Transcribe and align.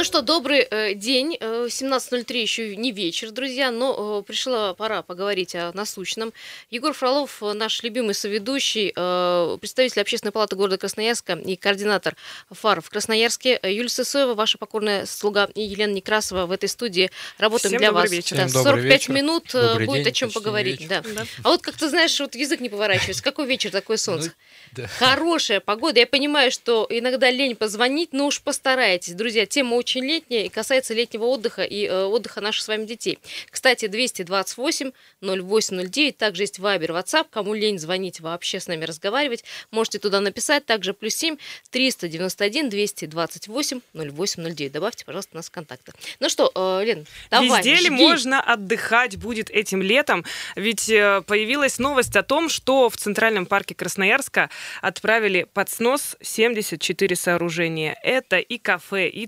Ну 0.00 0.04
что, 0.04 0.22
добрый 0.22 0.60
э, 0.60 0.94
день. 0.94 1.36
Э, 1.38 1.66
17.03 1.68 2.40
еще 2.40 2.74
не 2.74 2.90
вечер, 2.90 3.32
друзья, 3.32 3.70
но 3.70 4.20
э, 4.20 4.22
пришла 4.26 4.72
пора 4.72 5.02
поговорить 5.02 5.54
о 5.54 5.72
насущном. 5.74 6.32
Егор 6.70 6.94
Фролов, 6.94 7.42
э, 7.42 7.52
наш 7.52 7.82
любимый 7.82 8.14
соведущий, 8.14 8.94
э, 8.96 9.58
представитель 9.60 10.00
Общественной 10.00 10.32
палаты 10.32 10.56
города 10.56 10.78
Красноярска 10.78 11.34
и 11.34 11.54
координатор 11.54 12.16
ФАР 12.50 12.80
в 12.80 12.88
Красноярске. 12.88 13.60
Э, 13.60 13.70
Юлия 13.70 13.90
Сысоева, 13.90 14.32
ваша 14.32 14.56
покорная 14.56 15.04
слуга, 15.04 15.50
и 15.54 15.60
Елена 15.60 15.92
Некрасова 15.92 16.46
в 16.46 16.52
этой 16.52 16.70
студии 16.70 17.10
работаем 17.36 17.72
Всем 17.72 17.80
для 17.80 17.88
добрый 17.88 18.04
вас. 18.04 18.10
вечер. 18.10 18.38
Да, 18.38 18.46
Всем 18.46 18.64
добрый 18.64 18.82
45 18.84 19.00
вечер. 19.02 19.12
минут 19.12 19.54
э, 19.54 19.68
Добрый 19.68 19.86
будет 19.86 20.04
день, 20.04 20.08
о 20.08 20.12
чем 20.12 20.30
поговорить. 20.30 20.88
Да. 20.88 21.02
А 21.44 21.50
вот 21.50 21.60
как 21.60 21.76
ты 21.76 21.90
знаешь, 21.90 22.18
вот 22.20 22.34
язык 22.34 22.60
не 22.60 22.70
поворачивается. 22.70 23.22
Какой 23.22 23.46
вечер, 23.46 23.70
такое 23.70 23.98
солнце? 23.98 24.32
да. 24.72 24.86
Хорошая 24.98 25.60
погода. 25.60 26.00
Я 26.00 26.06
понимаю, 26.06 26.50
что 26.50 26.86
иногда 26.88 27.30
лень 27.30 27.54
позвонить, 27.54 28.14
но 28.14 28.28
уж 28.28 28.40
постарайтесь. 28.40 29.12
Друзья, 29.12 29.44
тема 29.44 29.74
очень 29.74 29.89
летняя 29.98 30.46
и 30.46 30.48
касается 30.48 30.94
летнего 30.94 31.24
отдыха 31.24 31.62
и 31.62 31.86
э, 31.86 32.04
отдыха 32.04 32.40
наших 32.40 32.62
с 32.62 32.68
вами 32.68 32.84
детей. 32.84 33.18
Кстати, 33.50 33.88
228 33.88 34.92
0809, 35.22 36.16
также 36.16 36.42
есть 36.44 36.58
Вайбер, 36.58 36.92
WhatsApp. 36.92 37.26
Кому 37.30 37.54
лень 37.54 37.78
звонить 37.78 38.20
вообще 38.20 38.60
с 38.60 38.66
нами 38.68 38.84
разговаривать, 38.84 39.44
можете 39.70 39.98
туда 39.98 40.20
написать. 40.20 40.66
Также 40.66 40.94
плюс 40.94 41.14
7 41.14 41.36
391 41.70 42.68
228 42.68 43.80
0809. 43.94 44.72
Добавьте, 44.72 45.04
пожалуйста, 45.04 45.36
нас 45.36 45.48
в 45.48 45.50
контакты. 45.50 45.92
Ну 46.20 46.28
что, 46.28 46.52
э, 46.54 46.84
Лен, 46.84 47.06
давай, 47.30 47.62
Везде 47.62 47.76
ли 47.76 47.90
можно 47.90 48.40
отдыхать 48.40 49.16
будет 49.16 49.50
этим 49.50 49.82
летом? 49.82 50.24
Ведь 50.56 50.88
э, 50.88 51.22
появилась 51.26 51.78
новость 51.78 52.16
о 52.16 52.22
том, 52.22 52.48
что 52.48 52.88
в 52.88 52.96
Центральном 52.96 53.46
парке 53.46 53.74
Красноярска 53.74 54.50
отправили 54.82 55.46
под 55.52 55.70
снос 55.70 56.16
74 56.20 57.16
сооружения. 57.16 57.98
Это 58.02 58.38
и 58.38 58.58
кафе, 58.58 59.08
и 59.08 59.26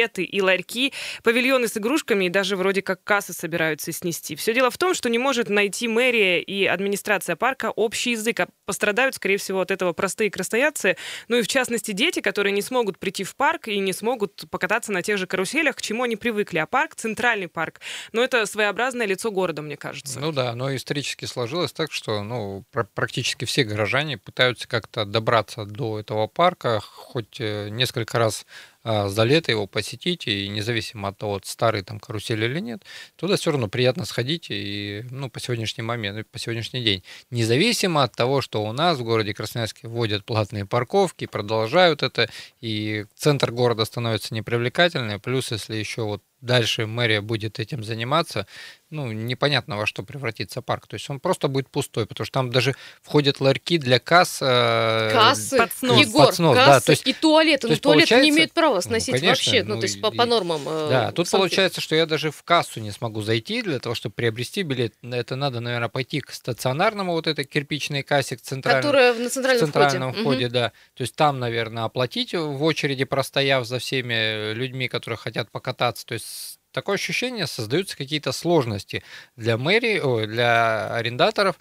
туалеты, 0.00 0.24
и 0.24 0.40
ларьки, 0.40 0.92
павильоны 1.22 1.68
с 1.68 1.76
игрушками, 1.76 2.26
и 2.26 2.28
даже 2.28 2.56
вроде 2.56 2.82
как 2.82 3.02
кассы 3.04 3.32
собираются 3.32 3.92
снести. 3.92 4.36
Все 4.36 4.54
дело 4.54 4.70
в 4.70 4.78
том, 4.78 4.94
что 4.94 5.08
не 5.08 5.18
может 5.18 5.48
найти 5.48 5.88
мэрия 5.88 6.40
и 6.40 6.64
администрация 6.64 7.36
парка 7.36 7.70
общий 7.70 8.12
язык. 8.12 8.40
А 8.40 8.48
пострадают, 8.64 9.16
скорее 9.16 9.36
всего, 9.36 9.60
от 9.60 9.70
этого 9.70 9.92
простые 9.92 10.30
красноярцы, 10.30 10.96
ну 11.28 11.36
и 11.36 11.42
в 11.42 11.48
частности 11.48 11.92
дети, 11.92 12.20
которые 12.20 12.52
не 12.52 12.62
смогут 12.62 12.98
прийти 12.98 13.24
в 13.24 13.34
парк 13.36 13.68
и 13.68 13.78
не 13.78 13.92
смогут 13.92 14.44
покататься 14.50 14.92
на 14.92 15.02
тех 15.02 15.18
же 15.18 15.26
каруселях, 15.26 15.76
к 15.76 15.82
чему 15.82 16.04
они 16.04 16.16
привыкли. 16.16 16.58
А 16.58 16.66
парк, 16.66 16.94
центральный 16.94 17.48
парк, 17.48 17.80
ну 18.12 18.22
это 18.22 18.46
своеобразное 18.46 19.06
лицо 19.06 19.30
города, 19.30 19.62
мне 19.62 19.76
кажется. 19.76 20.20
Ну 20.20 20.32
да, 20.32 20.54
но 20.54 20.74
исторически 20.74 21.24
сложилось 21.26 21.72
так, 21.72 21.92
что 21.92 22.22
ну, 22.22 22.64
пр- 22.70 22.88
практически 22.94 23.44
все 23.44 23.64
горожане 23.64 24.18
пытаются 24.18 24.68
как-то 24.68 25.04
добраться 25.04 25.64
до 25.64 25.98
этого 25.98 26.26
парка, 26.26 26.80
хоть 26.80 27.40
э, 27.40 27.68
несколько 27.70 28.18
раз 28.18 28.46
за 28.84 29.24
лето 29.24 29.50
его 29.50 29.66
посетить, 29.66 30.26
и 30.26 30.48
независимо 30.48 31.08
от 31.08 31.18
того, 31.18 31.40
старый 31.44 31.82
там 31.82 32.00
карусель 32.00 32.42
или 32.42 32.60
нет, 32.60 32.82
туда 33.16 33.36
все 33.36 33.50
равно 33.50 33.68
приятно 33.68 34.04
сходить, 34.04 34.46
и 34.50 35.04
ну, 35.10 35.28
по 35.28 35.40
сегодняшний 35.40 35.82
момент, 35.82 36.26
по 36.28 36.38
сегодняшний 36.38 36.82
день. 36.82 37.02
Независимо 37.30 38.02
от 38.02 38.14
того, 38.14 38.40
что 38.40 38.64
у 38.64 38.72
нас 38.72 38.98
в 38.98 39.04
городе 39.04 39.34
Красноярске 39.34 39.88
вводят 39.88 40.24
платные 40.24 40.64
парковки, 40.64 41.26
продолжают 41.26 42.02
это, 42.02 42.30
и 42.60 43.04
центр 43.14 43.52
города 43.52 43.84
становится 43.84 44.34
непривлекательным, 44.34 45.20
плюс 45.20 45.50
если 45.50 45.76
еще 45.76 46.02
вот 46.02 46.22
дальше 46.40 46.86
мэрия 46.86 47.20
будет 47.20 47.60
этим 47.60 47.84
заниматься, 47.84 48.46
ну, 48.90 49.10
непонятно 49.12 49.76
во 49.76 49.86
что 49.86 50.02
превратится 50.02 50.62
парк. 50.62 50.86
То 50.86 50.94
есть 50.94 51.08
он 51.10 51.20
просто 51.20 51.48
будет 51.48 51.68
пустой, 51.70 52.06
потому 52.06 52.24
что 52.26 52.34
там 52.34 52.50
даже 52.50 52.74
входят 53.02 53.40
ларьки 53.40 53.78
для 53.78 53.98
касс. 53.98 54.38
э, 54.42 55.10
Кассы, 55.12 55.58
Под 55.58 55.72
снос. 55.72 55.98
Егор, 56.00 56.26
Под 56.26 56.34
снос, 56.34 56.56
да, 56.56 56.66
кассы 56.66 56.86
то 56.86 56.92
есть- 56.92 57.06
и 57.06 57.12
туалеты. 57.12 57.68
Ну, 57.68 57.76
туалеты 57.76 58.20
не 58.20 58.30
имеют 58.30 58.52
права 58.52 58.76
Ну, 58.76 58.80
сносить 58.82 59.14
конечно, 59.14 59.28
вообще, 59.28 59.62
ну, 59.64 59.74
ну, 59.74 59.80
то 59.80 59.86
есть 59.86 60.00
по, 60.00 60.08
и- 60.08 60.16
по 60.16 60.26
нормам. 60.26 60.62
э, 60.66 60.88
Да, 60.90 61.06
тут 61.12 61.26
санкций. 61.28 61.38
получается, 61.38 61.80
что 61.80 61.94
я 61.94 62.06
даже 62.06 62.30
в 62.30 62.42
кассу 62.42 62.80
не 62.80 62.90
смогу 62.90 63.22
зайти 63.22 63.62
для 63.62 63.78
того, 63.78 63.94
чтобы 63.94 64.14
приобрести 64.14 64.62
билет. 64.62 64.94
Это 65.02 65.36
надо, 65.36 65.60
наверное, 65.60 65.88
пойти 65.88 66.20
к 66.20 66.30
стационарному 66.32 67.12
вот 67.12 67.26
этой 67.26 67.44
кирпичной 67.44 68.02
кассе, 68.02 68.36
к 68.36 68.40
центральному, 68.42 68.82
Которая 68.82 69.14
на 69.14 69.30
центральном, 69.30 69.64
центральном 69.66 70.10
входе. 70.12 70.22
входе, 70.22 70.48
да. 70.48 70.72
То 70.94 71.02
есть 71.02 71.14
там, 71.16 71.38
наверное, 71.38 71.84
оплатить 71.84 72.34
в 72.34 72.62
очереди, 72.62 73.04
простояв 73.04 73.66
за 73.66 73.78
всеми 73.78 74.52
людьми, 74.52 74.88
которые 74.88 75.18
хотят 75.18 75.50
покататься. 75.50 76.04
То 76.06 76.14
есть 76.14 76.58
такое 76.72 76.94
ощущение, 76.96 77.46
создаются 77.46 77.96
какие-то 77.96 78.32
сложности 78.32 79.02
для 79.36 79.56
мэрии, 79.56 79.98
ой, 80.00 80.26
для 80.26 80.94
арендаторов, 80.94 81.56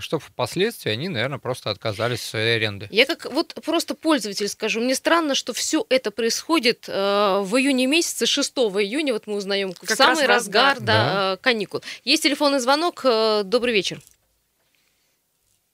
чтобы 0.00 0.22
впоследствии 0.22 0.90
они, 0.90 1.08
наверное, 1.08 1.38
просто 1.38 1.70
отказались 1.70 2.20
от 2.20 2.26
своей 2.26 2.56
аренды. 2.56 2.88
Я 2.90 3.06
как 3.06 3.26
вот 3.32 3.54
просто 3.64 3.94
пользователь 3.94 4.48
скажу, 4.48 4.80
мне 4.80 4.94
странно, 4.94 5.34
что 5.34 5.52
все 5.52 5.84
это 5.88 6.10
происходит 6.10 6.86
э, 6.88 6.92
в 7.42 7.56
июне 7.56 7.86
месяце, 7.86 8.26
6 8.26 8.52
июня, 8.56 9.12
вот 9.12 9.26
мы 9.26 9.34
узнаем 9.34 9.72
в 9.72 9.80
Как 9.80 9.96
самый 9.96 10.26
раз 10.26 10.44
разгар, 10.46 10.74
разгар. 10.76 10.80
да, 10.86 11.32
э, 11.34 11.36
каникул. 11.38 11.82
Есть 12.04 12.22
телефонный 12.22 12.60
звонок. 12.60 13.00
э, 13.04 13.42
добрый 13.44 13.74
вечер. 13.74 14.00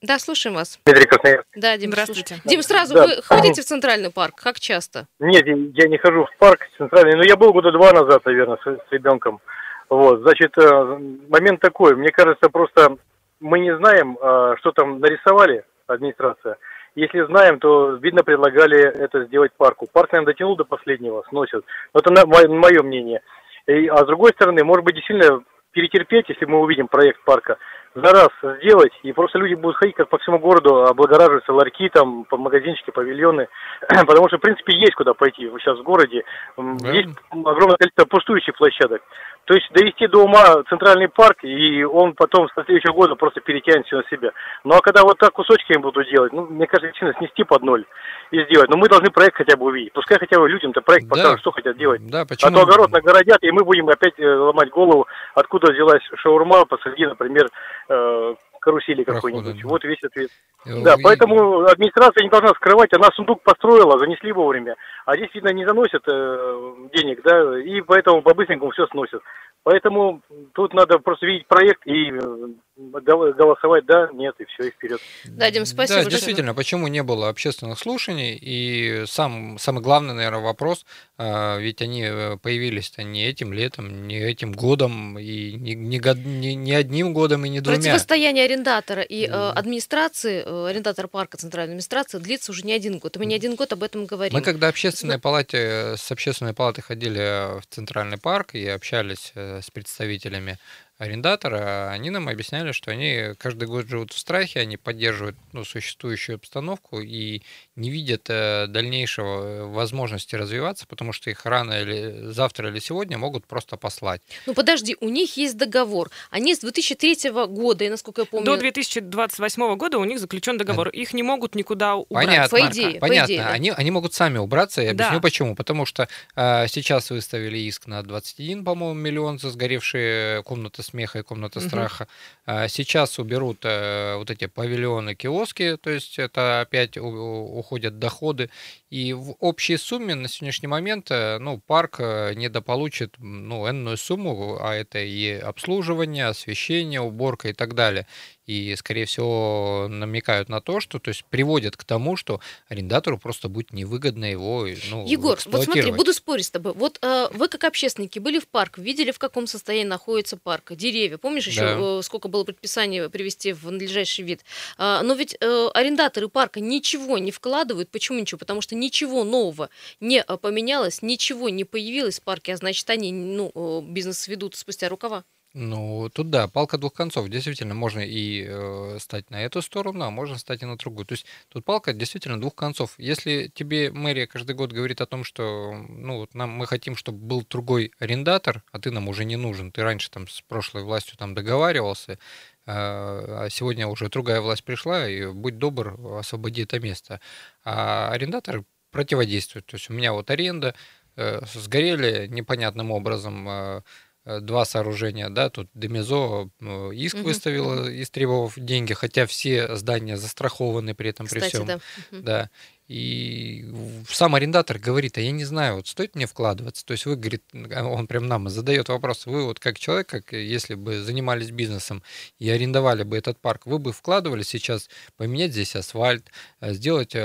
Да, 0.04 0.18
слушаем 0.18 0.54
вас. 0.54 0.78
Дмитрий 0.84 1.06
Красноярск. 1.06 1.46
Да, 1.56 1.78
Дим, 1.78 1.90
Здравствуйте. 1.90 2.36
Дим, 2.44 2.62
сразу 2.62 2.94
Да. 2.94 3.06
вы 3.06 3.22
ходите 3.22 3.62
в 3.62 3.64
центральный 3.64 4.12
парк? 4.12 4.34
Как 4.36 4.60
часто? 4.60 5.06
Нет, 5.18 5.46
я 5.46 5.88
не 5.88 5.96
хожу 5.96 6.26
в 6.26 6.36
парк 6.38 6.60
центральный, 6.76 7.16
но 7.16 7.22
я 7.24 7.36
был 7.36 7.52
года 7.54 7.72
два 7.72 7.90
назад, 7.92 8.22
наверное, 8.26 8.58
с, 8.58 8.66
с 8.66 8.92
ребенком. 8.92 9.40
Вот, 9.88 10.20
значит, 10.20 10.56
э, 10.58 10.98
момент 11.28 11.60
такой, 11.60 11.96
мне 11.96 12.10
кажется, 12.10 12.50
просто 12.50 12.98
мы 13.40 13.60
не 13.60 13.74
знаем, 13.76 14.18
э, 14.20 14.56
что 14.58 14.72
там 14.72 15.00
нарисовали 15.00 15.64
администрация. 15.86 16.58
Если 16.96 17.24
знаем, 17.26 17.58
то, 17.58 17.92
видно, 17.92 18.22
предлагали 18.22 18.78
это 18.78 19.24
сделать 19.24 19.52
парку. 19.56 19.88
Парк, 19.90 20.12
наверное, 20.12 20.32
дотянул 20.34 20.56
до 20.56 20.64
последнего, 20.64 21.24
сносят. 21.30 21.64
Но 21.94 22.00
это 22.00 22.26
мое 22.26 22.82
мнение. 22.82 23.22
И, 23.66 23.86
а 23.86 23.96
с 24.04 24.06
другой 24.06 24.32
стороны, 24.32 24.64
может 24.64 24.84
быть, 24.84 24.96
действительно 24.96 25.42
перетерпеть, 25.72 26.28
если 26.28 26.44
мы 26.44 26.60
увидим 26.60 26.88
проект 26.88 27.22
парка, 27.24 27.56
за 27.94 28.10
раз 28.12 28.28
сделать, 28.60 28.92
и 29.02 29.12
просто 29.12 29.38
люди 29.38 29.54
будут 29.54 29.76
ходить 29.76 29.94
как 29.96 30.08
по 30.08 30.18
всему 30.18 30.38
городу, 30.38 30.84
облагораживаются 30.84 31.52
ларьки, 31.52 31.88
там, 31.90 32.24
по- 32.24 32.36
магазинчики, 32.36 32.90
павильоны, 32.90 33.48
потому 34.06 34.28
что, 34.28 34.38
в 34.38 34.40
принципе, 34.40 34.76
есть 34.76 34.94
куда 34.94 35.14
пойти 35.14 35.48
сейчас 35.60 35.78
в 35.78 35.82
городе, 35.82 36.24
Да. 36.56 36.90
есть 36.90 37.16
огромное 37.30 37.76
количество 37.76 38.04
пустующих 38.06 38.56
площадок. 38.56 39.02
То 39.46 39.52
есть 39.52 39.70
довести 39.72 40.06
до 40.06 40.24
ума 40.24 40.62
центральный 40.70 41.08
парк, 41.08 41.44
и 41.44 41.84
он 41.84 42.14
потом 42.14 42.48
с 42.48 42.54
следующего 42.64 42.94
года 42.94 43.14
просто 43.14 43.42
перетянет 43.42 43.84
все 43.86 43.96
на 43.98 44.04
себя. 44.08 44.30
Ну 44.64 44.74
а 44.74 44.80
когда 44.80 45.02
вот 45.02 45.18
так 45.18 45.32
кусочками 45.32 45.82
будут 45.82 46.08
делать, 46.08 46.32
ну, 46.32 46.46
мне 46.46 46.66
кажется, 46.66 46.86
действительно 46.86 47.12
снести 47.18 47.44
под 47.44 47.60
ноль 47.62 47.84
и 48.30 48.42
сделать. 48.44 48.70
Но 48.70 48.78
мы 48.78 48.88
должны 48.88 49.10
проект 49.10 49.36
хотя 49.36 49.58
бы 49.58 49.66
увидеть. 49.66 49.92
Пускай 49.92 50.18
хотя 50.18 50.40
бы 50.40 50.48
людям-то 50.48 50.80
проект 50.80 51.04
Да. 51.08 51.10
покажут, 51.16 51.40
что 51.40 51.50
хотят 51.52 51.76
делать. 51.76 52.00
Да, 52.10 52.22
А 52.22 52.24
почему? 52.24 52.56
то 52.56 52.62
огород 52.62 52.90
нагородят, 52.90 53.42
и 53.42 53.50
мы 53.50 53.64
будем 53.64 53.86
опять 53.90 54.18
э, 54.18 54.26
ломать 54.34 54.70
голову, 54.70 55.06
откуда 55.34 55.72
взялась 55.74 56.02
шаурма 56.16 56.64
посреди, 56.64 57.04
например, 57.04 57.46
э, 57.88 58.34
карусели 58.60 59.04
какой-нибудь. 59.04 59.60
да. 59.62 59.68
Вот 59.68 59.84
весь 59.84 60.02
ответ. 60.02 60.30
Да, 60.64 60.94
и- 60.94 61.02
поэтому 61.02 61.60
администрация 61.66 62.24
не 62.24 62.30
должна 62.30 62.48
скрывать, 62.50 62.92
она 62.94 63.08
сундук 63.14 63.42
построила, 63.42 63.98
занесли 63.98 64.32
вовремя, 64.32 64.76
а 65.04 65.14
здесь, 65.16 65.34
видно, 65.34 65.50
не 65.50 65.66
заносят 65.66 66.02
э, 66.08 66.74
денег, 66.94 67.20
да, 67.22 67.60
и 67.60 67.80
поэтому 67.82 68.22
по-быстренькому 68.22 68.70
все 68.70 68.86
сносят. 68.86 69.22
Поэтому 69.64 70.20
тут 70.54 70.74
надо 70.74 70.98
просто 70.98 71.24
видеть 71.24 71.46
проект 71.46 71.86
и 71.86 72.10
э, 72.10 72.46
гол- 72.76 73.32
голосовать 73.32 73.86
да, 73.86 74.10
нет, 74.12 74.34
и 74.38 74.44
все, 74.44 74.68
и 74.68 74.70
вперед. 74.70 75.00
Да, 75.24 75.50
Дим, 75.50 75.64
спасибо. 75.64 75.88
Да, 76.00 76.02
большое. 76.04 76.10
действительно, 76.10 76.54
почему 76.54 76.86
не 76.88 77.02
было 77.02 77.30
общественных 77.30 77.78
слушаний? 77.78 78.38
И 78.38 79.04
сам, 79.06 79.56
самый 79.58 79.82
главный, 79.82 80.12
наверное, 80.12 80.40
вопрос, 80.42 80.84
а, 81.16 81.56
ведь 81.58 81.80
они 81.80 82.04
э, 82.06 82.36
появились-то 82.42 83.04
не 83.04 83.26
этим 83.26 83.54
летом, 83.54 84.06
не 84.06 84.18
этим 84.20 84.52
годом, 84.52 85.18
и 85.18 85.52
не, 85.54 85.74
не, 85.74 85.98
год- 85.98 86.18
не- 86.18 86.54
не 86.54 86.74
одним 86.74 87.14
годом, 87.14 87.46
и 87.46 87.48
не 87.48 87.60
двумя. 87.60 87.78
Противостояние 87.78 88.44
арендатора 88.44 89.00
и 89.00 89.24
э, 89.24 89.28
Да. 89.30 89.52
администрации, 89.52 90.42
э, 90.44 90.66
арендатора 90.68 91.06
парка, 91.08 91.38
центральной 91.38 91.72
администрации, 91.72 92.18
длится 92.18 92.52
уже 92.52 92.64
не 92.66 92.74
один 92.74 92.98
год. 92.98 93.16
И 93.16 93.18
мы 93.18 93.24
не 93.24 93.34
один 93.34 93.54
год 93.54 93.72
об 93.72 93.82
этом 93.82 94.04
говорим. 94.04 94.34
Мы 94.34 94.42
когда 94.42 94.68
общественной 94.68 95.18
палате, 95.18 95.94
с 95.96 96.12
общественной 96.12 96.52
палатой 96.52 96.82
ходили 96.84 97.58
в 97.60 97.66
Центральный 97.70 98.18
парк 98.18 98.54
и 98.54 98.66
общались 98.68 99.32
э, 99.34 99.53
с 99.62 99.70
представителями 99.70 100.58
арендатора, 101.04 101.90
они 101.90 102.10
нам 102.10 102.28
объясняли, 102.28 102.72
что 102.72 102.90
они 102.90 103.34
каждый 103.38 103.68
год 103.68 103.88
живут 103.88 104.12
в 104.12 104.18
страхе, 104.18 104.60
они 104.60 104.76
поддерживают 104.76 105.36
ну, 105.52 105.64
существующую 105.64 106.36
обстановку 106.36 107.00
и 107.00 107.42
не 107.76 107.90
видят 107.90 108.26
э, 108.28 108.66
дальнейшего 108.68 109.44
э, 109.44 109.64
возможности 109.64 110.34
развиваться, 110.34 110.86
потому 110.86 111.12
что 111.12 111.30
их 111.30 111.46
рано 111.46 111.80
или 111.80 112.32
завтра 112.32 112.68
или 112.68 112.80
сегодня 112.80 113.16
могут 113.16 113.46
просто 113.46 113.76
послать. 113.76 114.20
Ну 114.46 114.54
подожди, 114.54 114.96
у 115.00 115.08
них 115.08 115.36
есть 115.36 115.56
договор. 115.56 116.10
Они 116.30 116.54
с 116.54 116.58
2003 116.60 117.30
года, 117.30 117.84
и 117.84 117.88
насколько 117.88 118.22
я 118.22 118.26
помню... 118.26 118.46
До 118.46 118.56
2028 118.56 119.76
года 119.76 119.98
у 119.98 120.04
них 120.04 120.18
заключен 120.18 120.58
договор. 120.58 120.88
Их 120.88 121.14
не 121.14 121.22
могут 121.22 121.54
никуда 121.54 121.94
убрать. 121.94 122.26
Понятно, 122.26 122.58
По 122.58 122.66
идее, 122.68 122.94
по 122.94 123.06
понятно. 123.06 123.26
идее, 123.26 123.42
да. 123.42 123.50
они, 123.50 123.70
они 123.70 123.90
могут 123.92 124.14
сами 124.14 124.38
убраться, 124.38 124.82
я 124.82 124.90
объясню 124.90 125.16
Да. 125.16 125.20
почему. 125.20 125.54
Потому 125.54 125.86
что 125.86 126.08
э, 126.34 126.66
сейчас 126.68 127.10
выставили 127.10 127.58
иск 127.58 127.86
на 127.86 128.02
21, 128.02 128.64
по-моему, 128.64 128.94
миллион 128.94 129.38
остаются 129.44 129.50
сгоревшие 129.50 130.42
комната 130.42 130.82
смеха 130.94 131.18
и 131.18 131.22
комната 131.22 131.58
угу. 131.58 131.68
страха. 131.68 132.06
А 132.46 132.68
сейчас 132.68 133.18
уберут 133.18 133.64
э, 133.64 134.14
вот 134.16 134.30
эти 134.30 134.46
павильоны, 134.46 135.16
киоски, 135.16 135.76
то 135.76 135.90
есть 135.90 136.18
это 136.18 136.60
опять 136.60 136.96
уходят 136.96 137.98
доходы. 137.98 138.48
И 138.90 139.12
в 139.12 139.34
общей 139.40 139.76
сумме 139.76 140.14
на 140.14 140.28
сегодняшний 140.28 140.68
момент 140.68 141.10
э, 141.10 141.38
ну, 141.38 141.58
парк 141.58 141.96
э, 141.98 142.34
недополучит 142.34 143.16
ну, 143.18 143.68
энную 143.68 143.96
сумму, 143.96 144.58
а 144.60 144.74
это 144.74 145.00
и 145.00 145.32
обслуживание, 145.32 146.26
освещение, 146.26 147.00
уборка 147.00 147.48
и 147.48 147.52
так 147.52 147.74
далее 147.74 148.06
и, 148.46 148.74
скорее 148.76 149.06
всего, 149.06 149.86
намекают 149.88 150.48
на 150.48 150.60
то, 150.60 150.80
что, 150.80 150.98
то 150.98 151.08
есть, 151.08 151.24
приводят 151.24 151.76
к 151.76 151.84
тому, 151.84 152.16
что 152.16 152.40
арендатору 152.68 153.18
просто 153.18 153.48
будет 153.48 153.72
невыгодно 153.72 154.26
его, 154.26 154.66
ну, 154.90 155.06
Егор, 155.06 155.38
вот 155.46 155.64
смотри, 155.64 155.90
буду 155.92 156.12
спорить 156.12 156.46
с 156.46 156.50
тобой. 156.50 156.72
Вот 156.74 156.98
э, 157.02 157.28
вы 157.32 157.48
как 157.48 157.64
общественники 157.64 158.18
были 158.18 158.38
в 158.38 158.48
парк, 158.48 158.78
видели, 158.78 159.10
в 159.10 159.18
каком 159.18 159.46
состоянии 159.46 159.88
находится 159.88 160.36
парк, 160.36 160.72
деревья. 160.74 161.18
Помнишь 161.18 161.46
еще, 161.46 161.60
да. 161.60 161.98
э, 161.98 162.02
сколько 162.02 162.28
было 162.28 162.44
предписаний 162.44 163.08
привести 163.08 163.52
в 163.52 163.70
надлежащий 163.70 164.22
вид? 164.22 164.44
Э, 164.78 165.00
но 165.02 165.14
ведь 165.14 165.36
э, 165.40 165.68
арендаторы 165.72 166.28
парка 166.28 166.60
ничего 166.60 167.18
не 167.18 167.30
вкладывают. 167.30 167.90
Почему 167.90 168.18
ничего? 168.18 168.38
Потому 168.38 168.60
что 168.60 168.74
ничего 168.74 169.24
нового 169.24 169.70
не 170.00 170.22
э, 170.26 170.36
поменялось, 170.36 171.02
ничего 171.02 171.48
не 171.48 171.64
появилось 171.64 172.20
в 172.20 172.22
парке, 172.22 172.54
а 172.54 172.56
значит, 172.56 172.88
они 172.90 173.12
ну, 173.12 173.50
э, 173.54 173.80
бизнес 173.84 174.28
ведут 174.28 174.54
спустя 174.56 174.88
рукава. 174.88 175.24
Ну, 175.56 176.10
тут 176.12 176.30
да, 176.30 176.48
палка 176.48 176.78
двух 176.78 176.94
концов. 176.94 177.28
Действительно, 177.28 177.74
можно 177.74 178.00
и 178.00 178.44
э, 178.44 178.98
стать 178.98 179.30
на 179.30 179.40
эту 179.40 179.62
сторону, 179.62 180.04
а 180.04 180.10
можно 180.10 180.36
стать 180.36 180.62
и 180.62 180.66
на 180.66 180.76
другую. 180.76 181.06
То 181.06 181.12
есть 181.12 181.26
тут 181.48 181.64
палка 181.64 181.92
действительно 181.92 182.40
двух 182.40 182.56
концов. 182.56 182.94
Если 182.98 183.52
тебе 183.54 183.92
мэрия 183.92 184.26
каждый 184.26 184.56
год 184.56 184.72
говорит 184.72 185.00
о 185.00 185.06
том, 185.06 185.22
что 185.22 185.72
ну, 185.88 186.18
вот 186.18 186.34
нам 186.34 186.50
мы 186.50 186.66
хотим, 186.66 186.96
чтобы 186.96 187.18
был 187.18 187.46
другой 187.48 187.92
арендатор, 188.00 188.64
а 188.72 188.80
ты 188.80 188.90
нам 188.90 189.06
уже 189.08 189.24
не 189.24 189.36
нужен, 189.36 189.70
ты 189.70 189.84
раньше 189.84 190.10
там 190.10 190.26
с 190.26 190.40
прошлой 190.42 190.82
властью 190.82 191.16
там 191.18 191.36
договаривался, 191.36 192.18
а, 192.66 193.44
а 193.44 193.50
сегодня 193.50 193.86
уже 193.86 194.08
другая 194.08 194.40
власть 194.40 194.64
пришла, 194.64 195.08
и 195.08 195.24
будь 195.32 195.58
добр, 195.58 196.18
освободи 196.18 196.62
это 196.62 196.80
место. 196.80 197.20
А 197.64 198.10
арендатор 198.10 198.64
противодействует. 198.90 199.66
То 199.66 199.76
есть 199.76 199.88
у 199.88 199.92
меня 199.92 200.12
вот 200.12 200.30
аренда, 200.30 200.74
э, 201.16 201.42
сгорели 201.54 202.26
непонятным 202.26 202.90
образом 202.90 203.48
э, 203.48 203.82
два 204.24 204.64
сооружения, 204.64 205.28
да, 205.28 205.50
тут 205.50 205.68
Демизо 205.74 206.48
э, 206.60 206.90
иск 206.94 207.16
угу. 207.16 207.24
выставила, 207.24 208.02
истребовав 208.02 208.54
деньги, 208.56 208.94
хотя 208.94 209.26
все 209.26 209.76
здания 209.76 210.16
застрахованы 210.16 210.94
при 210.94 211.10
этом, 211.10 211.26
Кстати, 211.26 211.42
при 211.42 211.48
всем. 211.48 211.66
Да. 211.66 211.80
да. 212.10 212.50
И 212.86 213.66
сам 214.08 214.34
арендатор 214.34 214.78
говорит, 214.78 215.16
а 215.16 215.20
я 215.20 215.30
не 215.30 215.44
знаю, 215.44 215.76
вот 215.76 215.88
стоит 215.88 216.14
мне 216.14 216.26
вкладываться. 216.26 216.84
То 216.84 216.92
есть 216.92 217.06
вы, 217.06 217.16
говорит, 217.16 217.42
а 217.74 217.84
он 217.84 218.06
прям 218.06 218.28
нам 218.28 218.48
задает 218.50 218.90
вопрос, 218.90 219.24
вы 219.24 219.44
вот 219.44 219.58
как 219.58 219.78
человек, 219.78 220.06
как 220.06 220.32
если 220.32 220.74
бы 220.74 221.00
занимались 221.00 221.50
бизнесом 221.50 222.02
и 222.38 222.48
арендовали 222.50 223.02
бы 223.02 223.16
этот 223.16 223.38
парк, 223.38 223.62
вы 223.64 223.78
бы 223.78 223.92
вкладывали 223.92 224.42
сейчас 224.42 224.90
поменять 225.16 225.52
здесь 225.52 225.76
асфальт, 225.76 226.30
э, 226.60 226.74
сделать 226.74 227.16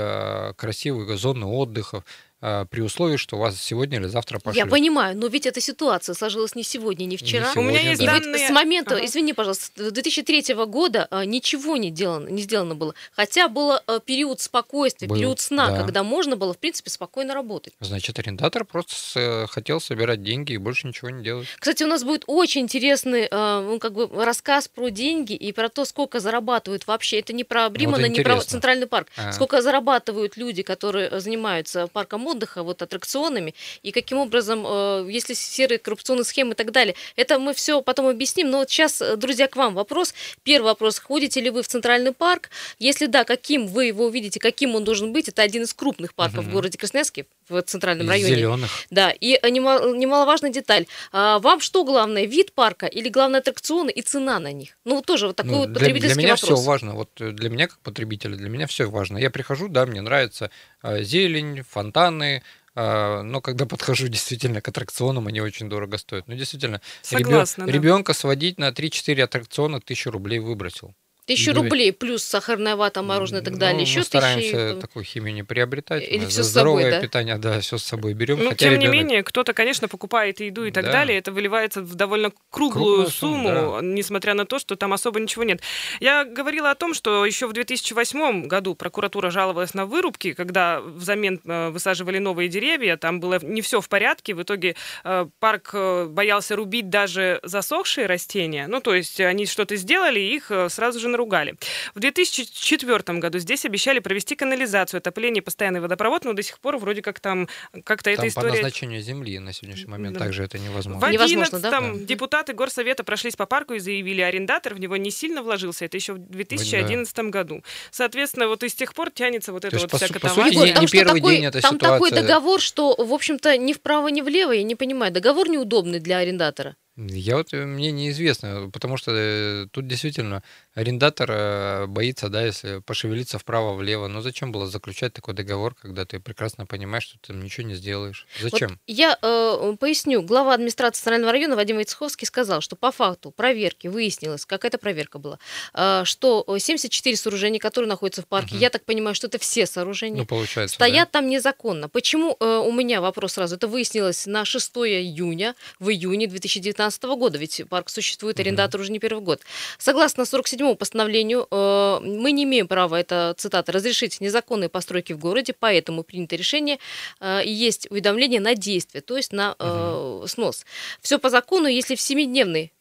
красивые 0.56 1.18
зоны 1.18 1.44
отдыха, 1.46 1.98
а, 1.98 2.02
при 2.40 2.80
условии, 2.80 3.16
что 3.16 3.36
у 3.36 3.40
вас 3.40 3.60
сегодня 3.60 3.98
или 3.98 4.06
завтра 4.06 4.38
пошлют. 4.38 4.56
Я 4.56 4.66
понимаю, 4.66 5.16
но 5.16 5.26
ведь 5.26 5.46
эта 5.46 5.60
ситуация 5.60 6.14
сложилась 6.14 6.54
не 6.54 6.62
сегодня, 6.62 7.04
не 7.04 7.16
вчера. 7.16 7.48
Не 7.48 7.52
сегодня, 7.52 7.70
у 7.70 7.74
меня 7.74 7.90
есть 7.90 8.00
да. 8.00 8.18
данные... 8.18 8.30
И 8.30 8.32
вот 8.32 8.48
с 8.48 8.50
момента, 8.50 8.94
ага. 8.96 9.04
извини, 9.04 9.32
пожалуйста, 9.32 9.90
2003 9.90 10.54
года 10.66 11.06
а, 11.10 11.24
ничего 11.24 11.76
не, 11.76 11.90
делано, 11.90 12.28
не 12.28 12.42
сделано 12.42 12.74
было. 12.74 12.94
Хотя 13.12 13.48
был 13.48 13.72
а, 13.72 14.00
период 14.00 14.40
спокойствия, 14.40 15.06
был, 15.06 15.16
период 15.16 15.40
сна, 15.40 15.70
да. 15.70 15.76
когда 15.78 16.02
можно 16.02 16.36
было, 16.36 16.54
в 16.54 16.58
принципе, 16.58 16.90
спокойно 16.90 17.34
работать. 17.34 17.74
Значит, 17.80 18.18
арендатор 18.18 18.64
просто 18.64 19.46
хотел 19.50 19.80
собирать 19.80 20.22
деньги 20.22 20.52
и 20.52 20.56
больше 20.56 20.86
ничего 20.86 21.10
не 21.10 21.22
делать. 21.22 21.46
Кстати, 21.58 21.82
у 21.82 21.86
нас 21.86 22.04
будет 22.04 22.24
очень 22.26 22.62
интересный 22.62 23.28
ну, 23.30 23.78
как 23.78 23.92
бы 23.92 24.08
рассказ 24.24 24.68
про 24.68 24.88
деньги 24.88 25.34
и 25.34 25.52
про 25.52 25.68
то, 25.68 25.84
сколько 25.84 26.20
зарабатывают 26.20 26.86
вообще. 26.86 27.20
Это 27.20 27.32
не 27.32 27.44
про 27.44 27.68
Бримана, 27.68 28.06
вот 28.06 28.16
не 28.16 28.22
про 28.22 28.40
Центральный 28.40 28.86
парк. 28.86 29.08
А. 29.16 29.32
Сколько 29.32 29.62
зарабатывают 29.62 30.36
люди, 30.36 30.62
которые 30.62 31.20
занимаются 31.20 31.86
парком 31.86 32.26
отдыха, 32.30 32.62
вот 32.62 32.82
аттракционами, 32.82 33.54
и 33.82 33.92
каким 33.92 34.18
образом, 34.18 34.64
э, 34.66 35.06
если 35.10 35.34
серые 35.34 35.78
коррупционные 35.78 36.24
схемы 36.24 36.52
и 36.52 36.54
так 36.54 36.72
далее. 36.72 36.94
Это 37.16 37.38
мы 37.38 37.54
все 37.54 37.82
потом 37.82 38.06
объясним. 38.06 38.50
Но 38.50 38.58
вот 38.58 38.70
сейчас, 38.70 39.02
э, 39.02 39.16
друзья, 39.16 39.48
к 39.48 39.56
вам 39.56 39.74
вопрос. 39.74 40.14
Первый 40.42 40.66
вопрос. 40.66 40.98
Ходите 40.98 41.40
ли 41.40 41.50
вы 41.50 41.62
в 41.62 41.68
Центральный 41.68 42.12
парк? 42.12 42.50
Если 42.78 43.06
да, 43.06 43.24
каким 43.24 43.66
вы 43.66 43.86
его 43.86 44.08
видите, 44.08 44.40
каким 44.40 44.74
он 44.74 44.84
должен 44.84 45.12
быть? 45.12 45.28
Это 45.28 45.42
один 45.42 45.62
из 45.62 45.74
крупных 45.74 46.14
парков 46.14 46.40
угу. 46.40 46.50
в 46.50 46.52
городе 46.52 46.78
Красноярске, 46.78 47.26
в 47.50 47.62
Центральном 47.62 48.06
из 48.06 48.10
районе. 48.10 48.34
Зеленых. 48.34 48.70
Да, 48.90 49.10
и 49.10 49.38
э, 49.40 49.50
немаловажная 49.50 50.50
деталь. 50.50 50.86
А 51.12 51.38
вам 51.38 51.60
что 51.60 51.84
главное, 51.84 52.24
вид 52.24 52.52
парка 52.52 52.86
или 52.86 53.08
главное 53.08 53.40
аттракционы 53.40 53.90
и 53.90 54.02
цена 54.02 54.38
на 54.38 54.52
них? 54.52 54.76
Ну, 54.84 54.96
вот 54.96 55.06
тоже 55.06 55.26
вот 55.26 55.36
такой 55.36 55.52
ну, 55.52 55.58
вот 55.58 55.74
потребительский 55.74 56.08
для, 56.08 56.14
для 56.14 56.22
меня 56.22 56.34
вопрос. 56.34 56.58
все 56.58 56.66
важно. 56.66 56.94
Вот 56.94 57.10
для 57.16 57.50
меня 57.50 57.68
как 57.68 57.78
потребителя, 57.80 58.36
для 58.36 58.48
меня 58.48 58.66
все 58.66 58.88
важно. 58.88 59.18
Я 59.18 59.30
прихожу, 59.30 59.68
да, 59.68 59.86
мне 59.86 60.00
нравится 60.00 60.50
зелень, 60.82 61.62
фонтаны, 61.62 62.42
но 62.74 63.40
когда 63.42 63.66
подхожу 63.66 64.08
действительно 64.08 64.60
к 64.60 64.68
аттракционам, 64.68 65.26
они 65.26 65.40
очень 65.40 65.68
дорого 65.68 65.98
стоят. 65.98 66.28
Ну, 66.28 66.34
действительно, 66.34 66.80
Согласна, 67.02 67.62
ребен... 67.62 67.72
да. 67.72 67.78
ребенка 67.78 68.12
сводить 68.14 68.58
на 68.58 68.70
3-4 68.70 69.22
аттракциона 69.22 69.78
1000 69.78 70.10
рублей 70.10 70.38
выбросил. 70.38 70.94
Тысячу 71.30 71.54
рублей 71.54 71.92
плюс 71.92 72.24
сахарная 72.24 72.74
вата, 72.74 73.02
мороженое 73.02 73.40
и 73.40 73.44
так 73.44 73.56
далее. 73.56 73.76
Ну, 73.76 73.82
Еще 73.82 74.00
мы 74.00 74.04
стараемся 74.04 74.50
тысячи... 74.50 74.80
такую 74.80 75.04
химию 75.04 75.32
не 75.34 75.44
приобретать. 75.44 76.02
Или 76.02 76.26
все 76.26 76.42
здоровое 76.42 76.84
собой, 76.84 76.96
да? 76.96 77.00
питание, 77.00 77.38
да, 77.38 77.60
все 77.60 77.78
с 77.78 77.84
собой 77.84 78.14
берем. 78.14 78.42
Ну, 78.42 78.52
тем 78.54 78.72
ребенок... 78.72 78.92
не 78.92 78.98
менее, 78.98 79.22
кто-то, 79.22 79.52
конечно, 79.52 79.86
покупает 79.86 80.40
еду 80.40 80.64
и 80.64 80.72
так 80.72 80.86
да. 80.86 80.92
далее. 80.92 81.18
Это 81.18 81.30
выливается 81.30 81.82
в 81.82 81.94
довольно 81.94 82.32
круглую 82.50 82.94
Круглая 82.94 83.10
сумму, 83.10 83.48
сумма, 83.48 83.80
да. 83.80 83.86
несмотря 83.86 84.34
на 84.34 84.44
то, 84.44 84.58
что 84.58 84.74
там 84.74 84.92
особо 84.92 85.20
ничего 85.20 85.44
нет. 85.44 85.60
Я 86.00 86.24
говорила 86.24 86.70
о 86.70 86.74
том, 86.74 86.94
что 86.94 87.24
еще 87.24 87.46
в 87.46 87.52
2008 87.52 88.46
году 88.46 88.74
прокуратура 88.74 89.30
жаловалась 89.30 89.72
на 89.74 89.86
вырубки, 89.86 90.32
когда 90.32 90.80
взамен 90.80 91.40
э, 91.44 91.70
высаживали 91.70 92.18
новые 92.18 92.48
деревья, 92.48 92.96
там 92.96 93.20
было 93.20 93.38
не 93.42 93.62
все 93.62 93.80
в 93.80 93.88
порядке. 93.88 94.34
В 94.34 94.42
итоге 94.42 94.74
э, 95.04 95.26
парк 95.38 95.70
э, 95.74 96.06
боялся 96.06 96.56
рубить 96.56 96.88
даже 96.88 97.38
засохшие 97.44 98.06
растения. 98.06 98.66
Ну, 98.66 98.80
то 98.80 98.94
есть 98.94 99.20
они 99.20 99.46
что-то 99.46 99.76
сделали, 99.76 100.18
и 100.18 100.34
их 100.34 100.50
сразу 100.68 100.98
же 100.98 101.08
наругали. 101.20 101.54
В 101.94 102.00
2004 102.00 103.18
году 103.18 103.38
здесь 103.38 103.64
обещали 103.64 103.98
провести 103.98 104.36
канализацию, 104.36 104.98
отопление, 104.98 105.42
постоянный 105.42 105.80
водопровод, 105.80 106.24
но 106.24 106.32
до 106.32 106.42
сих 106.42 106.58
пор 106.58 106.78
вроде 106.78 107.02
как 107.02 107.20
там 107.20 107.48
как-то 107.84 108.10
эта 108.10 108.26
история... 108.28 108.50
по 108.50 108.54
назначению 108.54 109.00
земли 109.02 109.38
на 109.38 109.52
сегодняшний 109.52 109.90
момент 109.90 110.14
да. 110.14 110.24
также 110.24 110.44
это 110.44 110.58
невозможно. 110.58 111.06
В 111.06 111.10
2011 111.10 111.60
да? 111.62 111.92
депутаты 112.06 112.52
горсовета 112.54 113.04
прошлись 113.04 113.36
по 113.36 113.46
парку 113.46 113.74
и 113.74 113.78
заявили, 113.78 114.20
арендатор 114.22 114.74
в 114.74 114.80
него 114.80 114.96
не 114.96 115.10
сильно 115.10 115.42
вложился. 115.42 115.84
Это 115.84 115.96
еще 115.96 116.14
в 116.14 116.18
2011 116.18 117.14
да. 117.14 117.22
году. 117.24 117.62
Соответственно, 117.90 118.48
вот 118.48 118.62
и 118.62 118.68
с 118.68 118.74
тех 118.74 118.94
пор 118.94 119.10
тянется 119.10 119.52
вот 119.52 119.64
эта 119.64 119.78
вот 119.78 119.92
вся 119.92 120.08
катавасия. 120.08 120.44
По 120.44 120.50
сути, 120.50 120.74
не, 120.74 120.80
не 120.80 120.86
первый 120.86 121.20
такой, 121.20 121.36
день 121.36 121.44
эта 121.46 121.60
там 121.60 121.74
ситуация. 121.74 121.94
такой 121.94 122.10
договор, 122.10 122.60
что, 122.60 122.94
в 122.96 123.12
общем-то, 123.12 123.56
ни 123.58 123.72
вправо, 123.72 124.08
ни 124.08 124.22
влево, 124.22 124.52
я 124.52 124.62
не 124.62 124.74
понимаю. 124.74 125.12
Договор 125.12 125.48
неудобный 125.48 126.00
для 126.00 126.18
арендатора. 126.18 126.76
Я 127.08 127.36
вот, 127.36 127.54
э, 127.54 127.64
мне 127.64 127.92
неизвестно, 127.92 128.70
потому 128.70 128.96
что 128.96 129.12
э, 129.14 129.66
тут 129.70 129.86
действительно 129.86 130.42
арендатор 130.74 131.30
э, 131.30 131.86
боится, 131.86 132.28
да, 132.28 132.44
если 132.44 132.80
пошевелиться 132.80 133.38
вправо-влево. 133.38 134.08
Но 134.08 134.20
зачем 134.20 134.52
было 134.52 134.66
заключать 134.66 135.12
такой 135.12 135.34
договор, 135.34 135.74
когда 135.74 136.04
ты 136.04 136.20
прекрасно 136.20 136.66
понимаешь, 136.66 137.04
что 137.04 137.18
ты 137.18 137.32
ничего 137.32 137.66
не 137.66 137.74
сделаешь? 137.74 138.26
Зачем? 138.40 138.70
Вот 138.70 138.78
я 138.86 139.18
э, 139.20 139.76
поясню. 139.78 140.22
Глава 140.22 140.54
администрации 140.54 141.02
Центрального 141.02 141.32
района 141.32 141.56
Вадим 141.56 141.76
Войцеховский 141.76 142.26
сказал, 142.26 142.60
что 142.60 142.76
по 142.76 142.92
факту 142.92 143.30
проверки 143.30 143.86
выяснилось, 143.86 144.44
какая-то 144.44 144.78
проверка 144.78 145.18
была, 145.18 145.38
э, 145.74 146.02
что 146.04 146.44
74 146.58 147.16
сооружения, 147.16 147.58
которые 147.58 147.88
находятся 147.88 148.22
в 148.22 148.26
парке, 148.26 148.56
угу. 148.56 148.62
я 148.62 148.70
так 148.70 148.84
понимаю, 148.84 149.14
что 149.14 149.26
это 149.26 149.38
все 149.38 149.66
сооружения, 149.66 150.20
ну, 150.20 150.26
получается, 150.26 150.74
стоят 150.74 151.08
да? 151.12 151.20
там 151.20 151.28
незаконно. 151.28 151.88
Почему 151.88 152.36
э, 152.38 152.44
у 152.44 152.72
меня 152.72 153.00
вопрос 153.00 153.34
сразу? 153.34 153.56
Это 153.56 153.68
выяснилось 153.68 154.26
на 154.26 154.44
6 154.44 154.70
июня, 154.76 155.54
в 155.78 155.88
июне 155.88 156.26
2019 156.26 156.89
2015 156.90 157.18
года, 157.18 157.38
ведь 157.38 157.62
парк 157.68 157.88
существует, 157.88 158.40
арендатор 158.40 158.80
уже 158.80 158.92
не 158.92 158.98
первый 158.98 159.22
год. 159.22 159.40
Согласно 159.78 160.22
47-му 160.22 160.76
постановлению, 160.76 161.46
э, 161.50 162.00
мы 162.02 162.32
не 162.32 162.44
имеем 162.44 162.68
права, 162.68 163.00
это 163.00 163.34
цитата, 163.36 163.72
разрешить 163.72 164.20
незаконные 164.20 164.68
постройки 164.68 165.12
в 165.12 165.18
городе, 165.18 165.54
поэтому 165.58 166.02
принято 166.02 166.36
решение 166.36 166.78
э, 167.20 167.44
и 167.44 167.50
есть 167.50 167.90
уведомление 167.90 168.40
на 168.40 168.54
действие, 168.54 169.02
то 169.02 169.16
есть 169.16 169.32
на 169.32 169.52
угу. 169.52 170.26
снос. 170.26 170.64
Все 171.00 171.18
по 171.18 171.30
закону, 171.30 171.68
если 171.68 171.94
в 171.94 172.00
7-дневный 172.00 172.72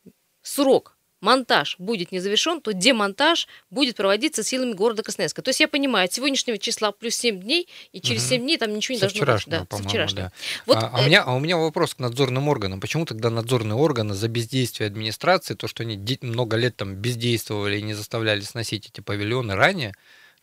срок 0.42 0.96
монтаж 1.22 1.76
будет 1.80 2.12
не 2.12 2.20
завершен, 2.20 2.62
то 2.62 2.74
демонтаж 2.74 3.48
будет 3.70 3.96
проводиться 3.96 4.44
силами 4.44 4.74
города 4.74 5.04
Красноярска. 5.04 5.42
То 5.42 5.50
есть 5.50 5.60
я 5.60 5.68
понимаю, 5.68 6.06
от 6.06 6.14
сегодняшнего 6.14 6.58
числа 6.58 6.92
плюс 6.92 7.16
7 7.16 7.40
дней, 7.42 7.68
и 7.92 8.02
через 8.02 8.22
угу. 8.24 8.30
7 8.30 8.42
дней 8.42 8.58
там 8.58 8.74
ничего 8.74 8.94
не 8.94 9.00
со 9.00 9.06
должно 9.08 9.34
быть. 9.34 9.46
Да, 9.48 9.78
со 9.78 9.84
вчерашнего. 9.84 10.24
Да. 10.24 10.32
Вот, 10.66 10.78
а, 10.78 10.92
а, 10.94 11.02
у 11.02 11.06
меня, 11.06 11.24
а 11.24 11.36
у 11.36 11.40
меня 11.40 11.58
вопрос 11.58 11.96
к 11.96 12.00
надзорным 12.00 12.48
органам. 12.48 12.80
Почему 12.80 13.06
тогда 13.06 13.30
надзорные 13.30 13.76
органы 13.76 14.14
за 14.14 14.28
бездействие 14.28 14.88
администрации, 14.88 15.56
то, 15.56 15.68
что 15.68 15.84
они 15.84 16.00
много 16.22 16.58
лет 16.58 16.76
там 16.76 16.96
бездействовали 16.96 17.78
и 17.78 17.82
не 17.82 17.94
заставляли 17.94 18.42
сносить 18.42 18.88
эти 18.88 19.02
павильоны 19.02 19.56
ранее, 19.56 19.94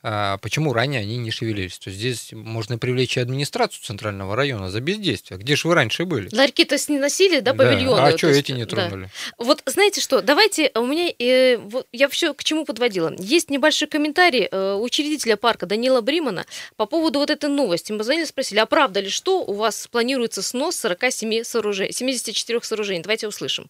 почему 0.02 0.72
ранее 0.72 1.00
они 1.00 1.16
не 1.16 1.30
шевелились. 1.30 1.78
То 1.78 1.90
есть 1.90 1.98
здесь 1.98 2.32
можно 2.32 2.78
привлечь 2.78 3.16
и 3.16 3.20
администрацию 3.20 3.82
центрального 3.82 4.36
района 4.36 4.70
за 4.70 4.80
бездействие. 4.80 5.38
Где 5.38 5.56
же 5.56 5.68
вы 5.68 5.74
раньше 5.74 6.04
были? 6.04 6.28
Ларьки-то 6.34 6.76
не 6.88 6.98
носили, 6.98 7.40
да, 7.40 7.54
павильоны? 7.54 8.00
А 8.00 8.12
То 8.12 8.18
что 8.18 8.28
эти 8.28 8.52
не 8.52 8.64
да. 8.64 8.88
тронули? 8.88 9.10
Вот 9.38 9.62
знаете 9.66 10.00
что, 10.00 10.22
давайте, 10.22 10.70
у 10.74 10.86
меня, 10.86 11.12
э, 11.18 11.56
вот 11.56 11.86
я 11.92 12.08
все 12.08 12.34
к 12.34 12.44
чему 12.44 12.64
подводила. 12.64 13.14
Есть 13.18 13.50
небольшой 13.50 13.88
комментарий 13.88 14.48
э, 14.50 14.74
учредителя 14.74 15.36
парка 15.36 15.66
Данила 15.66 16.00
Бримана 16.00 16.46
по 16.76 16.86
поводу 16.86 17.18
вот 17.18 17.30
этой 17.30 17.50
новости. 17.50 17.92
Мы 17.92 18.04
звонили, 18.04 18.24
спросили, 18.24 18.58
а 18.58 18.66
правда 18.66 19.00
ли, 19.00 19.08
что 19.08 19.42
у 19.42 19.54
вас 19.54 19.88
планируется 19.88 20.42
снос 20.42 20.76
47 20.76 21.42
сооружений, 21.42 21.92
74 21.92 22.60
сооружений? 22.62 23.02
Давайте 23.02 23.28
услышим. 23.28 23.66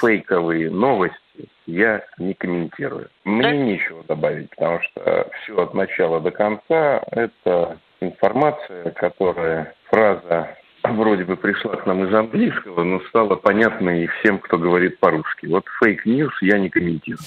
фейковые 0.00 0.70
новости 0.70 1.16
я 1.66 2.04
не 2.18 2.34
комментирую. 2.34 3.08
Мне 3.24 3.56
нечего 3.56 4.02
добавить, 4.04 4.50
потому 4.50 4.80
что 4.82 5.28
все 5.42 5.62
от 5.62 5.74
начала 5.74 6.20
до 6.20 6.30
конца 6.30 7.02
это 7.10 7.78
информация, 8.00 8.90
которая 8.90 9.74
фраза 9.84 10.56
вроде 10.84 11.24
бы 11.24 11.36
пришла 11.36 11.76
к 11.76 11.86
нам 11.86 12.04
из 12.04 12.14
английского, 12.14 12.82
но 12.84 13.00
стала 13.08 13.36
понятной 13.36 14.06
всем, 14.06 14.38
кто 14.38 14.58
говорит 14.58 14.98
по-русски. 14.98 15.46
Вот 15.46 15.64
fake 15.82 16.07
news 16.07 16.32
я 16.40 16.58
не 16.58 16.70
комментирую. 16.70 17.18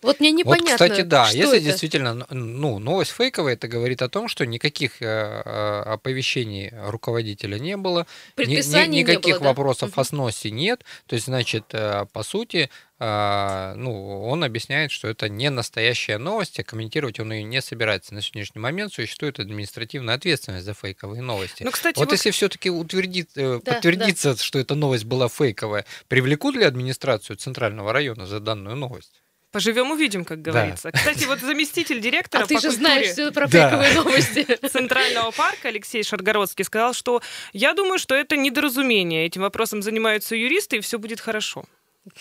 Вот 0.00 0.20
мне 0.20 0.30
непонятно, 0.30 0.64
вот, 0.70 0.72
кстати, 0.74 1.00
да, 1.00 1.28
если 1.30 1.56
это. 1.56 1.64
действительно, 1.66 2.26
ну, 2.30 2.78
новость 2.78 3.10
фейковая, 3.10 3.54
это 3.54 3.66
говорит 3.66 4.00
о 4.00 4.08
том, 4.08 4.28
что 4.28 4.46
никаких 4.46 5.02
э, 5.02 5.06
э, 5.44 5.82
оповещений 5.86 6.72
руководителя 6.86 7.58
не 7.58 7.76
было, 7.76 8.00
ни- 8.36 8.42
ни- 8.42 8.46
Предписаний 8.46 8.88
не 8.88 9.00
никаких 9.02 9.34
было, 9.34 9.40
да? 9.40 9.48
вопросов 9.48 9.90
Мгм. 9.92 10.00
о 10.00 10.04
сносе 10.04 10.50
нет. 10.52 10.84
То 11.06 11.14
есть, 11.14 11.26
значит, 11.26 11.64
э, 11.72 12.06
по 12.12 12.22
сути, 12.22 12.70
ну, 13.00 14.24
он 14.28 14.42
объясняет, 14.42 14.90
что 14.90 15.06
это 15.06 15.28
не 15.28 15.50
настоящая 15.50 16.18
новость, 16.18 16.58
а 16.58 16.64
комментировать 16.64 17.20
он 17.20 17.32
ее 17.32 17.44
не 17.44 17.62
собирается. 17.62 18.12
На 18.12 18.22
сегодняшний 18.22 18.60
момент 18.60 18.92
существует 18.92 19.38
административная 19.38 20.16
ответственность 20.16 20.64
за 20.64 20.74
фейковые 20.74 21.22
новости. 21.22 21.62
Ну, 21.62 21.70
кстати, 21.70 21.96
Вот, 21.96 22.06
вот 22.06 22.12
если 22.12 22.32
все-таки 22.32 22.70
утвердит, 22.70 23.30
Да, 23.36 23.60
подтвердится, 23.64 24.36
что 24.36 24.58
эта 24.58 24.74
новость 24.74 25.04
была 25.04 25.28
фейковая, 25.28 25.84
привлекут 26.08 26.56
ли 26.56 26.64
администрацию 26.64 27.36
Центрального 27.36 27.92
района 27.92 28.26
за 28.26 28.40
данную 28.40 28.74
новость? 28.74 29.17
Поживем 29.50 29.90
увидим, 29.90 30.24
как 30.24 30.42
говорится. 30.42 30.90
Кстати, 30.92 31.24
вот 31.24 31.40
заместитель 31.40 32.00
директора 32.00 32.44
А 32.44 32.46
ты 32.46 32.54
же 32.56 32.68
культуре 32.68 32.76
знаешь 32.76 33.06
все 33.08 33.32
про 33.32 33.46
Да. 33.48 33.70
фейковые 33.70 33.94
новости. 33.94 34.58
Центрального 34.70 35.30
парка 35.30 35.68
Алексей 35.68 36.02
Шаргородский 36.02 36.64
сказал, 36.64 36.92
что 36.94 37.22
я 37.52 37.74
думаю, 37.74 37.98
что 37.98 38.14
это 38.14 38.36
недоразумение. 38.36 39.26
Этим 39.26 39.42
вопросом 39.42 39.82
занимаются 39.82 40.36
юристы, 40.36 40.76
и 40.76 40.80
все 40.80 40.98
будет 40.98 41.20
хорошо. 41.20 41.64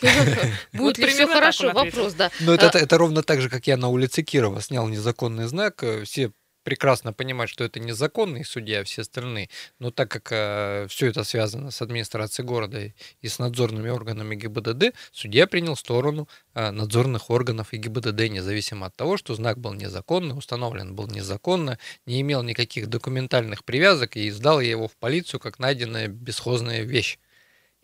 Будет 0.74 0.98
ли 0.98 1.06
все 1.08 1.16
примерно 1.16 1.26
так 1.28 1.34
хорошо? 1.36 1.72
Вопрос, 1.72 2.14
да. 2.14 2.30
Ну, 2.42 2.54
это, 2.54 2.70
А, 2.74 2.78
это 2.78 2.98
ровно 2.98 3.24
так 3.24 3.42
же, 3.42 3.50
как 3.50 3.68
я 3.68 3.78
на 3.78 3.88
улице 3.88 4.22
Кирова 4.22 4.62
снял 4.62 4.88
незаконный 4.88 5.46
знак. 5.48 5.82
Э, 5.84 6.04
Все 6.04 6.32
прекрасно 6.68 7.14
понимают, 7.14 7.50
что 7.50 7.64
это 7.64 7.80
незаконный 7.80 8.44
судья, 8.44 8.84
все 8.84 9.04
остальные. 9.04 9.48
Но 9.80 9.90
так 9.90 10.12
как 10.12 10.90
все 10.90 11.08
это 11.08 11.24
связано 11.24 11.72
с 11.72 11.82
администрацией 11.82 12.46
города 12.46 12.94
и 13.22 13.28
с 13.30 13.40
надзорными 13.40 13.88
органами 13.88 14.36
ГИБДД, 14.36 14.94
судья 15.14 15.48
принял 15.48 15.78
сторону 15.78 16.28
э, 16.56 16.72
надзорных 16.72 17.30
органов 17.30 17.72
и 17.72 17.78
ГИБДД, 17.78 18.30
независимо 18.30 18.88
от 18.88 18.96
того, 18.98 19.16
что 19.16 19.34
знак 19.34 19.60
был 19.60 19.76
незаконный, 19.76 20.38
установлен 20.38 20.94
был 20.94 21.08
незаконно, 21.08 21.80
не 22.06 22.20
имел 22.20 22.44
никаких 22.44 22.88
документальных 22.88 23.64
привязок 23.64 24.18
и 24.18 24.30
сдал 24.30 24.60
я 24.60 24.72
его 24.72 24.90
в 24.90 24.98
полицию 24.98 25.40
как 25.40 25.60
найденная 25.60 26.10
бесхозная 26.10 26.82
вещь. 26.82 27.18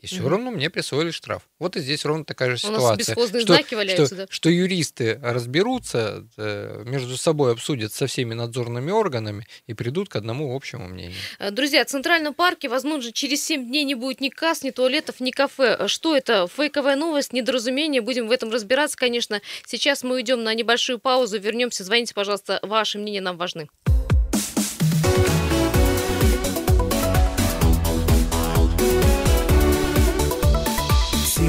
И 0.03 0.05
все 0.05 0.19
Мгм. 0.19 0.27
равно 0.27 0.51
мне 0.51 0.69
присвоили 0.69 1.11
штраф. 1.11 1.43
Вот 1.59 1.77
и 1.77 1.79
здесь 1.79 2.03
ровно 2.03 2.25
такая 2.25 2.53
же 2.57 2.67
У 2.67 2.71
нас 2.71 2.81
ситуация. 2.81 3.15
что, 3.15 3.39
знаки 3.39 3.73
валяются, 3.73 4.05
что, 4.05 4.15
да. 4.17 4.25
что 4.29 4.49
юристы 4.49 5.17
разберутся, 5.23 6.27
э, 6.35 6.83
между 6.85 7.15
собой 7.15 7.53
обсудят 7.53 7.93
со 7.93 8.05
всеми 8.07 8.33
надзорными 8.33 8.91
органами 8.91 9.47
и 9.65 9.73
придут 9.73 10.09
к 10.09 10.17
одному 10.17 10.53
общему 10.53 10.89
мнению. 10.89 11.15
Э, 11.39 11.51
Друзья, 11.51 11.85
в 11.85 11.87
Центральном 11.87 12.33
парке, 12.33 12.67
возможно, 12.67 13.13
через 13.13 13.45
7 13.45 13.65
дней 13.65 13.85
не 13.85 13.95
будет 13.95 14.19
ни 14.19 14.27
касс, 14.27 14.63
ни 14.63 14.71
туалетов, 14.71 15.21
ни 15.21 15.31
кафе. 15.31 15.77
Э, 15.79 15.87
Что 15.87 16.17
это? 16.17 16.47
Фейковая 16.53 16.97
новость, 16.97 17.31
недоразумение. 17.31 18.01
Будем 18.01 18.27
в 18.27 18.31
этом 18.33 18.51
разбираться, 18.51 18.97
конечно. 18.97 19.41
Сейчас 19.65 20.03
мы 20.03 20.15
уйдем 20.15 20.43
на 20.43 20.53
небольшую 20.53 20.99
паузу, 20.99 21.39
вернемся. 21.39 21.85
Звоните, 21.85 22.13
пожалуйста, 22.13 22.59
ваши 22.61 22.97
мнения 22.97 23.21
нам 23.21 23.37
важны. 23.37 23.69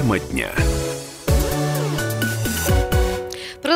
Тема 0.04 0.18
дня. 0.18 0.73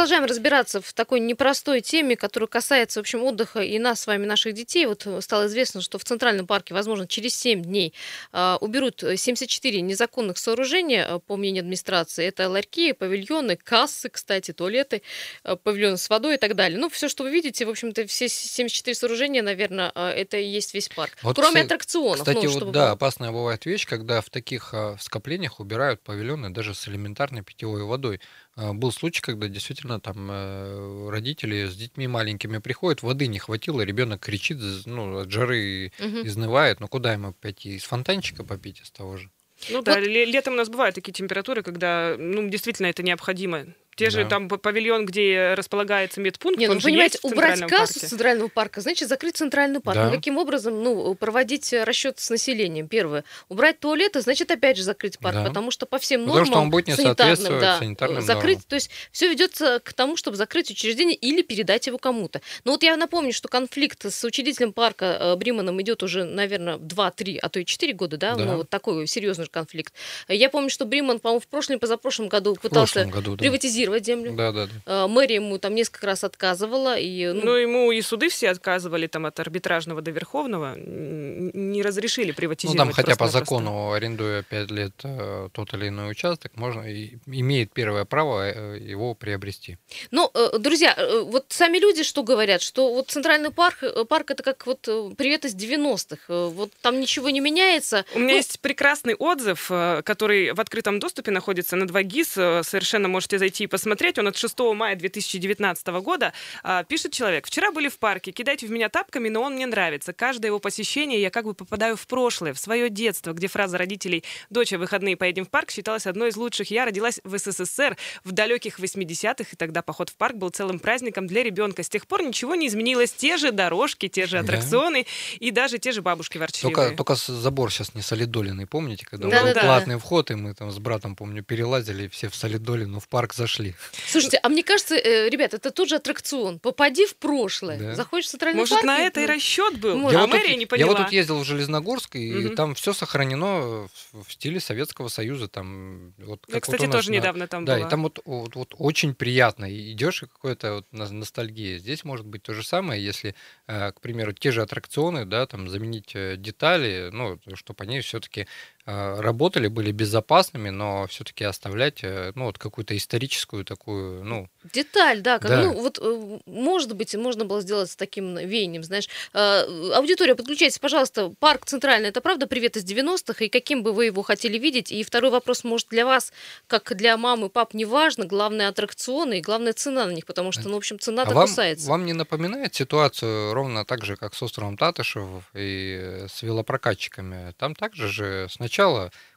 Продолжаем 0.09 0.31
разбираться 0.31 0.81
в 0.81 0.95
такой 0.95 1.21
непростой 1.21 1.83
теме, 1.83 2.17
которая 2.17 2.49
касается, 2.49 2.99
в 2.99 3.03
общем, 3.03 3.23
отдыха 3.25 3.61
и 3.61 3.79
нас 3.79 4.01
с 4.01 4.07
вами, 4.07 4.25
наших 4.25 4.55
детей. 4.55 4.87
Вот 4.87 5.07
э, 5.07 5.21
стало 5.21 5.49
известно, 5.49 5.83
что 5.83 5.99
в 5.99 6.05
Центральном 6.05 6.47
парке, 6.47 6.73
возможно, 6.73 7.07
через 7.07 7.35
7 7.35 7.63
дней 7.63 7.93
а, 8.33 8.57
уберут 8.63 9.01
74 9.03 9.83
незаконных 9.83 10.39
сооружения, 10.39 11.05
а, 11.07 11.19
по 11.19 11.37
мнению 11.37 11.61
администрации. 11.61 12.25
Это 12.25 12.49
ларьки, 12.49 12.95
павильоны, 12.95 13.57
кассы, 13.63 14.09
кстати, 14.09 14.55
туалеты, 14.55 15.03
а, 15.43 15.57
павильоны 15.57 15.99
с 15.99 16.09
водой 16.09 16.37
и 16.37 16.39
так 16.39 16.57
далее. 16.57 16.79
Ну, 16.79 16.89
все, 16.89 17.11
что 17.11 17.25
вы 17.25 17.31
видите, 17.31 17.67
в 17.67 17.69
общем-то, 17.69 18.07
все 18.07 18.31
74 18.31 18.95
сооружения, 18.95 19.43
наверное, 19.43 19.93
а, 19.95 20.11
это 20.11 20.39
и 20.39 20.47
есть 20.47 20.73
весь 20.73 20.89
парк. 20.89 21.19
Вот, 21.21 21.37
Кроме 21.37 21.49
кстати- 21.49 21.67
аттракционов. 21.67 22.21
Кстати, 22.21 22.37
ну, 22.37 22.43
вот 22.45 22.57
чтобы 22.57 22.73
да, 22.73 22.93
опасная 22.93 23.31
бывает 23.31 23.67
вещь, 23.67 23.87
когда 23.87 24.23
в 24.23 24.31
таких 24.31 24.73
а, 24.73 24.97
скоплениях 24.99 25.61
убирают 25.61 26.01
павильоны 26.01 26.49
даже 26.49 26.73
с 26.73 26.89
элементарной 26.89 27.43
питьевой 27.43 27.83
водой. 27.83 28.23
А, 28.61 28.73
Был 28.73 28.91
случай, 28.91 29.21
когда 29.21 29.47
действительно 29.47 30.01
там 30.01 30.29
э, 30.33 31.11
родители 31.11 31.67
с 31.67 31.77
детьми 31.77 32.09
маленькими 32.09 32.59
приходят, 32.59 33.03
воды 33.03 33.29
не 33.29 33.39
хватило, 33.39 33.83
ребенок 33.83 34.21
кричит, 34.21 34.59
ну, 34.85 35.19
от 35.19 35.31
жары 35.31 35.93
Мгм. 36.01 36.27
изнывает, 36.27 36.81
ну 36.81 36.89
куда 36.89 37.13
ему 37.13 37.33
пойти? 37.33 37.77
Из 37.77 37.85
фонтанчика 37.85 38.43
попить 38.43 38.81
из 38.81 38.91
того 38.91 39.17
же? 39.17 39.31
Ну 39.71 39.81
да, 39.83 39.95
Вот. 39.95 40.07
ле- 40.07 40.25
летом 40.25 40.55
у 40.55 40.57
нас 40.57 40.69
бывают 40.69 40.97
такие 40.97 41.13
температуры, 41.13 41.63
когда 41.63 42.17
ну, 42.19 42.49
действительно 42.49 42.87
это 42.89 43.05
необходимо. 43.05 43.67
Те 43.99 44.11
же 44.11 44.23
Да. 44.23 44.29
там 44.31 44.49
павильон, 44.49 45.07
где 45.07 45.55
располагается 45.57 46.21
медпункт, 46.21 46.57
Не, 46.61 46.69
ну 46.69 46.81
понимаете, 46.81 47.19
убрать 47.23 47.59
кассу 47.63 47.95
парке. 47.95 48.07
с 48.07 48.11
центрального 48.11 48.47
парка, 48.49 48.81
значит 48.81 49.09
закрыть 49.09 49.37
центральный 49.37 49.81
парк. 49.81 49.97
Да. 49.99 50.05
Ну, 50.07 50.13
каким 50.15 50.39
образом, 50.39 50.81
ну, 50.85 51.15
проводить 51.17 51.73
э, 51.73 51.83
расчет 51.83 52.21
с 52.21 52.31
населением? 52.31 52.87
Первое. 52.87 53.25
Убрать 53.49 53.81
туалеты, 53.81 54.21
значит, 54.21 54.53
опять 54.53 54.77
же 54.77 54.85
закрыть 54.85 55.19
парк, 55.19 55.35
Да. 55.35 55.45
потому 55.47 55.73
что 55.73 55.85
по 55.85 55.99
всем 55.99 56.21
Потому 56.21 56.37
нормам 56.39 56.53
что 56.53 56.61
он 56.61 56.71
будет 56.71 56.87
не 56.87 56.95
санитарным, 56.95 57.17
соответствовать 57.37 57.61
да, 57.61 57.79
санитарным 57.79 58.23
закрыть. 58.23 58.45
нормам. 58.59 58.65
То 58.69 58.75
есть 58.77 58.91
все 59.11 59.29
ведется 59.29 59.81
к 59.83 59.93
тому, 59.93 60.17
чтобы 60.17 60.37
закрыть 60.37 60.71
учреждение 60.71 61.17
или 61.17 61.43
передать 61.43 61.89
его 61.89 61.99
кому-то. 61.99 62.41
Но 62.65 62.73
вот 62.73 62.85
я 62.85 62.97
напомню, 62.97 63.33
что 63.33 63.49
конфликт 63.49 64.05
с 64.07 64.23
учредителем 64.25 64.73
парка 64.73 65.17
э, 65.21 65.35
Бриманом 65.37 65.83
идет 65.83 66.05
уже, 66.05 66.23
наверное, 66.23 66.77
2-3, 66.77 67.39
а 67.43 67.49
то 67.49 67.59
и 67.59 67.65
4 67.65 67.93
года, 67.95 68.17
да? 68.17 68.37
Да. 68.37 68.45
Ну, 68.45 68.57
вот 68.59 68.71
такой 68.71 69.09
серьезный 69.09 69.47
конфликт. 69.49 69.93
Я 70.29 70.51
помню, 70.51 70.71
что 70.71 70.85
Бриман, 70.85 71.19
по-моему, 71.19 71.41
в 71.41 71.49
прошлом 71.49 71.79
и 71.79 71.81
позапрошлом 71.81 72.29
году 72.29 72.55
пытался 72.55 73.05
году, 73.07 73.33
да. 73.35 73.39
приватизировать 73.43 73.88
землю. 74.05 74.33
Да, 74.33 74.53
да, 74.53 74.69
да. 74.87 75.07
Мэрия 75.09 75.37
ему 75.37 75.59
там 75.59 75.75
несколько 75.75 76.07
раз 76.07 76.25
отказывала. 76.25 76.97
И, 76.99 77.27
ну, 77.33 77.43
Ну, 77.45 77.55
ему 77.55 77.93
и 77.93 78.01
суды 78.03 78.29
все 78.29 78.51
отказывали 78.51 79.07
там 79.07 79.27
от 79.27 79.41
арбитражного 79.41 80.01
до 80.03 80.11
верховного, 80.11 80.75
не 80.77 81.83
разрешили 81.83 82.29
Ну, 82.29 82.35
приватизировать. 82.35 82.79
там 82.79 82.93
хотя 82.93 83.17
по 83.17 83.29
закону, 83.29 83.93
арендуя 83.93 84.43
5 84.43 84.71
лет 84.71 84.93
э, 85.05 85.49
тот 85.53 85.75
или 85.75 85.89
иной 85.89 86.11
участок, 86.11 86.53
можно 86.57 86.83
и 86.83 87.17
имеет 87.27 87.73
первое 87.73 88.05
право 88.05 88.49
э, 88.51 88.79
его 88.79 89.15
приобрести. 89.15 89.79
Ну, 90.11 90.31
э, 90.35 90.59
друзья, 90.59 90.97
вот 91.25 91.47
сами 91.49 91.79
люди 91.79 92.03
что 92.03 92.23
говорят, 92.23 92.63
что 92.63 92.93
вот 92.95 93.11
центральный 93.11 93.51
парк, 93.51 93.83
парк 94.09 94.31
это 94.31 94.43
как 94.43 94.67
вот 94.67 94.81
привет 95.17 95.45
из 95.45 95.55
90-х. 95.55 96.23
Э, 96.29 96.49
Вот 96.49 96.71
там 96.83 97.01
ничего 97.01 97.31
не 97.31 97.41
меняется. 97.41 98.05
У 98.15 98.19
меня 98.19 98.29
Ну, 98.33 98.37
есть 98.37 98.61
прекрасный 98.61 99.15
отзыв, 99.15 99.71
который 100.05 100.53
в 100.53 100.61
открытом 100.61 100.99
доступе 101.01 101.31
находится 101.31 101.77
на 101.77 101.85
2GIS. 101.85 102.61
э, 102.61 102.63
Совершенно 102.63 103.09
можете 103.09 103.39
зайти 103.39 103.65
и 103.65 103.67
посмотреть. 103.67 103.78
Он 104.19 104.29
от 104.29 104.37
6 104.37 104.59
мая 104.75 104.97
2019 104.97 105.87
года. 106.03 106.33
А, 106.63 106.85
Пишет 106.85 107.13
человек. 107.13 107.47
«Вчера 107.47 107.71
были 107.71 107.89
в 107.89 107.99
парке. 107.99 108.33
Кидайте 108.33 108.67
в 108.67 108.71
меня 108.71 108.89
тапками, 108.89 109.29
но 109.29 109.43
он 109.43 109.55
мне 109.55 109.67
нравится. 109.67 110.13
Каждое 110.13 110.49
его 110.49 110.59
посещение 110.59 111.21
я 111.21 111.31
как 111.31 111.45
бы 111.45 111.55
попадаю 111.55 111.97
в 111.97 112.07
прошлое, 112.07 112.53
в 112.55 112.59
свое 112.59 112.89
детство, 112.91 113.33
где 113.33 113.47
фраза 113.49 113.79
родителей 113.79 114.25
«Доча, 114.51 114.79
выходные 114.79 115.17
поедем 115.17 115.45
в 115.45 115.51
парк» 115.51 115.71
считалась 115.71 116.07
одной 116.07 116.31
из 116.31 116.37
лучших. 116.37 116.71
Я 116.71 116.85
родилась 116.85 117.21
в 117.25 117.37
СССР 117.39 117.97
в 118.25 118.33
далеких 118.33 118.79
80-х, 118.81 119.51
и 119.53 119.57
тогда 119.57 119.83
поход 119.83 120.09
в 120.11 120.17
парк 120.17 120.37
был 120.37 120.51
целым 120.51 120.79
праздником 120.79 121.27
для 121.27 121.43
ребенка. 121.43 121.83
С 121.83 121.89
тех 121.89 122.07
пор 122.07 122.23
ничего 122.23 122.55
не 122.55 122.69
изменилось. 122.69 123.13
Те 123.13 123.37
же 123.37 123.53
дорожки, 123.53 124.09
те 124.09 124.27
же 124.27 124.37
Да. 124.37 124.41
аттракционы 124.41 125.07
и 125.39 125.51
даже 125.51 125.79
те 125.79 125.93
же 125.93 126.03
бабушки 126.03 126.39
ворчливые. 126.39 126.75
Только, 126.75 126.97
только 126.97 127.15
забор 127.15 127.73
сейчас 127.73 127.95
не 127.95 128.03
солидоленный, 128.03 128.67
помните, 128.67 129.07
когда 129.07 129.29
Да, 129.29 129.39
был 129.41 129.47
да, 129.49 129.55
да. 129.55 129.61
платный 129.61 129.99
вход, 129.99 130.31
и 130.31 130.35
мы 130.35 130.55
там 130.55 130.71
с 130.71 130.79
братом, 130.79 131.17
помню, 131.17 131.43
перелазили, 131.43 132.09
все 132.09 132.29
в 132.29 132.35
солидолину 132.35 133.01
в 133.01 133.09
парк 133.09 133.35
зашли. 133.35 133.68
Пошли. 133.73 134.03
Слушайте, 134.09 134.41
а 134.43 134.49
мне 134.49 134.63
кажется, 134.63 134.97
э, 134.97 135.29
ребят, 135.29 135.55
это 135.55 135.71
тот 135.71 135.89
же 135.89 135.97
аттракцион. 135.97 136.59
Попади 136.59 137.07
в 137.07 137.17
прошлое. 137.17 137.79
Да. 137.79 137.95
Заходишь 137.95 138.27
в 138.27 138.31
центральный 138.31 138.61
Может, 138.61 138.75
парк. 138.77 138.85
на 138.85 138.99
и- 139.03 139.07
это 139.07 139.21
и 139.23 139.27
расчет 139.27 139.79
был, 139.79 139.97
Может. 139.97 140.17
а 140.17 140.21
Я 140.21 140.27
вот 140.27 140.33
тут- 140.33 140.41
мэрия 140.43 140.57
не 140.57 140.63
Я 140.63 140.67
поняла. 140.67 140.89
вот 140.95 140.99
тут 141.05 141.13
ездил 141.13 141.39
в 141.39 141.45
Железногорск, 141.45 142.17
и 142.17 142.33
Мгм. 142.33 142.57
там 142.57 142.75
все 142.75 142.93
сохранено 142.93 143.89
в, 144.13 144.33
стиле 144.33 144.61
Советского 144.61 145.09
Союза. 145.09 145.49
Там, 145.49 146.13
вот, 146.19 146.41
Я, 146.49 146.61
кстати, 146.61 146.83
вот 146.83 146.93
тоже 146.93 147.11
на- 147.11 147.15
недавно 147.17 147.47
там 147.47 147.65
Да, 147.65 147.77
была. 147.77 147.87
и 147.87 147.91
там 147.91 148.03
вот, 148.03 148.21
вот, 148.25 148.55
вот 148.55 148.75
очень 148.79 149.15
приятно. 149.15 149.65
И 149.71 149.93
идешь, 149.93 150.23
и 150.23 150.27
какая-то 150.27 150.75
вот 150.77 150.87
на- 150.93 151.09
ностальгия. 151.11 151.79
Здесь 151.79 152.05
может 152.05 152.27
быть 152.27 152.43
то 152.43 152.55
же 152.55 152.63
самое, 152.63 153.03
если, 153.05 153.35
э, 153.67 153.93
к 153.93 154.01
примеру, 154.01 154.33
те 154.33 154.53
же 154.53 154.63
аттракционы, 154.63 155.25
да, 155.25 155.47
там 155.47 155.69
заменить 155.69 156.13
э, 156.15 156.37
детали, 156.37 157.11
ну, 157.13 157.39
чтобы 157.55 157.85
они 157.85 158.01
все-таки 158.01 158.47
работали, 158.93 159.69
были 159.69 159.93
безопасными, 159.93 160.71
но 160.71 161.07
все-таки 161.09 161.45
оставлять, 161.45 161.99
э, 162.03 162.33
ну, 162.35 162.45
вот 162.47 162.59
какую-то 162.59 162.97
историческую 162.97 163.65
такую, 163.65 164.25
ну, 164.25 164.49
Деталь, 164.73 165.21
да, 165.21 165.39
как, 165.39 165.51
Да. 165.51 165.63
ну 165.63 165.73
вот 165.75 165.99
э, 166.01 166.39
может 166.47 166.95
быть 166.95 167.15
можно 167.15 167.45
было 167.45 167.61
сделать 167.61 167.91
с 167.91 167.97
таким 167.97 168.37
веянием, 168.37 168.83
знаешь. 168.83 169.09
Э, 169.35 169.93
Аудитория, 169.95 170.35
подключайтесь, 170.35 170.79
пожалуйста. 170.79 171.33
Парк 171.39 171.67
Центральный, 171.67 172.09
это 172.09 172.21
правда 172.21 172.47
привет 172.47 172.77
из 172.77 172.85
90-х, 172.85 173.45
и 173.45 173.49
каким 173.49 173.83
бы 173.83 173.93
вы 173.93 174.07
его 174.07 174.23
хотели 174.23 174.57
видеть? 174.59 174.91
И 174.91 175.03
второй 175.03 175.31
вопрос, 175.31 175.65
может, 175.65 175.89
для 175.89 176.07
вас, 176.07 176.33
как 176.67 176.97
для 176.97 177.17
мамы, 177.19 177.51
пап, 177.51 177.75
не 177.75 177.85
важно, 177.85 178.25
главное 178.25 178.69
аттракционы 178.69 179.39
и 179.39 179.41
главная 179.43 179.75
цена 179.75 180.07
на 180.07 180.13
них, 180.13 180.25
потому 180.25 180.51
что, 180.53 180.69
ну, 180.69 180.75
в 180.75 180.79
общем, 180.79 180.99
цена-то 180.99 181.33
А 181.33 181.35
вам, 181.35 181.47
кусается. 181.49 181.89
вам 181.89 182.07
не 182.07 182.15
напоминает 182.15 182.75
ситуацию 182.75 183.53
ровно 183.53 183.85
так 183.85 184.05
же, 184.05 184.17
как 184.17 184.35
с 184.35 184.43
островом 184.43 184.77
Татышев 184.77 185.29
и 185.55 185.99
э, 186.01 186.27
с 186.29 186.43
велопрокатчиками? 186.43 187.53
Там 187.59 187.75
также 187.75 188.09
же 188.09 188.49
сначала 188.51 188.78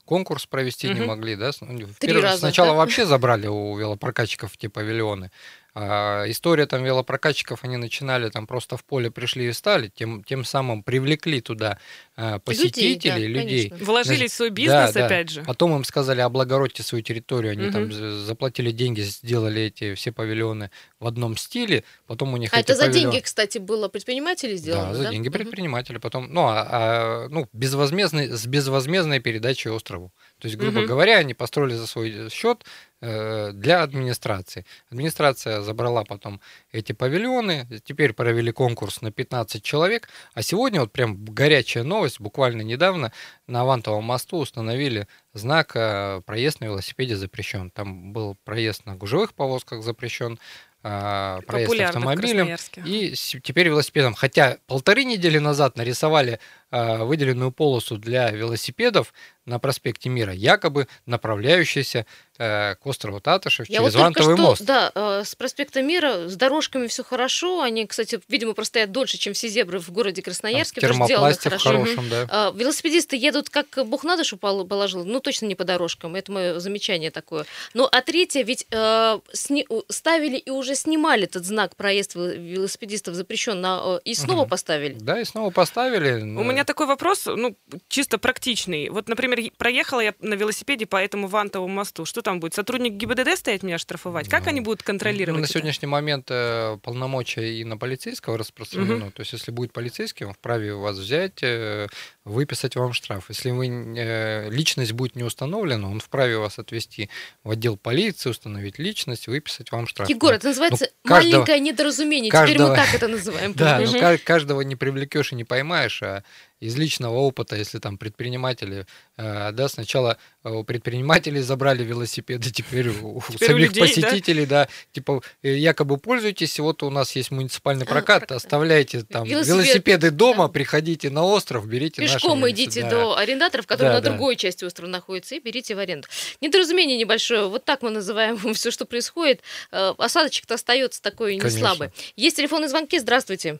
конкурс 0.06 0.46
провести 0.46 0.88
не 0.90 0.96
Мгм. 0.96 1.06
могли, 1.08 1.36
да? 1.36 1.52
Ну, 1.62 1.88
первый- 2.00 2.24
раза, 2.24 2.40
Сначала 2.40 2.70
да? 2.72 2.76
вообще 2.76 3.06
забрали 3.06 3.48
у 3.48 3.78
велопрокатчиков 3.78 4.52
эти 4.56 4.68
павильоны. 4.68 5.32
А 5.74 6.26
история 6.28 6.66
там 6.66 6.84
велопрокатчиков, 6.84 7.64
они 7.64 7.78
начинали 7.78 8.30
там 8.30 8.46
просто 8.46 8.76
в 8.76 8.84
поле 8.84 9.10
пришли 9.10 9.48
и 9.48 9.54
стали, 9.54 9.88
тем, 9.88 10.22
тем 10.24 10.44
самым 10.44 10.84
привлекли 10.84 11.40
туда 11.40 11.78
а, 12.24 12.40
посетителей, 12.40 13.00
да, 13.10 13.18
людей. 13.18 13.70
конечно. 13.70 13.86
Вложились 13.86 14.32
в 14.32 14.36
свой 14.36 14.50
Да, 14.50 14.56
бизнес, 14.56 14.94
да. 14.94 15.06
опять 15.08 15.30
же. 15.30 15.44
Потом 15.44 15.76
им 15.76 15.84
сказали, 15.84 16.22
облагородьте 16.22 16.84
свою 16.84 17.04
территорию. 17.04 17.54
Они 17.54 17.72
там 17.72 17.84
Мгм. 17.86 17.92
за- 17.94 18.20
заплатили 18.26 18.70
деньги, 18.72 19.02
сделали 19.02 19.64
эти 19.64 19.96
все 19.96 20.12
павильоны 20.12 20.70
в 21.00 21.08
одном 21.08 21.36
стиле. 21.38 21.84
Потом 22.06 22.34
у 22.34 22.38
них 22.38 22.54
А 22.54 22.60
это 22.60 22.76
за 22.76 22.84
павильоны- 22.86 22.94
деньги, 22.94 23.20
кстати, 23.22 23.58
было 23.58 23.88
предприниматели 23.88 24.56
сделано, 24.56 24.90
да, 24.90 24.96
за 24.96 25.04
да? 25.04 25.10
деньги 25.12 25.30
Мгм. 25.30 25.38
предпринимателя. 25.40 26.00
Потом, 26.00 26.32
ну, 26.32 26.42
а, 26.48 26.68
а, 26.70 27.28
ну 27.30 27.48
безвозмездной, 27.54 28.28
с 28.30 28.46
безвозмездной 28.46 29.20
передачей 29.20 29.70
острову. 29.70 30.12
То 30.40 30.48
есть, 30.48 30.58
грубо 30.60 30.80
Мгм. 30.80 30.88
говоря, 30.88 31.18
они 31.18 31.34
построили 31.34 31.74
за 31.76 31.88
свой 31.88 32.30
счет 32.30 32.64
э, 33.04 33.52
для 33.54 33.82
администрации. 33.82 34.64
Администрация 34.92 35.62
забрала 35.62 36.04
потом 36.04 36.40
эти 36.72 36.92
павильоны, 36.92 37.68
теперь 37.84 38.14
провели 38.14 38.52
конкурс 38.52 39.02
на 39.02 39.12
15 39.12 39.64
человек, 39.64 40.08
а 40.36 40.44
сегодня 40.44 40.82
вот 40.82 40.92
прям 40.92 41.26
горячая 41.26 41.84
новость, 41.84 42.11
буквально 42.20 42.62
недавно 42.62 43.12
на 43.48 43.62
Авантовом 43.62 44.04
мосту 44.04 44.38
установили 44.38 45.08
знак 45.34 45.72
э, 45.76 46.22
«Проезд 46.26 46.60
на 46.62 46.66
велосипеде 46.66 47.16
запрещен». 47.16 47.72
Там 47.72 48.14
был 48.14 48.36
проезд 48.44 48.86
на 48.86 48.96
гужевых 48.96 49.34
повозках 49.34 49.84
запрещен, 49.84 50.40
а, 50.84 51.42
проезд 51.42 51.70
Популярно 51.70 52.00
автомобилем. 52.00 52.58
И 52.86 53.14
теперь 53.44 53.68
велосипедом. 53.68 54.16
Хотя 54.16 54.58
полторы 54.66 55.04
недели 55.04 55.38
назад 55.38 55.78
нарисовали 55.78 56.40
выделенную 56.72 57.52
полосу 57.52 57.98
для 57.98 58.30
велосипедов 58.32 59.14
на 59.46 59.60
проспекте 59.60 60.08
Мира, 60.10 60.34
якобы 60.34 60.88
направляющаяся 61.06 62.06
э, 62.38 62.76
к 62.76 62.86
острову 62.86 63.20
Татышев 63.20 63.68
Я 63.70 63.80
через 63.80 63.94
вот 63.96 64.02
Вантовый 64.04 64.36
что, 64.36 64.44
мост. 64.44 64.62
да, 64.64 64.92
э, 64.94 65.24
с 65.26 65.36
проспекта 65.36 65.82
Мира, 65.82 66.28
с 66.30 66.36
дорожками 66.36 66.88
все 66.88 67.04
хорошо. 67.04 67.62
Они, 67.62 67.86
кстати, 67.88 68.20
видимо, 68.30 68.54
простоят 68.54 68.92
дольше, 68.92 69.18
чем 69.18 69.34
все 69.34 69.48
зебры 69.48 69.80
в 69.80 69.90
городе 69.92 70.22
Там 70.22 70.26
Красноярске. 70.32 70.82
термопласте 70.82 71.50
в 71.50 71.52
хорошо. 71.54 71.70
хорошем, 71.72 72.10
да. 72.10 72.28
А, 72.30 72.52
Велосипедисты 72.56 73.16
едут 73.16 73.50
как 73.50 73.68
Бог 73.88 74.04
на 74.04 74.16
душу 74.16 74.38
пол- 74.38 74.66
положил, 74.68 75.04
ну 75.06 75.20
точно 75.20 75.48
не 75.48 75.56
по 75.56 75.64
дорожкам, 75.64 76.16
это 76.16 76.32
мое 76.32 76.60
замечание 76.60 77.10
такое. 77.12 77.46
Ну 77.74 77.88
а 77.92 78.02
третье, 78.02 78.44
ведь 78.44 78.68
э, 78.72 79.20
сни- 79.34 79.68
ставили 79.90 80.38
и 80.38 80.50
уже 80.52 80.76
снимали 80.76 81.24
этот 81.24 81.46
знак 81.46 81.76
проезд 81.76 82.16
вел- 82.16 82.38
велосипедистов 82.38 83.16
запрещен, 83.16 83.60
на, 83.60 83.82
э, 83.98 84.00
и 84.06 84.14
снова 84.14 84.42
Мгм. 84.42 84.50
поставили. 84.50 84.94
Да, 85.00 85.20
и 85.20 85.24
снова 85.26 85.50
поставили. 85.50 86.22
У 86.22 86.44
меня 86.44 86.61
такой 86.64 86.88
вопрос, 86.88 87.26
ну, 87.26 87.58
чисто 87.88 88.18
практичный. 88.18 88.90
Вот, 88.90 89.08
например, 89.08 89.40
проехала 89.58 90.00
я 90.02 90.14
на 90.20 90.34
велосипеде 90.36 90.86
по 90.86 90.98
этому 90.98 91.28
вантовому 91.28 91.74
мосту. 91.74 92.06
Что 92.06 92.22
там 92.22 92.40
будет? 92.40 92.54
Сотрудник 92.54 92.94
ГИБДД 92.94 93.38
стоять 93.38 93.64
меня 93.64 93.78
штрафовать? 93.78 94.28
Как 94.30 94.44
Ну, 94.44 94.50
они 94.50 94.62
будут 94.62 94.80
Ну, 94.82 94.86
контролировать? 94.86 95.40
На 95.42 95.46
это? 95.46 95.54
сегодняшний 95.54 95.88
момент 95.88 96.28
э, 96.30 96.78
полномочия 96.84 97.54
и 97.60 97.64
на 97.64 97.78
полицейского 97.78 98.38
распространено. 98.38 99.12
То 99.12 99.22
есть, 99.22 99.34
если 99.34 99.52
будет 99.52 99.74
полицейский, 99.74 100.26
он 100.26 100.34
вправе 100.34 100.74
вас 100.76 100.98
взять, 100.98 101.42
э, 101.44 101.88
выписать 102.26 102.76
вам 102.76 102.94
штраф. 102.94 103.26
Если 103.30 103.52
вы, 103.52 103.68
э, 103.68 104.50
личность 104.50 104.92
будет 104.94 105.16
не 105.16 105.24
установлена, 105.24 105.90
он 105.90 106.00
вправе 106.00 106.38
вас 106.38 106.60
отвести 106.60 107.10
в 107.44 107.52
отдел 107.52 107.78
полиции, 107.78 108.30
установить 108.30 108.80
личность, 108.80 109.28
выписать 109.28 109.72
вам 109.72 109.88
штраф. 109.88 110.10
Егор, 110.10 110.34
это 110.34 110.48
называется 110.48 110.90
Ну, 111.04 111.10
каждого- 111.10 111.32
маленькое 111.32 111.60
недоразумение. 111.60 112.30
Теперь 112.32 112.42
мы 112.42 112.48
каждого- 112.48 112.76
так 112.76 112.94
это 112.94 113.08
называем. 113.08 113.54
Да, 113.62 113.80
но 113.80 113.92
ка- 114.00 114.18
каждого 114.18 114.62
не 114.62 114.76
привлекешь 114.76 115.32
и 115.32 115.36
не 115.36 115.44
поймаешь, 115.44 116.02
а 116.04 116.24
из 116.62 116.78
личного 116.78 117.16
опыта, 117.18 117.56
если 117.56 117.80
там 117.80 117.98
предприниматели, 117.98 118.86
э, 119.18 119.52
да, 119.52 119.68
сначала 119.68 120.18
э, 120.44 120.50
у 120.50 120.64
предпринимателей 120.64 121.42
забрали 121.42 121.84
велосипеды, 121.84 122.52
теперь 122.52 122.90
у, 122.90 123.18
у 123.18 123.22
Теперь 123.22 123.50
у 123.50 123.52
самих 123.54 123.68
людей, 123.70 123.82
да? 123.82 123.88
посетителей, 123.88 124.46
да? 124.46 124.68
типа 124.92 125.22
э, 125.42 125.56
якобы 125.58 125.98
пользуйтесь, 125.98 126.60
вот 126.60 126.84
у 126.84 126.92
нас 126.92 127.16
есть 127.16 127.32
муниципальный 127.32 127.86
прокат, 127.86 128.28
прокат. 128.28 128.32
оставляйте 128.38 129.02
там 129.02 129.26
Велосипед, 129.26 129.56
велосипеды 129.56 130.12
дома, 130.12 130.46
да. 130.46 130.50
приходите 130.54 131.10
на 131.10 131.24
остров, 131.26 131.68
берите 131.68 132.00
наши 132.02 132.14
Пешком 132.14 132.38
велосипеды. 132.40 132.64
идите 132.64 132.82
Да. 132.84 132.90
до 132.92 133.18
арендаторов, 133.18 133.66
которые 133.66 133.90
Да, 133.94 133.96
на 133.98 134.02
да. 134.02 134.10
другой 134.12 134.36
части 134.36 134.64
острова 134.64 134.88
находятся, 134.90 135.34
и 135.36 135.40
берите 135.40 135.74
в 135.74 135.80
аренду. 135.80 136.08
Недоразумение 136.42 136.96
небольшое. 136.98 137.48
Вот 137.48 137.66
так 137.66 137.82
мы 137.82 137.90
называем 137.90 138.38
все, 138.54 138.70
что 138.70 138.86
происходит. 138.86 139.42
Осадочек-то 139.72 140.54
остается 140.54 141.02
такой 141.02 141.34
не 141.36 141.40
Конечно. 141.42 141.60
слабый. 141.60 141.90
Есть 142.16 142.38
телефонные 142.38 142.70
звонки. 142.70 143.00
Здравствуйте. 143.00 143.60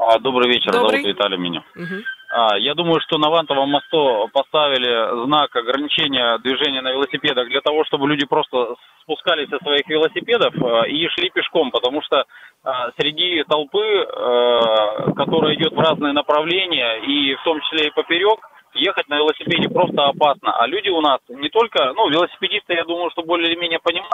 А, 0.00 0.18
Добрый 0.20 0.48
вечер, 0.48 0.70
Добрый. 0.72 1.02
зовут 1.02 1.06
Виталий 1.06 1.38
меня. 1.38 1.64
Мгм. 1.74 2.02
А, 2.30 2.56
я 2.58 2.74
думаю, 2.74 3.00
что 3.00 3.18
на 3.18 3.30
Вантовом 3.30 3.70
мосту 3.70 4.28
поставили 4.32 5.24
знак 5.26 5.54
ограничения 5.56 6.38
движения 6.38 6.82
на 6.82 6.92
велосипедах 6.92 7.48
для 7.48 7.60
того, 7.60 7.84
чтобы 7.84 8.08
люди 8.08 8.24
просто 8.26 8.76
спускались 9.02 9.48
со 9.48 9.58
своих 9.58 9.88
велосипедов 9.88 10.54
а, 10.62 10.86
и 10.86 11.08
шли 11.08 11.30
пешком, 11.30 11.70
потому 11.70 12.00
что 12.02 12.24
а, 12.62 12.90
среди 12.98 13.42
толпы, 13.48 14.06
которая 15.16 15.54
идет 15.54 15.72
в 15.72 15.80
разные 15.80 16.12
направления, 16.12 16.98
и 16.98 17.34
в 17.34 17.42
том 17.42 17.60
числе 17.62 17.88
и 17.88 17.92
поперек, 17.92 18.38
ехать 18.74 19.08
на 19.08 19.16
велосипеде 19.16 19.68
просто 19.68 20.04
опасно. 20.04 20.52
А 20.52 20.66
люди 20.66 20.90
у 20.90 21.00
нас 21.00 21.18
не 21.28 21.48
только, 21.48 21.92
ну, 21.94 22.08
велосипедисты, 22.08 22.74
я 22.74 22.84
думаю, 22.84 23.10
что 23.10 23.22
более 23.22 23.50
или 23.50 23.58
менее 23.58 23.80
понимают, 23.80 24.12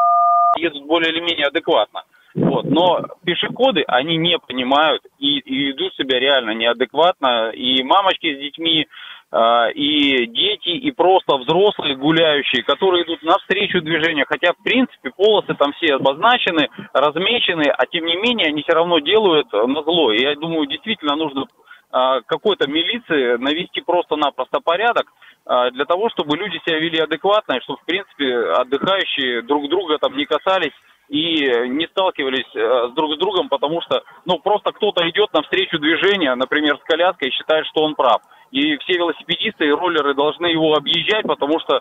едут 0.56 0.84
более 0.84 1.12
или 1.12 1.20
менее 1.20 1.46
адекватно. 1.46 2.04
Вот. 2.34 2.64
Но 2.64 3.04
пешеходы, 3.24 3.84
они 3.86 4.16
не 4.16 4.38
понимают 4.38 5.02
и, 5.18 5.38
и 5.38 5.66
ведут 5.66 5.94
себя 5.94 6.18
реально 6.18 6.50
неадекватно. 6.50 7.50
И 7.50 7.82
мамочки 7.84 8.34
с 8.34 8.38
детьми, 8.38 8.88
а, 9.30 9.68
и 9.68 10.26
дети, 10.26 10.70
и 10.70 10.90
просто 10.90 11.36
взрослые 11.36 11.96
гуляющие, 11.96 12.64
которые 12.64 13.04
идут 13.04 13.22
навстречу 13.22 13.80
движению. 13.80 14.26
Хотя, 14.28 14.52
в 14.52 14.62
принципе, 14.64 15.10
полосы 15.10 15.54
там 15.54 15.72
все 15.74 15.94
обозначены, 15.94 16.68
размечены, 16.92 17.64
а 17.68 17.86
тем 17.86 18.04
не 18.04 18.16
менее 18.16 18.48
они 18.48 18.62
все 18.62 18.72
равно 18.72 18.98
делают 18.98 19.52
на 19.52 19.82
зло. 19.82 20.12
И 20.12 20.20
я 20.20 20.34
думаю, 20.34 20.66
действительно 20.66 21.14
нужно 21.14 21.46
а, 21.92 22.20
какой-то 22.22 22.68
милиции 22.68 23.36
навести 23.36 23.80
просто-напросто 23.80 24.58
порядок 24.58 25.06
а, 25.46 25.70
для 25.70 25.84
того, 25.84 26.10
чтобы 26.10 26.36
люди 26.36 26.60
себя 26.66 26.80
вели 26.80 26.98
адекватно, 26.98 27.54
и 27.54 27.60
чтобы, 27.60 27.78
в 27.80 27.86
принципе, 27.86 28.36
отдыхающие 28.54 29.42
друг 29.42 29.68
друга 29.68 29.98
там 29.98 30.16
не 30.16 30.24
касались 30.24 30.74
и 31.08 31.68
не 31.68 31.86
сталкивались 31.88 32.48
э, 32.54 32.88
друг 32.94 33.14
с 33.14 33.18
другом, 33.18 33.48
потому 33.48 33.80
что, 33.82 34.02
ну, 34.24 34.38
просто 34.38 34.72
кто-то 34.72 35.08
идет 35.08 35.32
навстречу 35.32 35.78
движения, 35.78 36.34
например, 36.34 36.78
с 36.78 36.84
коляской, 36.84 37.28
и 37.28 37.32
считает, 37.32 37.66
что 37.66 37.82
он 37.82 37.94
прав. 37.94 38.22
И 38.50 38.76
все 38.78 38.94
велосипедисты 38.94 39.66
и 39.66 39.72
роллеры 39.72 40.14
должны 40.14 40.46
его 40.46 40.74
объезжать, 40.74 41.26
потому 41.26 41.58
что 41.60 41.76
э, 41.76 41.80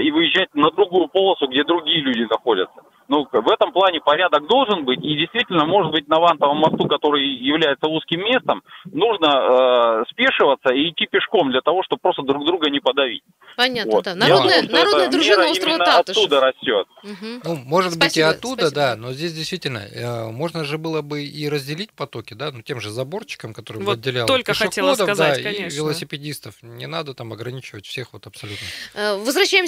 и 0.00 0.10
выезжать 0.10 0.48
на 0.54 0.70
другую 0.70 1.08
полосу, 1.08 1.46
где 1.46 1.64
другие 1.64 2.00
люди 2.00 2.22
находятся. 2.30 2.80
Ну, 3.06 3.26
в 3.30 3.50
этом 3.50 3.70
плане 3.72 4.00
порядок 4.00 4.46
должен 4.48 4.86
быть, 4.86 4.98
и 5.04 5.14
действительно, 5.16 5.66
может 5.66 5.92
быть, 5.92 6.08
на 6.08 6.18
Вантовом 6.20 6.56
мосту, 6.56 6.88
который 6.88 7.22
является 7.22 7.86
узким 7.86 8.20
местом, 8.20 8.62
нужно 8.86 9.26
э, 9.26 10.04
спешиваться 10.10 10.72
и 10.72 10.88
идти 10.88 11.06
пешком 11.06 11.50
для 11.50 11.60
того, 11.60 11.82
чтобы 11.82 12.00
просто 12.00 12.22
друг 12.22 12.46
друга 12.46 12.70
не 12.70 12.80
подавить. 12.80 13.22
Понятно, 13.56 13.92
Вот. 13.92 14.04
да. 14.04 14.14
Народная, 14.14 14.62
думаю, 14.62 14.64
что 14.64 14.72
народная 14.72 15.10
дружина 15.10 15.50
острова 15.50 15.78
Татуш. 15.78 16.16
оттуда 16.16 16.40
растет. 16.40 16.86
Мгм. 17.02 17.40
Ну, 17.44 17.54
может 17.56 17.92
быть, 17.92 18.16
и 18.16 18.20
Спасибо, 18.22 18.28
оттуда, 18.30 18.68
спасибо. 18.68 18.80
да, 18.80 18.96
но 18.96 19.12
здесь 19.12 19.32
действительно 19.34 19.78
э, 19.78 20.30
можно 20.30 20.64
же 20.64 20.78
было 20.78 21.02
бы 21.02 21.24
и 21.24 21.48
разделить 21.48 21.92
потоки, 21.92 22.32
да, 22.34 22.50
ну 22.52 22.62
тем 22.62 22.80
же 22.80 22.90
заборчиком, 22.90 23.52
который 23.52 23.78
бы 23.78 23.84
Вот 23.84 23.98
отделял 23.98 24.26
только 24.26 24.54
хотела 24.54 24.94
сказать, 24.94 25.42
да, 25.42 25.50
и 25.50 25.54
конечно. 25.56 25.76
велосипедистов. 25.76 26.54
Не 26.62 26.86
надо 26.86 27.12
там 27.14 27.32
ограничивать 27.34 27.86
всех 27.86 28.14
вот 28.14 28.26
абсолютно. 28.26 28.66
Э, 28.94 29.16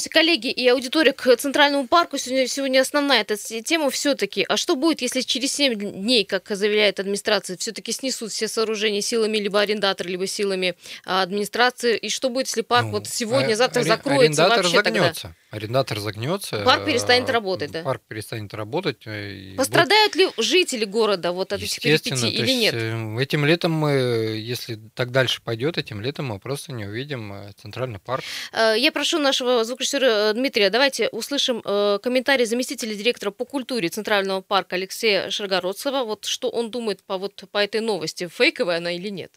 Возвращаемся, 0.07 0.11
коллеги 0.11 0.51
и 0.51 0.69
аудитория, 0.69 1.13
к 1.13 1.37
Центральному 1.37 1.87
парку. 1.87 2.19
Сегодня, 2.19 2.47
сегодня 2.47 2.81
основная 2.81 3.21
эта 3.23 3.37
тема 3.37 3.91
все-таки. 3.91 4.45
А 4.49 4.57
что 4.57 4.77
будет, 4.77 5.03
если 5.03 5.21
через 5.21 5.53
7 5.53 5.75
дней, 5.75 6.25
как 6.25 6.49
заявляет 6.49 7.01
администрация, 7.01 7.57
все-таки 7.57 7.93
снесут 7.93 8.33
все 8.33 8.49
сооружения 8.49 9.01
силами 9.01 9.39
либо 9.39 9.61
арендатора, 9.61 10.09
либо 10.09 10.27
силами 10.27 10.75
а, 11.05 11.23
администрации? 11.23 11.97
И 11.97 12.09
что 12.09 12.29
будет, 12.29 12.47
если 12.47 12.63
парк 12.63 12.87
Ну, 12.87 12.93
вот 12.93 13.09
сегодня, 13.09 13.53
а- 13.53 13.57
завтра 13.57 13.83
закроется 13.83 14.45
Арендатор 14.45 14.65
вообще 14.65 14.83
тогда? 14.83 15.13
Арендатор 15.51 16.01
загнется. 16.01 16.63
Парк 16.65 16.83
э, 16.83 16.87
перестанет 16.87 17.31
работать, 17.31 17.71
да? 17.71 17.83
Парк 17.83 18.03
перестанет 18.09 18.53
работать. 18.53 19.07
э, 19.07 19.33
и 19.33 19.45
будет- 19.51 19.57
Пострадают 19.59 20.17
ли 20.17 20.29
жители 20.39 20.85
города 20.85 21.31
вот 21.33 21.53
от 21.53 21.63
этих 21.63 21.81
перипетий 21.81 22.31
или 22.31 22.51
нет? 22.53 22.75
э, 22.75 23.17
Этим 23.23 23.45
летом 23.47 23.71
мы, 23.73 23.91
если 23.91 24.79
так 24.95 25.13
дальше 25.13 25.41
пойдет, 25.43 25.79
этим 25.79 26.01
летом 26.01 26.27
мы 26.27 26.41
просто 26.41 26.73
не 26.73 26.85
увидим 26.85 27.33
э, 27.33 27.53
центральный 27.63 28.01
парк. 28.01 28.25
Э, 28.53 28.75
Я 28.77 28.91
прошу 28.91 29.19
нашего 29.19 29.63
звукорежиссера 29.65 30.31
э, 30.31 30.33
Дмитрия, 30.35 30.69
давайте 30.69 31.09
услышим 31.09 31.63
э, 31.65 31.99
комментарий 32.03 32.45
заместителя 32.45 32.95
директора 32.95 33.31
по 33.31 33.45
культуре 33.45 33.89
Центрального 33.89 34.41
парка 34.41 34.75
Алексея 34.77 35.31
Шаргородцева. 35.31 36.03
Вот 36.05 36.25
что 36.25 36.51
он 36.51 36.71
думает 36.73 37.05
по, 37.05 37.19
вот, 37.19 37.45
по 37.53 37.59
этой 37.59 37.81
новости, 37.81 38.27
фейковая 38.29 38.79
она 38.79 38.93
или 38.97 39.09
нет? 39.11 39.33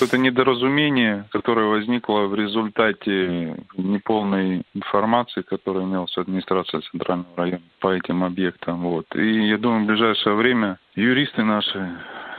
Это 0.00 0.18
недоразумение, 0.18 1.24
которое 1.30 1.66
возникло 1.66 2.26
в 2.26 2.34
результате 2.34 3.56
неполной 3.76 4.62
информации, 4.74 5.42
которая 5.42 5.84
имелась 5.84 6.16
администрация 6.18 6.82
Центрального 6.82 7.36
района 7.36 7.62
по 7.80 7.92
этим 7.92 8.22
объектам. 8.22 8.82
Вот. 8.82 9.06
И 9.14 9.48
я 9.48 9.56
думаю, 9.56 9.84
в 9.84 9.86
ближайшее 9.86 10.34
время 10.34 10.78
юристы 10.94 11.42
наши 11.44 11.90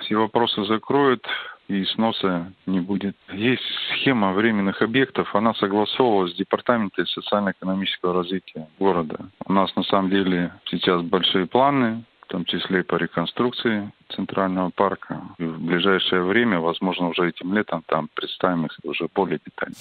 все 0.02 0.18
вопросы 0.18 0.66
закроют 0.66 1.26
и 1.68 1.84
сноса 1.86 2.54
не 2.66 2.80
будет. 2.80 3.16
Есть 3.34 3.64
схема 3.92 4.34
временных 4.34 4.82
объектов, 4.82 5.36
она 5.36 5.54
согласовывалась 5.56 6.34
с 6.34 6.38
Департаментом 6.38 7.08
социально-экономического 7.08 8.14
развития 8.14 8.68
города. 8.80 9.18
У 9.46 9.54
нас 9.54 9.76
на 9.76 9.84
самом 9.84 10.10
деле 10.10 10.54
сейчас 10.66 11.02
большие 11.02 11.46
планы, 11.46 12.04
в 12.22 12.28
том 12.28 12.46
числе 12.46 12.82
и 12.82 12.84
по 12.84 12.96
реконструкции 12.96 13.92
Центрального 14.16 14.70
парка. 14.70 15.22
И 15.38 15.44
в 15.44 15.60
ближайшее 15.60 16.24
время, 16.24 16.60
возможно, 16.60 17.10
уже 17.10 17.30
этим 17.30 17.54
летом 17.54 17.84
там 17.88 18.10
представим 18.14 18.66
их 18.66 18.78
уже 18.84 19.08
более 19.14 19.40
детально. 19.46 19.76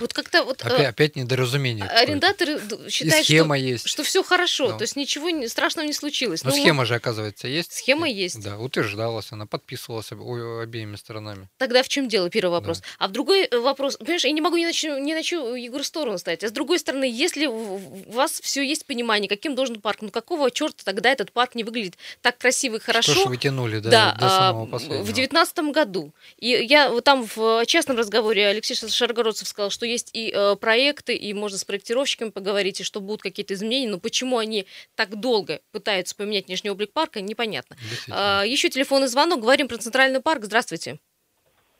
Вот 0.00 0.12
как-то 0.12 0.44
вот 0.44 0.62
э, 0.64 0.68
Опять, 0.68 0.86
опять 0.88 1.16
недоразумение. 1.16 1.84
арендаторы 1.84 2.60
считают, 2.88 3.24
схема 3.24 3.56
что, 3.56 3.64
есть. 3.64 3.88
что 3.88 4.02
все 4.02 4.22
хорошо, 4.22 4.70
Ну. 4.72 4.78
то 4.78 4.82
есть 4.82 4.96
ничего 4.96 5.28
страшного 5.48 5.86
не 5.86 5.92
случилось. 5.92 6.44
Но 6.44 6.50
Ну, 6.50 6.56
схема 6.56 6.84
же, 6.84 6.94
оказывается, 6.94 7.48
есть. 7.48 7.72
Схема 7.72 8.08
есть. 8.08 8.42
Да, 8.42 8.58
утверждалась, 8.58 9.32
она 9.32 9.46
подписывалась 9.46 10.12
обеими 10.12 10.96
сторонами. 10.96 11.48
Тогда 11.58 11.82
в 11.82 11.88
чем 11.88 12.08
дело, 12.08 12.30
первый 12.30 12.52
вопрос. 12.52 12.82
А 12.98 13.08
в 13.08 13.12
другой 13.12 13.44
э, 13.44 13.58
вопрос, 13.58 13.96
понимаешь, 13.96 14.24
я 14.24 14.32
не 14.32 14.40
могу 14.40 14.56
ни 14.56 14.64
на 14.64 14.72
чью, 14.72 14.98
ни 14.98 15.14
на 15.14 15.22
чью 15.22 15.54
Егор 15.54 15.82
сторону 15.84 16.18
ставить. 16.18 16.44
А 16.44 16.48
с 16.48 16.52
другой 16.52 16.78
стороны, 16.78 17.04
если 17.04 17.46
у 17.46 17.72
у 17.82 18.12
вас 18.12 18.40
все 18.42 18.62
есть 18.62 18.86
понимание, 18.86 19.28
каким 19.28 19.54
должен 19.54 19.80
парк, 19.80 19.98
ну 20.02 20.10
какого 20.10 20.50
черта 20.50 20.82
тогда 20.84 21.10
этот 21.10 21.32
парк 21.32 21.54
не 21.54 21.64
выглядит 21.64 21.96
так 22.20 22.38
красиво 22.38 22.76
и 22.76 22.80
хорошо? 22.80 23.12
Что 23.12 23.24
ж 23.24 23.26
вы 23.26 23.36
тянули 23.36 23.71
до, 23.80 23.90
Да, 23.90 24.14
до 24.18 24.26
а, 24.26 24.28
самого 24.28 24.66
в 24.66 24.70
последнего? 24.70 25.12
девятнадцатом 25.12 25.72
году. 25.72 26.12
И 26.38 26.48
я 26.48 26.90
вот 26.90 27.04
там 27.04 27.24
в 27.24 27.64
частном 27.66 27.96
разговоре 27.96 28.46
Алексей 28.46 28.74
Шаргородцев 28.74 29.48
сказал, 29.48 29.70
что 29.70 29.86
есть 29.86 30.10
и 30.12 30.32
э, 30.34 30.56
проекты, 30.56 31.14
и 31.14 31.32
можно 31.34 31.58
с 31.58 31.64
проектировщиками 31.64 32.30
поговорить, 32.30 32.80
и 32.80 32.84
что 32.84 33.00
будут 33.00 33.22
какие-то 33.22 33.54
изменения, 33.54 33.90
но 33.90 33.98
почему 33.98 34.38
они 34.38 34.66
так 34.94 35.16
долго 35.16 35.60
пытаются 35.72 36.16
поменять 36.16 36.46
внешний 36.46 36.70
облик 36.70 36.92
парка, 36.92 37.20
непонятно. 37.20 37.76
А, 38.10 38.42
еще 38.44 38.68
телефонный 38.68 39.08
звонок, 39.08 39.40
говорим 39.40 39.68
про 39.68 39.76
Центральный 39.78 40.20
парк. 40.20 40.44
Здравствуйте. 40.44 40.98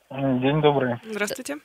День 0.09 0.61
добрый. 0.61 0.95
Здравствуйте. 1.09 1.57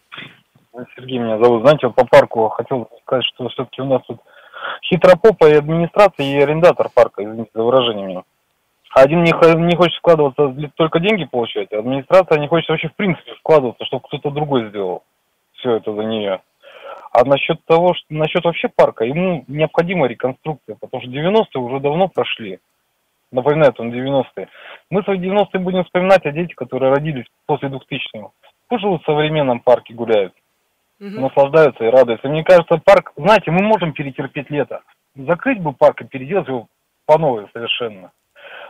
Сергей 0.96 1.18
меня 1.18 1.38
зовут. 1.42 1.62
Знаете, 1.62 1.88
вот 1.88 1.96
по 1.96 2.06
парку 2.06 2.48
хотел 2.48 2.88
сказать, 3.02 3.24
что 3.34 3.48
все-таки 3.48 3.82
у 3.82 3.86
нас 3.86 4.02
тут 4.06 4.20
хитропопа 4.84 5.48
и 5.48 5.54
администрация, 5.54 6.26
и 6.26 6.40
арендатор 6.40 6.88
парка, 6.88 7.24
извините 7.24 7.50
за 7.54 7.62
выражение 7.62 8.06
меня. 8.06 8.22
Один 8.94 9.22
не, 9.22 9.32
не 9.66 9.76
хочет 9.76 9.98
вкладываться, 9.98 10.54
только 10.76 10.98
деньги 11.00 11.24
получать, 11.24 11.72
а 11.72 11.78
администрация 11.78 12.38
не 12.38 12.48
хочет 12.48 12.68
вообще 12.68 12.88
в 12.88 12.96
принципе 12.96 13.34
вкладываться, 13.34 13.84
чтобы 13.84 14.04
кто-то 14.06 14.30
другой 14.30 14.68
сделал 14.68 15.04
все 15.54 15.76
это 15.76 15.94
за 15.94 16.02
нее. 16.02 16.40
А 17.12 17.24
насчет 17.24 17.64
того, 17.64 17.94
что 17.94 18.06
насчет 18.10 18.44
вообще 18.44 18.68
парка, 18.68 19.04
ему 19.04 19.44
необходима 19.48 20.06
реконструкция, 20.06 20.76
потому 20.76 21.02
что 21.02 21.10
90-е 21.10 21.60
уже 21.60 21.80
давно 21.80 22.08
прошли. 22.08 22.60
Напоминает 23.30 23.78
он 23.78 23.92
90-е. 23.92 24.48
Мы 24.90 25.02
свои 25.02 25.18
90-е 25.18 25.60
будем 25.60 25.84
вспоминать 25.84 26.24
о 26.24 26.32
детях, 26.32 26.56
которые 26.56 26.92
родились 26.92 27.26
после 27.46 27.68
2000-го. 27.68 28.32
Пусть 28.68 28.82
живут 28.82 29.02
в 29.02 29.06
современном 29.06 29.60
парке, 29.60 29.94
гуляют 29.94 30.32
Мгм. 30.98 31.22
наслаждаются 31.22 31.84
и 31.84 31.90
радуются. 31.90 32.28
Мне 32.28 32.42
кажется, 32.42 32.80
парк, 32.84 33.12
знаете, 33.16 33.50
мы 33.50 33.62
можем 33.62 33.92
перетерпеть 33.92 34.50
лето. 34.50 34.82
Закрыть 35.14 35.60
бы 35.60 35.72
парк 35.72 36.00
и 36.00 36.04
переделать 36.04 36.48
его 36.48 36.66
по 37.06 37.18
новой 37.18 37.46
совершенно. 37.52 38.10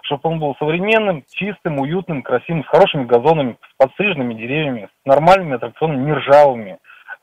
Чтобы 0.09 0.31
он 0.31 0.39
был 0.41 0.57
современным, 0.59 1.23
чистым, 1.31 1.81
уютным, 1.81 2.23
красивым, 2.23 2.65
с 2.65 2.69
хорошими 2.69 3.05
газонами, 3.05 3.59
с 3.71 3.77
подстриженными 3.77 4.33
деревьями, 4.33 4.89
с 5.03 5.07
нормальными 5.07 5.57
аттракционами, 5.57 6.03
не 6.03 6.13
ржавыми, 6.15 6.79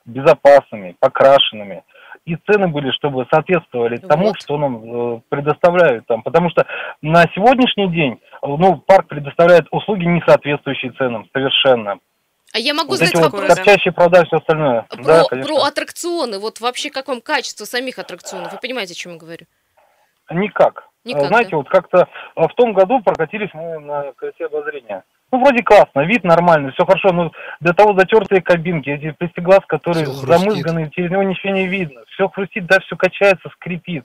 безопасными, 0.06 0.96
покрашенными. 1.00 1.84
И 2.26 2.36
цены 2.36 2.68
были, 2.68 2.92
чтобы 2.92 3.26
соответствовали 3.32 3.98
тому, 3.98 4.28
Вот. 4.28 4.40
что 4.40 4.58
нам 4.58 5.16
э, 5.16 5.22
предоставляют 5.30 6.06
там. 6.06 6.22
Потому 6.22 6.50
что 6.52 6.66
на 7.02 7.24
сегодняшний 7.34 7.92
день, 7.92 8.14
э, 8.14 8.48
ну, 8.48 8.78
парк 8.78 9.08
предоставляет 9.08 9.66
услуги, 9.72 10.06
не 10.06 10.22
соответствующие 10.28 10.92
ценам 10.92 11.28
совершенно. 11.34 11.98
А 12.54 12.60
я 12.60 12.76
могу 12.76 12.90
Вот 12.90 13.00
задать 13.00 13.16
вот 13.16 13.24
вопрос 13.32 13.48
торчащие 13.48 13.94
продажи, 13.94 14.28
все 14.28 14.38
остальное. 14.38 14.84
про, 14.90 15.04
да, 15.04 15.24
конечно. 15.30 15.56
про 15.56 15.64
аттракционы. 15.66 16.40
Вот 16.40 16.62
вообще 16.62 16.92
как 16.92 17.08
вам 17.08 17.22
качество 17.22 17.66
самих 17.66 17.98
аттракционов? 17.98 18.54
Вы 18.54 18.60
понимаете, 18.60 18.94
о 18.94 18.96
чем 18.96 19.14
я 19.14 19.18
говорю? 19.18 19.46
Никак. 20.30 20.88
Никак, 21.06 21.24
А, 21.24 21.28
Знаете, 21.28 21.52
да? 21.52 21.58
вот 21.58 21.70
как-то 21.70 22.08
а, 22.36 22.48
в 22.48 22.54
том 22.56 22.74
году 22.74 23.00
прокатились 23.02 23.50
мы 23.54 23.80
на 23.80 24.12
колесе 24.18 24.46
обозрения. 24.48 25.04
Ну, 25.32 25.40
вроде 25.44 25.64
классно, 25.64 26.02
вид 26.06 26.24
нормальный, 26.24 26.72
все 26.72 26.86
хорошо, 26.86 27.12
но 27.12 27.32
для 27.60 27.74
того 27.74 27.94
затертые 27.98 28.42
кабинки, 28.42 28.90
эти 28.90 29.12
плексиглаз, 29.12 29.62
которые 29.68 30.06
замызганы, 30.06 30.90
через 30.92 31.12
него 31.12 31.24
ничего 31.24 31.54
не 31.54 31.68
видно. 31.68 32.02
Все 32.10 32.28
хрустит, 32.30 32.66
да, 32.68 32.80
все 32.80 32.96
качается, 32.96 33.50
скрипит. 33.50 34.04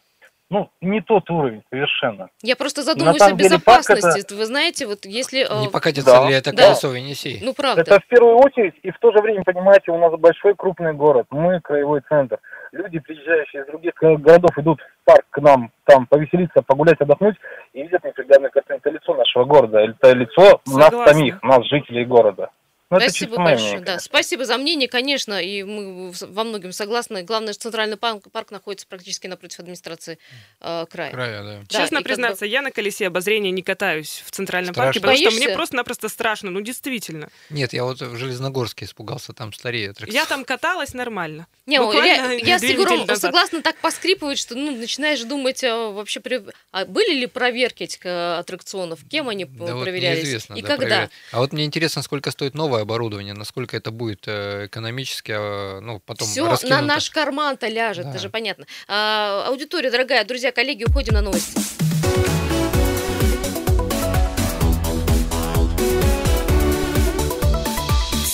Ну, 0.50 0.68
не 0.80 1.00
тот 1.00 1.30
уровень 1.30 1.62
совершенно. 1.70 2.28
Я 2.42 2.56
просто 2.56 2.82
задумываюсь 2.82 3.20
о 3.22 3.32
безопасности. 3.34 4.34
Вы 4.34 4.46
знаете, 4.46 4.86
вот 4.88 5.04
если... 5.06 5.46
э, 5.48 5.60
Не 5.60 5.68
покатится 5.68 6.10
да. 6.10 6.26
ли 6.28 6.34
это 6.34 6.52
Да. 6.52 6.64
колесо 6.64 6.92
Енисей? 6.92 7.38
Ну, 7.40 7.54
правда. 7.54 7.82
Это 7.82 8.00
в 8.00 8.06
первую 8.06 8.36
очередь, 8.38 8.74
и 8.82 8.90
в 8.90 8.98
то 8.98 9.12
же 9.12 9.18
время, 9.22 9.44
понимаете, 9.44 9.92
у 9.92 9.98
нас 9.98 10.12
большой 10.18 10.56
крупный 10.56 10.92
город, 10.92 11.26
мы 11.30 11.60
краевой 11.60 12.00
центр. 12.08 12.40
Люди, 12.72 13.00
приезжающие 13.00 13.62
из 13.62 13.66
других 13.66 13.92
э, 14.02 14.16
городов, 14.16 14.50
идут 14.56 14.80
в 14.80 15.04
парк 15.04 15.24
к 15.30 15.40
нам, 15.40 15.70
там 15.84 16.06
повеселиться, 16.06 16.62
погулять, 16.62 17.00
отдохнуть, 17.00 17.36
и 17.72 17.82
видят 17.82 18.04
неприглядное 18.04 18.50
картину. 18.50 18.78
Это 18.78 18.90
лицо 18.90 19.14
нашего 19.14 19.44
города, 19.44 19.78
это 19.80 20.12
лицо 20.12 20.60
нас 20.66 20.90
Согласна. 20.90 21.06
самих, 21.12 21.42
нас, 21.42 21.66
жителей 21.66 22.04
города. 22.04 22.50
Ну, 22.90 22.96
это 22.96 23.08
Спасибо 23.10 23.36
мое 23.38 23.50
большое. 23.50 23.70
мнение, 23.70 23.86
Да, 23.86 23.98
спасибо 24.00 24.44
за 24.44 24.58
мнение, 24.58 24.88
конечно, 24.88 25.40
и 25.40 25.62
мы 25.62 26.10
во 26.10 26.42
многом 26.42 26.72
согласны. 26.72 27.22
Главное, 27.22 27.52
что 27.52 27.62
центральный 27.64 27.96
парк, 27.96 28.24
парк 28.32 28.50
находится 28.50 28.84
практически 28.88 29.28
напротив 29.28 29.60
администрации 29.60 30.18
э, 30.60 30.86
края. 30.90 31.12
Края, 31.12 31.42
да. 31.44 31.58
Да, 31.60 31.66
Честно 31.68 31.98
как 31.98 32.02
бы- 32.02 32.08
признаться, 32.08 32.46
я 32.46 32.62
на 32.62 32.72
колесе 32.72 33.06
обозрения 33.06 33.52
не 33.52 33.62
катаюсь 33.62 34.24
в 34.26 34.32
Центральном 34.32 34.74
Страшно. 34.74 34.88
парке, 34.88 35.00
потому 35.00 35.16
что 35.18 35.24
Боишься? 35.30 35.46
мне 35.46 35.54
просто-напросто 35.54 36.08
страшно. 36.08 36.50
Ну, 36.50 36.60
действительно. 36.62 37.28
Нет, 37.48 37.72
я 37.72 37.84
вот 37.84 38.00
в 38.00 38.16
Железногорске 38.16 38.86
испугался, 38.86 39.32
там 39.34 39.52
старее 39.52 39.90
аттракцион. 39.90 40.14
Я 40.14 40.26
там 40.26 40.44
каталась 40.44 40.92
нормально. 40.92 41.46
Не, 41.66 41.76
я, 41.76 42.32
я 42.32 42.58
с 42.58 42.62
Егором 42.64 43.06
согласна 43.14 43.62
так 43.62 43.76
поскрипывать, 43.76 44.38
что 44.38 44.56
ну, 44.56 44.74
начинаешь 44.76 45.22
думать 45.22 45.62
а, 45.62 45.90
вообще, 45.92 46.18
при- 46.18 46.42
а 46.72 46.84
были 46.86 47.14
ли 47.14 47.26
проверки 47.28 47.84
этих 47.84 48.04
аттракционов, 48.04 48.98
кем 49.08 49.28
они 49.28 49.44
Да 49.44 49.74
вот 49.76 49.82
проверялись 49.84 50.24
неизвестно, 50.24 50.54
и 50.54 50.62
да, 50.62 50.66
когда. 50.68 50.86
проверять. 50.86 51.10
А 51.30 51.38
вот 51.38 51.52
мне 51.52 51.64
интересно, 51.64 52.02
сколько 52.02 52.32
стоит 52.32 52.54
новое 52.80 52.82
оборудование, 52.82 53.34
насколько 53.34 53.76
это 53.76 53.90
будет 53.90 54.24
э, 54.26 54.66
экономически, 54.66 55.32
э, 55.32 55.80
ну, 55.80 56.00
потом 56.00 56.28
Все 56.28 56.44
на 56.68 56.82
наш 56.82 57.10
карман-то 57.10 57.68
ляжет, 57.68 58.04
Да. 58.04 58.10
это 58.10 58.18
же 58.18 58.30
понятно. 58.30 58.66
А, 58.88 59.44
аудитория, 59.48 59.90
дорогая, 59.90 60.24
друзья, 60.24 60.52
коллеги, 60.52 60.84
уходим 60.84 61.14
на 61.14 61.22
новости. 61.22 61.60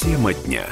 Тема 0.02 0.32
дня. 0.34 0.66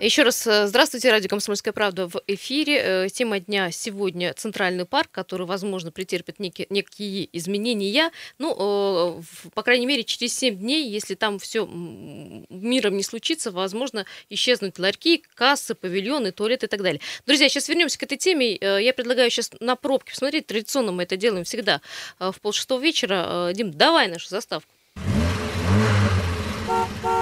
Еще 0.00 0.22
раз 0.22 0.46
э, 0.46 0.66
здравствуйте, 0.66 1.10
радио 1.10 1.28
«Комсомольская 1.28 1.74
правда» 1.74 2.08
в 2.08 2.22
эфире. 2.26 3.04
Э, 3.04 3.08
Тема 3.12 3.38
дня 3.38 3.70
сегодня 3.70 4.32
«Центральный 4.32 4.86
парк», 4.86 5.10
который, 5.10 5.46
возможно, 5.46 5.92
претерпит 5.92 6.40
некие, 6.40 6.66
некие 6.70 7.28
изменения. 7.36 8.10
Ну, 8.38 9.20
э, 9.20 9.50
по 9.52 9.62
крайней 9.62 9.84
мере, 9.84 10.02
через 10.04 10.34
7 10.38 10.56
дней, 10.56 10.88
если 10.88 11.16
там 11.16 11.38
все 11.38 11.66
миром 11.66 12.96
не 12.96 13.02
случится, 13.02 13.50
возможно, 13.50 14.06
исчезнут 14.30 14.78
ларьки, 14.78 15.22
кассы, 15.34 15.74
павильоны, 15.74 16.32
туалеты 16.32 16.64
и 16.64 16.68
так 16.70 16.80
далее. 16.80 17.02
Друзья, 17.26 17.50
сейчас 17.50 17.68
вернемся 17.68 17.98
к 17.98 18.02
этой 18.02 18.16
теме. 18.16 18.54
Я 18.54 18.94
предлагаю 18.94 19.28
сейчас 19.28 19.50
на 19.60 19.76
пробки 19.76 20.12
посмотреть. 20.12 20.46
Традиционно 20.46 20.92
мы 20.92 21.02
это 21.02 21.18
делаем 21.18 21.44
всегда 21.44 21.82
в 22.18 22.40
полшестого 22.40 22.80
вечера. 22.80 23.52
Дим, 23.52 23.70
давай 23.70 24.08
нашу 24.08 24.30
заставку. 24.30 24.72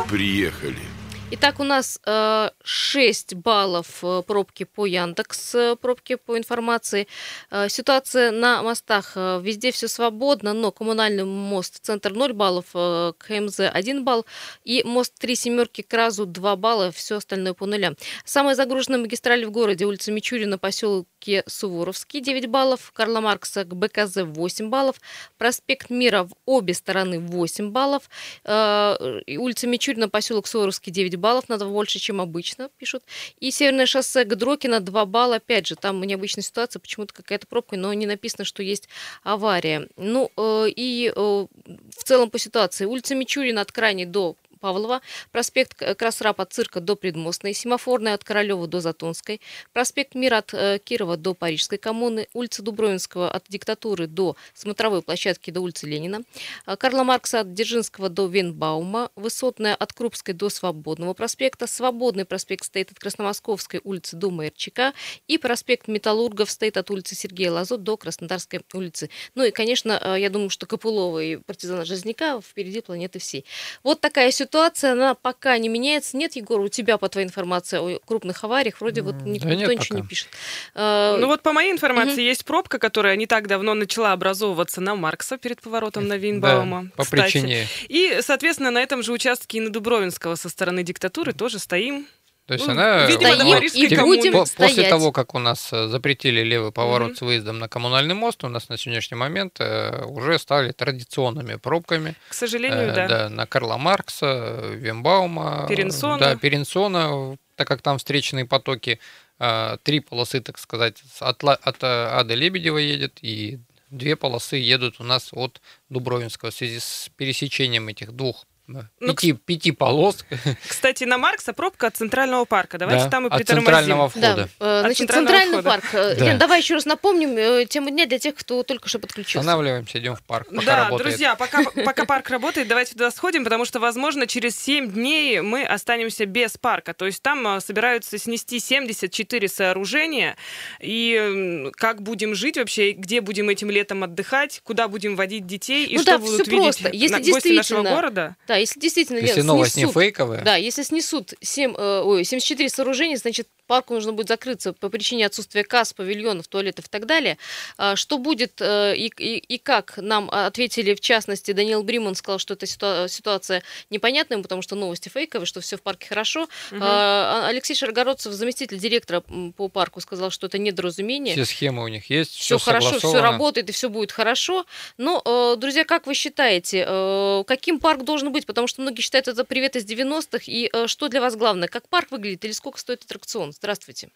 Приехали. 0.09 0.98
Итак, 1.31 1.61
у 1.61 1.64
нас 1.64 2.01
э, 2.07 2.51
6 2.64 3.35
баллов 3.35 4.03
э, 4.03 4.23
пробки 4.27 4.64
по 4.64 4.87
Яндекс, 4.87 5.55
э, 5.55 5.77
пробки 5.77 6.14
по 6.14 6.38
информации. 6.38 7.07
Э, 7.51 7.69
ситуация 7.69 8.31
на 8.31 8.62
мостах. 8.62 9.12
э, 9.14 9.38
Везде 9.43 9.71
все 9.71 9.88
свободно, 9.88 10.55
но 10.55 10.73
коммунальный 10.73 11.25
мост, 11.25 11.81
центр 11.83 12.14
0 12.14 12.33
баллов, 12.33 12.64
э, 12.73 13.12
КМЗ 13.19 13.61
1 13.61 14.05
балл 14.05 14.25
и 14.64 14.83
мост 14.85 15.12
3 15.19 15.35
семерки 15.37 15.83
к 15.83 15.93
разу 15.93 16.25
2 16.25 16.57
балла, 16.57 16.91
все 16.93 17.17
остальное 17.17 17.53
по 17.53 17.67
нулям. 17.67 17.97
Самая 18.25 18.55
загруженная 18.55 18.99
магистраль 18.99 19.45
в 19.45 19.51
городе, 19.51 19.85
улица 19.85 20.11
Мичурина, 20.12 20.57
поселке 20.57 21.45
Суворовский 21.47 22.21
9 22.21 22.47
баллов, 22.47 22.91
Карла 22.95 23.21
Маркса 23.21 23.64
к 23.64 23.75
БКЗ 23.75 24.23
8 24.23 24.71
баллов, 24.71 24.97
проспект 25.37 25.91
Мира 25.91 26.23
в 26.23 26.33
обе 26.47 26.73
стороны 26.73 27.21
8 27.21 27.71
баллов, 27.71 28.09
Э, 28.45 29.21
улица 29.37 29.67
Мичурина, 29.67 30.09
поселок 30.09 30.47
Суворовский 30.47 30.91
9 30.91 31.17
баллов, 31.18 31.48
надо 31.48 31.66
больше, 31.66 31.98
чем 31.98 32.20
обычно, 32.20 32.70
пишут. 32.78 33.02
И 33.40 33.50
Северное 33.50 33.87
шоссе 33.87 34.24
к 34.24 34.35
Дрокина 34.35 34.81
2 34.81 35.07
балла, 35.07 35.37
опять 35.37 35.66
же, 35.66 35.76
там 35.76 36.00
необычная 36.02 36.42
ситуация, 36.42 36.81
почему-то 36.81 37.12
какая-то 37.12 37.46
пробка, 37.46 37.76
но 37.76 37.92
не 37.92 38.07
написано, 38.07 38.44
что 38.44 38.62
есть 38.62 38.88
авария. 39.22 39.88
Ну, 39.96 40.31
э, 40.37 40.66
и 40.68 41.12
э, 41.14 41.20
в 41.20 42.04
целом 42.04 42.31
по 42.31 42.38
ситуации. 42.38 42.85
Улица 42.85 43.14
Мичурина 43.14 43.61
от 43.61 43.72
крайней 43.72 44.07
до 44.07 44.37
Павлова, 44.59 45.01
проспект 45.33 45.75
К- 45.75 45.94
Красрап 45.94 46.40
от 46.40 46.53
Цирка 46.53 46.81
до 46.81 46.97
Предмостной, 46.97 47.55
Семафорная 47.55 48.14
от 48.14 48.25
Королева 48.25 48.66
до 48.66 48.81
Затонской, 48.81 49.40
проспект 49.73 50.14
Мира 50.14 50.38
от 50.38 50.53
э, 50.53 50.79
Кирова 50.85 51.16
до 51.16 51.35
Парижской 51.35 51.79
коммуны, 51.79 52.29
улица 52.35 52.62
Дубровинского 52.62 53.31
от 53.31 53.44
Диктатуры 53.49 54.07
до 54.07 54.37
Смотровой 54.55 55.03
площадки 55.03 55.51
до 55.51 55.61
улицы 55.61 55.87
Ленина, 55.87 56.23
а, 56.66 56.77
Карла 56.77 57.05
Маркса 57.05 57.40
от 57.40 57.55
Дзержинского 57.55 58.09
до 58.09 58.27
Венбаума, 58.27 59.11
Высотная 59.16 59.75
от 59.75 59.92
Крупской 59.92 60.35
до 60.35 60.49
Свободного 60.49 61.14
проспекта, 61.14 61.66
Свободный 61.66 62.25
проспект 62.25 62.64
стоит 62.64 62.90
от 62.90 62.99
Красномосковской 62.99 63.81
улицы 63.85 64.16
до 64.16 64.31
Мэрчика. 64.31 64.92
И 65.29 65.38
проспект 65.38 65.88
Металлургов 65.88 66.51
стоит 66.51 66.77
от 66.77 66.90
улицы 66.90 67.14
Сергея 67.14 67.53
Лазо 67.53 67.77
до 67.77 67.97
Краснодарской 67.97 68.61
улицы. 68.73 69.11
Ну 69.35 69.44
и, 69.44 69.51
конечно, 69.51 70.01
э, 70.03 70.21
я 70.21 70.31
думаю, 70.31 70.51
что 70.51 70.66
Копылова 70.66 71.23
и 71.23 71.37
партизана 71.37 71.85
Жизняка 71.85 72.40
впереди 72.40 72.81
планеты 72.81 73.18
всей. 73.18 73.44
Вот 73.83 74.01
такая 74.01 74.31
ситуация, 74.31 74.48
она 74.55 75.15
пока 75.15 75.57
не 75.59 75.69
меняется. 75.69 76.17
Нет, 76.17 76.37
Егор, 76.37 76.61
у 76.61 76.69
тебя, 76.69 76.99
по 76.99 77.09
твоей 77.09 77.27
информации 77.27 77.79
о 77.79 77.99
крупных 78.05 78.43
авариях, 78.45 78.81
вроде 78.81 79.03
вот 79.03 79.15
М, 79.17 79.33
ник- 79.33 79.43
да 79.43 79.51
никто 79.55 79.71
нет 79.73 79.81
ничего 79.81 79.99
не 79.99 80.07
пишет. 80.07 80.29
Э, 80.75 81.17
Ну 81.19 81.27
вот 81.27 81.43
по 81.43 81.53
моей 81.53 81.73
информации 81.73 82.23
есть 82.23 82.45
пробка, 82.45 82.79
которая 82.79 83.17
не 83.17 83.27
так 83.27 83.47
давно 83.47 83.75
начала 83.75 84.13
образовываться 84.13 84.81
на 84.81 84.95
Маркса 84.95 85.39
перед 85.39 85.61
поворотом 85.61 86.07
на 86.09 86.17
Винбаума. 86.17 86.85
Да, 86.85 86.91
по 86.97 87.05
кстати. 87.05 87.23
причине. 87.23 87.67
И, 87.89 88.19
соответственно, 88.23 88.71
на 88.71 88.83
этом 88.83 89.03
же 89.03 89.13
участке 89.13 89.59
и 89.59 89.61
на 89.61 89.71
Дубровинского 89.71 90.35
со 90.35 90.49
стороны 90.49 90.83
диктатуры 90.83 91.33
тоже 91.33 91.59
стоим. 91.59 92.07
То 92.49 92.55
есть 92.55 92.67
Ну, 92.67 92.73
она... 92.73 93.05
видимо, 93.07 93.35
Стоим 93.69 93.85
и 93.93 93.97
будем 93.99 94.33
По- 94.33 94.39
После 94.41 94.69
стоять. 94.71 94.89
того, 94.89 95.13
как 95.13 95.35
у 95.35 95.39
нас 95.39 95.71
э, 95.71 95.87
запретили 95.89 96.41
левый 96.43 96.73
поворот 96.73 97.09
Мгм. 97.11 97.17
с 97.17 97.21
выездом 97.21 97.59
на 97.59 97.69
коммунальный 97.69 98.15
мост, 98.15 98.43
у 98.43 98.49
нас 98.49 98.71
на 98.71 98.79
сегодняшний 98.79 99.19
момент 99.19 99.57
э, 99.61 100.03
уже 100.07 100.39
стали 100.39 100.73
традиционными 100.73 101.57
пробками. 101.57 102.15
К 102.31 102.33
сожалению, 102.33 102.89
Э, 102.89 103.07
да. 103.09 103.29
на 103.29 103.47
Карла 103.47 103.77
Маркса, 103.77 104.61
Вембаума. 104.73 105.65
э, 105.65 105.69
Перенсона. 105.69 106.19
Да, 106.19 106.37
Перенсона, 106.37 107.37
так 107.55 107.69
как 107.69 107.83
там 107.83 107.99
встречные 107.99 108.47
потоки. 108.47 108.99
э, 109.39 109.77
Три 109.83 110.01
полосы, 110.01 110.41
так 110.41 110.57
сказать, 110.59 111.03
от, 111.21 111.45
от 111.45 111.83
э, 111.83 111.87
Ады 111.87 112.35
Лебедева 112.35 112.79
едет, 112.79 113.19
и 113.21 113.59
две 113.91 114.17
полосы 114.17 114.57
едут 114.57 115.01
у 115.01 115.05
нас 115.05 115.29
от 115.33 115.61
Дубровинского 115.91 116.51
в 116.51 116.55
связи 116.55 116.79
с 116.81 117.11
пересечением 117.17 117.89
этих 117.89 118.13
двух 118.13 118.47
Ну, 118.68 119.14
пяти, 119.14 119.33
пяти 119.33 119.72
полос. 119.72 120.24
Кстати, 120.68 121.04
на 121.04 121.16
Маркса 121.16 121.54
пробка 121.54 121.87
от 121.87 121.96
Центрального 121.96 122.44
парка. 122.44 122.76
Давайте 122.76 123.04
Да, 123.04 123.11
там 123.11 123.26
и 123.26 123.31
от 123.31 123.37
притормозим. 123.38 123.66
центрального 123.66 124.12
Да, 124.14 124.31
входа. 124.31 124.48
э, 124.61 124.81
значит, 124.81 124.98
центрального 124.98 125.26
центральный 125.28 125.52
входа. 125.54 125.68
парк. 125.70 125.85
Э, 125.94 126.14
Да. 126.18 126.24
Лен, 126.26 126.38
давай 126.38 126.61
еще 126.61 126.74
раз 126.74 126.85
напомним 126.85 127.37
э, 127.38 127.64
тему 127.66 127.88
дня 127.90 128.04
для 128.07 128.18
тех, 128.18 128.35
кто 128.35 128.62
только 128.62 128.88
что 128.88 128.98
подключился. 128.98 129.40
Останавливаемся, 129.40 129.98
идем 129.98 130.16
в 130.16 130.22
парк, 130.22 130.48
пока 130.50 130.66
да, 130.66 130.76
работает. 130.85 131.09
друзья, 131.11 131.35
пока, 131.35 131.64
пока 131.64 132.04
парк 132.04 132.28
работает, 132.28 132.68
давайте 132.68 132.92
туда 132.92 133.11
сходим, 133.11 133.42
потому 133.44 133.64
что, 133.64 133.81
возможно, 133.81 134.26
через 134.26 134.54
7 134.61 134.90
дней 134.92 135.40
мы 135.40 135.64
останемся 135.64 136.26
без 136.26 136.59
парка. 136.59 136.92
То 136.92 137.07
есть 137.07 137.22
там 137.22 137.61
собираются 137.62 138.18
снести 138.18 138.61
74 138.61 139.48
сооружения. 139.48 140.37
И 140.81 141.70
как 141.76 142.02
будем 142.02 142.35
жить 142.35 142.57
вообще, 142.59 142.92
где 142.92 143.20
будем 143.20 143.48
этим 143.48 143.70
летом 143.70 144.04
отдыхать, 144.04 144.61
куда 144.64 144.88
будем 144.88 145.16
водить 145.16 145.46
детей, 145.46 145.87
и 145.87 145.96
Ну 145.96 146.02
что 146.02 146.12
да, 146.12 146.18
будут 146.18 146.46
видеть 146.48 146.62
просто. 146.62 146.90
Если 146.92 147.14
на- 147.16 147.33
гости 147.33 147.48
нашего 147.57 147.83
города. 147.83 148.37
Да, 148.46 148.58
если 148.59 148.79
действительно, 148.81 149.18
Лен, 149.18 149.27
Если 149.27 149.40
новость 149.42 149.77
не 149.77 149.85
снесут- 149.85 149.94
фейковая, 149.94 150.42
Да, 150.42 150.57
если 150.57 150.83
снесут 150.83 151.35
7, 151.40 151.75
э, 151.77 152.01
ой, 152.03 152.25
74 152.25 152.68
сооружения, 152.68 153.16
значит, 153.16 153.49
парку 153.66 153.94
нужно 153.94 154.12
будет 154.12 154.29
закрыться 154.29 154.73
по 154.73 154.88
причине 154.88 155.27
отсутствия 155.27 155.62
касс, 155.62 155.92
павильонов, 155.92 156.49
туалетов 156.49 156.87
и 156.87 156.88
так 156.88 157.05
далее. 157.07 157.37
А 157.77 157.97
Что 157.97 158.16
будет 158.18 158.61
э, 158.61 158.97
и, 158.97 159.12
и, 159.18 159.37
и 159.38 159.59
как 159.59 159.99
нам 159.99 160.31
ответили, 160.31 160.94
в 160.94 161.01
частности, 161.01 161.53
Даниил 161.53 161.83
Бриман 161.83 162.14
сказал, 162.14 162.38
что 162.38 162.55
эта 162.55 162.64
ситуа- 162.66 163.09
ситуация 163.09 163.62
непонятная, 163.90 164.38
потому 164.42 164.62
что 164.62 164.75
новости 164.75 165.09
фейковые, 165.11 165.47
что 165.47 165.61
все 165.61 165.77
в 165.77 165.83
парке 165.83 166.09
хорошо. 166.09 166.49
А, 166.73 167.47
Алексей 167.49 167.75
Шаргородцев, 167.75 168.33
заместитель 168.33 168.79
директора 168.79 169.23
по 169.57 169.68
парку, 169.68 170.01
сказал, 170.01 170.31
что 170.31 170.47
это 170.47 170.59
недоразумение. 170.59 171.35
все 171.35 171.44
схемы 171.44 171.85
у 171.85 171.88
них 171.88 172.09
есть, 172.11 172.33
все 172.35 172.57
все 172.57 172.64
хорошо, 172.64 172.99
все 172.99 173.21
работает 173.21 173.68
и 173.68 173.73
все 173.73 173.88
будет 173.88 174.12
хорошо. 174.12 174.64
Но, 174.97 175.23
э, 175.25 175.57
друзья, 175.59 175.85
как 175.85 176.07
вы 176.07 176.14
считаете, 176.14 176.85
э, 176.88 177.44
каким 177.47 177.79
парк 177.81 178.03
должен 178.05 178.33
быть? 178.33 178.47
Потому 178.49 178.67
что 178.67 178.81
многие 178.81 179.03
считают 179.03 179.29
это 179.29 179.45
привет 179.45 179.77
из 179.77 179.85
90-х. 179.85 180.45
И 180.47 180.71
э, 180.73 180.87
что 180.87 181.09
для 181.09 181.21
вас 181.21 181.37
главное? 181.37 181.69
Как 181.69 181.87
парк 181.91 182.07
выглядит 182.11 182.47
или 182.47 182.53
сколько 182.53 182.79
стоит 182.79 183.05
аттракцион? 183.05 183.53
Здравствуйте. 183.53 184.09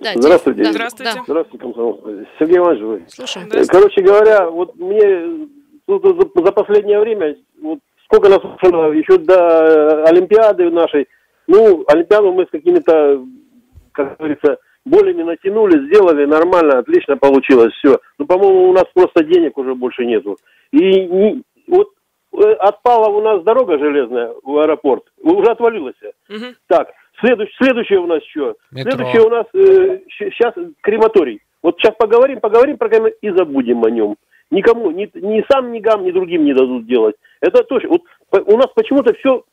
Да, 0.00 0.10
Здравствуйте. 0.16 0.64
да, 0.64 0.72
Здравствуйте. 0.72 1.12
да, 1.14 1.22
Здравствуйте, 1.24 1.64
комсомол. 1.64 2.02
Сергей 2.40 2.56
Иванович, 2.56 2.82
вы. 2.82 3.04
слушаем. 3.08 3.46
Здравствуйте. 3.46 3.72
Короче 3.80 4.02
говоря, 4.02 4.50
вот 4.50 4.74
мне 4.74 5.48
тут 5.86 6.04
за, 6.44 6.50
последнее 6.52 6.98
время, 6.98 7.36
вот 7.62 7.78
сколько 8.06 8.28
нас 8.28 8.40
слушало, 8.40 8.90
еще 8.90 9.18
до 9.18 9.34
э, 9.34 10.04
Олимпиады 10.08 10.68
нашей, 10.70 11.06
ну, 11.46 11.84
Олимпиаду 11.86 12.32
мы 12.32 12.44
с 12.46 12.50
какими-то, 12.50 13.24
как 13.92 14.16
говорится, 14.18 14.58
болями 14.84 15.22
натянули, 15.22 15.86
сделали 15.86 16.24
нормально, 16.24 16.80
отлично 16.80 17.16
получилось, 17.16 17.72
все. 17.74 18.00
Но, 18.18 18.26
по-моему, 18.26 18.68
у 18.70 18.72
нас 18.72 18.86
просто 18.92 19.22
денег 19.22 19.56
уже 19.58 19.76
больше 19.76 20.04
нету. 20.06 20.36
И 20.72 20.78
не- 20.78 21.42
вот 21.68 21.88
э, 21.88 21.97
отпала 22.32 23.08
у 23.08 23.20
нас 23.20 23.42
дорога 23.42 23.78
железная 23.78 24.32
в 24.42 24.58
аэропорт, 24.58 25.04
уже 25.22 25.50
отвалилась. 25.50 25.96
Мгм. 26.28 26.54
Так, 26.66 26.90
следующее, 27.20 27.56
следующее 27.60 28.00
у 28.00 28.06
нас 28.06 28.22
что? 28.30 28.54
Метро. 28.70 28.92
Следующее 28.92 29.22
у 29.22 29.30
нас 29.30 29.46
сейчас 29.52 30.54
крематорий. 30.82 31.40
Вот 31.62 31.76
сейчас 31.78 31.94
поговорим, 31.98 32.40
поговорим 32.40 32.78
про 32.78 32.88
крематорий 32.88 33.16
и 33.22 33.30
забудем 33.30 33.84
о 33.84 33.90
нем. 33.90 34.16
Никому, 34.50 34.90
ни, 34.90 35.10
ни 35.14 35.44
сам, 35.50 35.72
ни 35.72 35.80
гам, 35.80 36.04
ни 36.04 36.10
другим 36.10 36.44
не 36.44 36.54
дадут 36.54 36.86
делать. 36.86 37.16
Это 37.40 37.62
точно. 37.64 37.90
Вот 37.90 38.02
у 38.46 38.56
нас 38.56 38.68
почему-то 38.74 39.12
все 39.14 39.44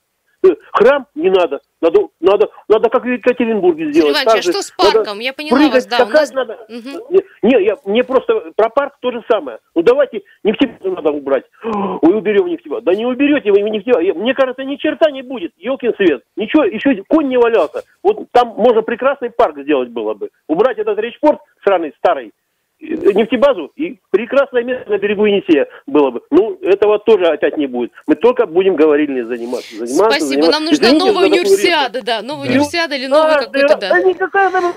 храм 0.71 1.07
не 1.15 1.29
надо. 1.29 1.59
Надо, 1.81 2.07
надо, 2.19 2.49
надо 2.67 2.89
как 2.89 3.03
в 3.03 3.07
Екатеринбурге 3.07 3.91
сделать. 3.91 4.15
Иванович, 4.15 4.39
а 4.39 4.41
что 4.41 4.61
с 4.61 4.73
надо 4.77 4.91
парком? 4.91 5.19
Я 5.19 5.33
поняла 5.33 5.57
прыгать, 5.57 5.73
вас, 5.73 5.85
да. 5.87 6.05
У 6.05 6.09
нас... 6.09 6.33
надо. 6.33 6.65
Мгм. 6.69 7.01
Не, 7.09 7.21
не, 7.43 7.65
я, 7.65 7.75
мне 7.85 8.03
просто 8.03 8.51
про 8.55 8.69
парк 8.69 8.95
то 9.01 9.11
же 9.11 9.23
самое. 9.29 9.59
Ну 9.75 9.83
давайте 9.83 10.23
нефтебазу 10.43 10.95
надо 10.95 11.11
убрать. 11.11 11.43
Ой, 11.63 12.17
уберем 12.17 12.47
нефтебазу. 12.47 12.81
Да 12.83 12.93
не 12.93 13.05
уберете 13.05 13.51
вы 13.51 13.61
нефтебазу. 13.61 14.19
Мне 14.19 14.33
кажется, 14.33 14.63
ни 14.63 14.77
черта 14.77 15.11
не 15.11 15.21
будет. 15.21 15.51
Елкин 15.57 15.93
свет. 15.95 16.23
Ничего, 16.35 16.63
еще 16.63 17.03
конь 17.07 17.27
не 17.27 17.37
валялся. 17.37 17.83
Вот 18.03 18.27
там 18.31 18.55
можно 18.57 18.81
прекрасный 18.81 19.29
парк 19.29 19.59
сделать 19.59 19.89
было 19.89 20.13
бы. 20.13 20.29
Убрать 20.47 20.77
этот 20.77 20.97
речпорт 20.99 21.39
сраный, 21.63 21.93
старый, 21.97 22.27
э, 22.27 22.31
нефтебазу 22.79 23.71
и 23.75 23.99
прекрасное 24.11 24.63
место 24.63 24.89
на 24.89 24.97
берегу 24.97 25.25
Енисея 25.25 25.67
было 25.85 26.11
бы. 26.11 26.21
Ну, 26.29 26.57
этого 26.61 26.99
тоже 26.99 27.25
опять 27.27 27.57
не 27.57 27.67
будет. 27.67 27.91
Мы 28.07 28.15
только 28.15 28.45
будем 28.45 28.75
говорили 28.75 29.21
заниматься. 29.21 29.71
заниматься 29.75 29.95
Спасибо, 29.95 30.25
заниматься. 30.27 30.51
нам 30.51 30.65
нужна 30.65 30.87
Извините 30.87 31.05
новая 31.11 31.27
универсиада, 31.27 32.01
да, 32.01 32.21
новая 32.21 32.47
Да. 32.47 32.51
универсиада 32.53 32.95
или 32.95 33.07
новый 33.07 33.31
А, 33.33 33.43
какой-то, 33.43 33.75
да. 33.77 33.89
Да 33.89 34.01
никакая 34.01 34.49
нам... 34.49 34.73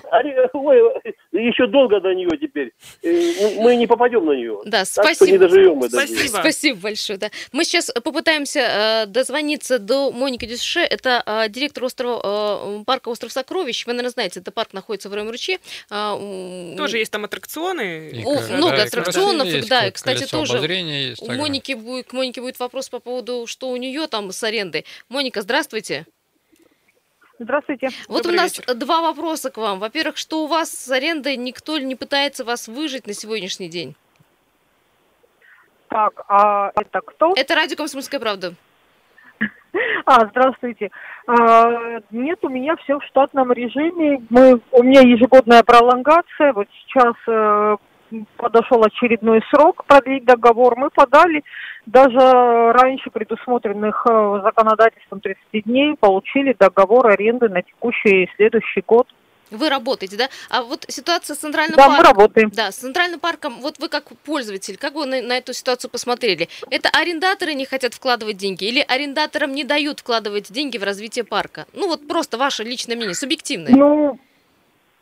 Ой, 0.52 0.78
еще 1.32 1.66
долго 1.66 2.00
до 2.00 2.14
нее 2.14 2.30
теперь. 2.40 2.72
Э, 3.02 3.61
Мы 3.62 3.76
не 3.76 3.87
попадем 3.87 4.24
на 4.26 4.32
нее. 4.32 4.58
Да, 4.64 4.78
Так 4.78 4.87
что 4.87 5.02
спасибо. 5.02 5.30
не 5.32 5.38
доживем 5.38 5.74
мы 5.76 5.88
до 5.88 5.96
Спасибо. 5.96 6.18
нее. 6.20 6.28
Спасибо 6.28 6.80
большое. 6.80 7.18
Да. 7.18 7.28
Мы 7.52 7.64
сейчас 7.64 7.90
попытаемся 8.04 8.61
э, 8.61 9.06
дозвониться 9.06 9.78
до 9.78 10.11
Моники 10.12 10.46
Дюше. 10.46 10.80
Это 10.80 11.22
э, 11.26 11.48
директор 11.48 11.84
острова, 11.84 12.20
э, 12.80 12.84
парка 12.84 13.08
«Остров 13.08 13.32
Сокровищ». 13.32 13.87
Вы, 13.87 13.92
наверное, 13.92 14.11
знаете, 14.11 14.40
это 14.40 14.50
парк 14.52 14.72
находится 14.72 15.08
в 15.08 15.14
Район-Ручье. 15.14 15.58
А, 15.90 16.16
м, 16.16 16.76
Тоже 16.76 16.98
есть 16.98 17.12
там 17.12 17.24
аттракционы. 17.24 17.97
И 17.98 18.24
много 18.24 18.76
да, 18.76 18.84
и 18.84 18.87
аттракционов, 18.87 19.46
есть, 19.46 19.68
да, 19.68 19.87
и, 19.87 19.90
кстати, 19.90 20.30
тоже 20.30 20.58
есть 20.58 21.22
У. 21.22 21.32
Моники 21.32 21.72
будет, 21.72 22.08
к 22.08 22.12
Монике 22.12 22.40
будет 22.40 22.58
вопрос 22.58 22.88
по 22.88 23.00
поводу, 23.00 23.46
что 23.46 23.70
у 23.70 23.76
нее 23.76 24.06
там 24.06 24.30
с 24.32 24.42
арендой. 24.42 24.84
Моника, 25.08 25.42
здравствуйте. 25.42 26.06
Здравствуйте. 27.38 27.90
Вот 28.08 28.24
Добрый 28.24 28.38
у 28.38 28.42
нас 28.42 28.58
вечер. 28.58 28.74
два 28.74 29.00
вопроса 29.00 29.50
к 29.50 29.58
вам. 29.58 29.78
Во-первых, 29.78 30.16
что 30.16 30.44
у 30.44 30.46
вас 30.48 30.70
с 30.70 30.90
арендой 30.90 31.37
никто 31.37 31.78
не 31.78 31.94
пытается 31.94 32.44
вас 32.44 32.66
выжить 32.66 33.06
на 33.06 33.14
сегодняшний 33.14 33.68
день? 33.68 33.94
Так, 35.88 36.24
а 36.28 36.72
это 36.74 37.00
кто? 37.00 37.32
Это 37.37 37.54
радио 37.54 37.76
«Комсомольская 37.76 38.20
правда». 38.20 38.54
А, 40.04 40.26
здравствуйте. 40.26 40.90
А, 41.26 42.00
нет, 42.11 42.38
у 42.42 42.48
меня 42.48 42.76
все 42.76 42.98
в 42.98 43.04
штатном 43.04 43.52
режиме. 43.52 44.22
Мы, 44.30 44.61
у 44.72 44.82
меня 44.82 45.02
ежегодная 45.02 45.62
пролонгация. 45.62 46.52
Вот 46.54 46.66
сейчас 46.72 47.14
э, 47.26 47.76
подошел 48.37 48.83
очередной 48.85 49.42
срок 49.51 49.85
продлить 49.85 50.25
договор. 50.25 50.77
Мы 50.77 50.90
подали 50.90 51.42
даже 51.87 52.73
раньше 52.73 53.11
предусмотренных 53.11 54.07
э, 54.09 54.40
законодательством 54.42 55.21
30 55.21 55.40
дней, 55.64 55.97
получили 55.99 56.55
договор 56.59 57.09
аренды 57.09 57.49
на 57.49 57.62
текущий 57.62 58.25
и 58.25 58.31
следующий 58.37 58.83
год. 58.87 59.09
Вы 59.51 59.71
работаете, 59.71 60.16
да? 60.18 60.29
А 60.51 60.62
вот 60.62 60.85
ситуация 60.88 61.35
с 61.35 61.38
Центральным 61.38 61.77
Да, 61.77 61.88
мы 61.88 61.97
парком. 61.97 62.12
работаем. 62.18 62.51
Да, 62.51 62.71
с 62.71 62.77
Центральным 62.77 63.18
парком, 63.18 63.61
вот 63.61 63.79
вы 63.79 63.88
как 63.88 64.05
пользователь, 64.25 64.77
как 64.77 64.94
вы 64.94 65.07
на, 65.07 65.23
на 65.23 65.38
эту 65.38 65.55
ситуацию 65.55 65.90
посмотрели? 65.90 66.49
Это 66.71 66.90
арендаторы 66.90 67.55
не 67.55 67.64
хотят 67.64 67.94
вкладывать 67.94 68.37
деньги 68.37 68.64
или 68.64 68.85
арендаторам 68.87 69.53
не 69.53 69.64
дают 69.64 70.01
вкладывать 70.01 70.53
деньги 70.53 70.77
в 70.77 70.83
развитие 70.83 71.25
парка? 71.25 71.64
Ну 71.73 71.88
вот 71.88 72.07
просто 72.07 72.37
ваше 72.37 72.62
личное 72.62 72.97
мнение, 72.97 73.14
субъективное. 73.14 73.73
Ну, 73.75 74.18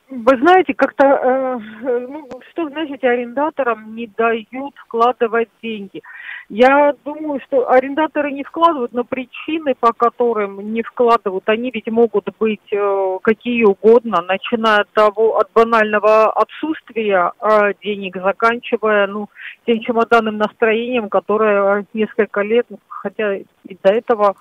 вы 0.09 0.39
знаете, 0.39 0.73
как-то, 0.73 1.05
э, 1.05 1.59
э, 1.83 2.07
ну, 2.09 2.29
что 2.51 2.69
значит 2.69 3.03
арендаторам 3.03 3.97
не 3.97 4.07
дают 4.07 4.75
вкладывать 4.77 5.49
деньги? 5.63 6.01
Я 6.49 6.95
думаю, 7.05 7.41
что 7.47 7.69
арендаторы 7.69 8.31
не 8.31 8.45
вкладывают, 8.45 8.93
но 8.93 9.03
причины, 9.03 9.75
по 9.75 9.93
которым 9.93 10.73
не 10.73 10.83
вкладывают, 10.83 11.49
они 11.49 11.73
ведь 11.73 11.89
могут 11.89 12.29
быть 12.39 12.73
э, 12.73 13.19
какие 13.23 13.65
угодно, 13.65 14.23
начиная 14.23 14.83
от 14.83 14.91
того, 14.91 15.39
от 15.39 15.51
банального 15.53 16.31
отсутствия 16.31 17.33
э, 17.41 17.73
денег, 17.83 18.17
заканчивая, 18.23 19.09
ну, 19.09 19.29
тем 19.67 19.81
чемоданным 19.81 20.39
настроением, 20.39 21.09
которое 21.09 21.85
несколько 21.95 22.43
лет, 22.43 22.67
хотя 22.89 23.35
и 23.35 23.77
до 23.83 23.91
этого 23.91 24.37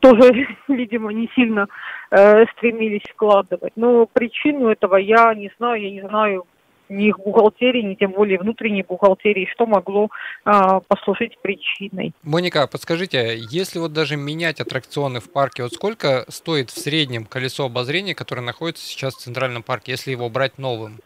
тоже, 0.00 0.48
видимо, 0.68 1.12
не 1.12 1.28
сильно 1.34 1.68
э, 2.10 2.44
стремились 2.56 3.04
вкладывать. 3.12 3.72
Но 3.76 4.06
причину 4.06 4.68
этого 4.68 4.96
я 4.96 5.34
не 5.34 5.50
знаю, 5.58 5.82
я 5.82 5.90
не 5.90 6.00
знаю 6.02 6.46
ни 6.90 7.08
их 7.08 7.18
бухгалтерии, 7.18 7.82
ни 7.82 7.94
тем 7.94 8.12
более 8.12 8.38
внутренней 8.38 8.82
бухгалтерии, 8.82 9.48
что 9.52 9.64
могло 9.64 10.08
а, 10.44 10.80
послужить 10.80 11.38
причиной. 11.40 12.12
Моника, 12.22 12.66
подскажите, 12.66 13.36
если 13.38 13.78
вот 13.78 13.92
даже 13.92 14.16
менять 14.16 14.60
аттракционы 14.60 15.20
в 15.20 15.30
парке, 15.30 15.62
вот 15.62 15.72
сколько 15.72 16.24
стоит 16.28 16.70
в 16.70 16.78
среднем 16.78 17.24
колесо 17.24 17.64
обозрения, 17.64 18.14
которое 18.14 18.42
находится 18.42 18.84
сейчас 18.84 19.14
в 19.14 19.20
Центральном 19.20 19.62
парке, 19.62 19.92
если 19.92 20.10
его 20.10 20.28
брать 20.28 20.58
новым? 20.58 20.98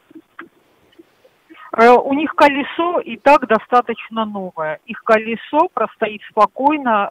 Э, 1.76 1.90
У 1.90 2.12
них 2.14 2.34
колесо 2.34 3.00
и 3.00 3.16
так 3.16 3.46
достаточно 3.48 4.24
новое. 4.24 4.78
Их 4.86 5.02
колесо 5.02 5.68
простоит 5.72 6.22
спокойно 6.30 7.10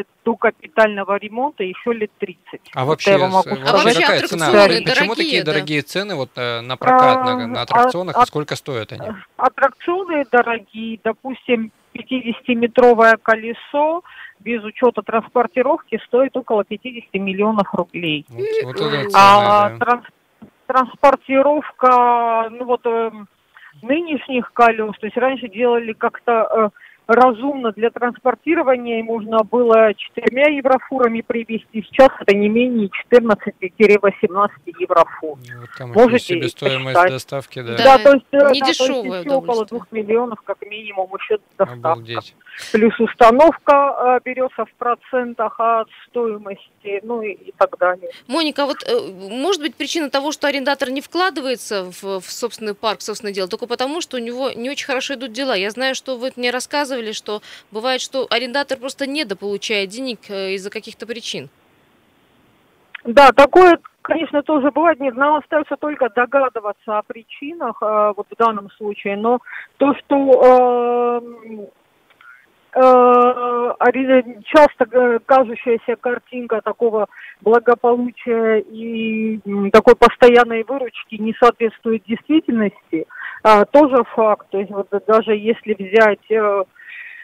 э, 0.00 0.04
до 0.24 0.36
капитального 0.36 1.16
ремонта 1.18 1.64
еще 1.64 1.92
лет 1.92 2.10
30. 2.18 2.38
А 2.74 2.84
вообще, 2.84 3.10
я 3.12 3.18
могу 3.18 3.34
вообще 3.36 3.50
А 3.66 3.72
вообще 3.72 4.00
какая 4.00 4.26
цена? 4.26 4.46
аттракционы 4.46 4.84
Почему 4.84 4.84
дорогие, 4.84 5.16
такие 5.16 5.44
да. 5.44 5.52
дорогие 5.52 5.82
цены 5.82 6.14
вот 6.14 6.30
э, 6.36 6.60
на 6.62 6.76
прокат, 6.76 7.24
на, 7.24 7.46
на 7.46 7.60
А, 7.60 7.62
аттракционах, 7.62 8.16
а- 8.16 8.22
и 8.22 8.26
сколько 8.26 8.56
стоят 8.56 8.92
они? 8.92 9.08
Аттракционы 9.36 10.24
дорогие, 10.30 10.98
допустим, 11.04 11.70
50-метровое 11.94 13.18
колесо 13.22 14.02
без 14.38 14.62
учета 14.64 15.02
транспортировки 15.02 16.00
стоит 16.06 16.34
около 16.36 16.64
50 16.64 17.12
миллионов 17.14 17.66
рублей. 17.74 18.24
Вот, 18.30 18.46
вот 18.64 18.76
это 18.76 18.90
цены, 18.90 19.10
А 19.14 19.68
да. 19.70 19.76
транс- 19.84 20.48
транспортировка, 20.66 22.48
ну 22.50 22.64
вот 22.64 22.86
эм, 22.86 23.28
нынешних 23.82 24.52
колес, 24.52 24.96
то 24.98 25.06
есть 25.06 25.16
раньше 25.16 25.48
делали 25.48 25.92
как-то 25.92 26.32
э, 26.32 26.70
разумно 27.10 27.72
для 27.72 27.90
транспортирования, 27.90 29.00
и 29.00 29.02
можно 29.02 29.42
было 29.42 29.92
четырьмя 29.94 30.48
еврофурами 30.48 31.20
привезти, 31.20 31.82
сейчас 31.82 32.10
это 32.20 32.34
не 32.34 32.48
менее 32.48 32.88
14-18 33.12 34.50
еврофур. 34.78 35.38
Ну, 35.38 35.60
Вот 35.60 35.70
там 35.76 35.92
можете 35.92 36.34
себестоимость 36.34 36.94
посчитать. 36.94 37.12
доставки, 37.12 37.62
да. 37.62 37.76
Да. 37.76 37.84
Да, 37.84 37.98
то 37.98 38.12
есть, 38.14 38.26
э, 38.30 38.36
не 38.36 38.40
да, 38.40 38.48
то 38.48 38.54
есть 38.54 38.80
дешевое 38.80 39.24
около 39.24 39.66
двух 39.66 39.90
миллионов 39.90 40.40
как 40.42 40.62
минимум 40.62 41.10
еще 41.18 41.38
доставка. 41.58 41.74
Обалдеть. 41.74 42.34
Плюс 42.72 42.98
установка 43.00 43.72
э, 43.72 44.20
берется 44.24 44.64
в 44.64 44.72
процентах 44.74 45.58
от 45.58 45.88
стоимости, 46.08 47.00
ну 47.02 47.22
и, 47.22 47.32
и 47.32 47.54
так 47.56 47.76
далее. 47.78 48.10
Моника, 48.26 48.66
вот 48.66 48.82
э, 48.86 49.00
может 49.30 49.62
быть 49.62 49.74
причина 49.74 50.10
того, 50.10 50.30
что 50.32 50.46
арендатор 50.46 50.90
не 50.90 51.00
вкладывается 51.00 51.84
в, 51.84 52.20
в 52.20 52.30
собственный 52.30 52.74
парк, 52.74 53.00
в 53.00 53.02
собственное 53.02 53.32
дело, 53.32 53.48
только 53.48 53.66
потому, 53.66 54.00
что 54.00 54.16
у 54.16 54.20
него 54.20 54.50
не 54.50 54.70
очень 54.70 54.86
хорошо 54.86 55.14
идут 55.14 55.32
дела. 55.32 55.54
Я 55.54 55.70
знаю, 55.70 55.94
что 55.94 56.16
вы 56.16 56.32
мне 56.36 56.50
рассказывали, 56.50 56.99
что 57.12 57.40
бывает, 57.70 58.00
что 58.00 58.26
арендатор 58.30 58.78
просто 58.78 59.06
недополучает 59.06 59.90
денег 59.90 60.18
э, 60.28 60.52
из-за 60.52 60.70
каких-то 60.70 61.06
причин. 61.06 61.48
Да, 63.04 63.32
такое, 63.32 63.78
конечно, 64.02 64.42
тоже 64.42 64.70
бывает. 64.70 65.00
Нет, 65.00 65.16
нам 65.16 65.36
остается 65.36 65.76
только 65.76 66.10
догадываться 66.10 66.98
о 66.98 67.02
причинах 67.02 67.82
э, 67.82 68.12
вот 68.16 68.26
в 68.30 68.36
данном 68.36 68.70
случае. 68.72 69.16
Но 69.16 69.40
то, 69.78 69.94
что 69.94 71.22
э, 72.74 73.20
часто 74.44 74.86
кажущаяся 75.26 75.96
картинка 75.96 76.60
такого 76.60 77.08
благополучия 77.40 78.60
и 78.60 79.40
такой 79.72 79.96
постоянной 79.96 80.62
выручки 80.64 81.16
не 81.16 81.34
соответствует 81.40 82.04
действительности, 82.04 83.06
тоже 83.72 84.04
факт. 84.14 84.46
То 84.50 84.58
есть 84.58 84.70
вот 84.70 84.88
даже 85.06 85.34
если 85.34 85.74
взять 85.74 86.66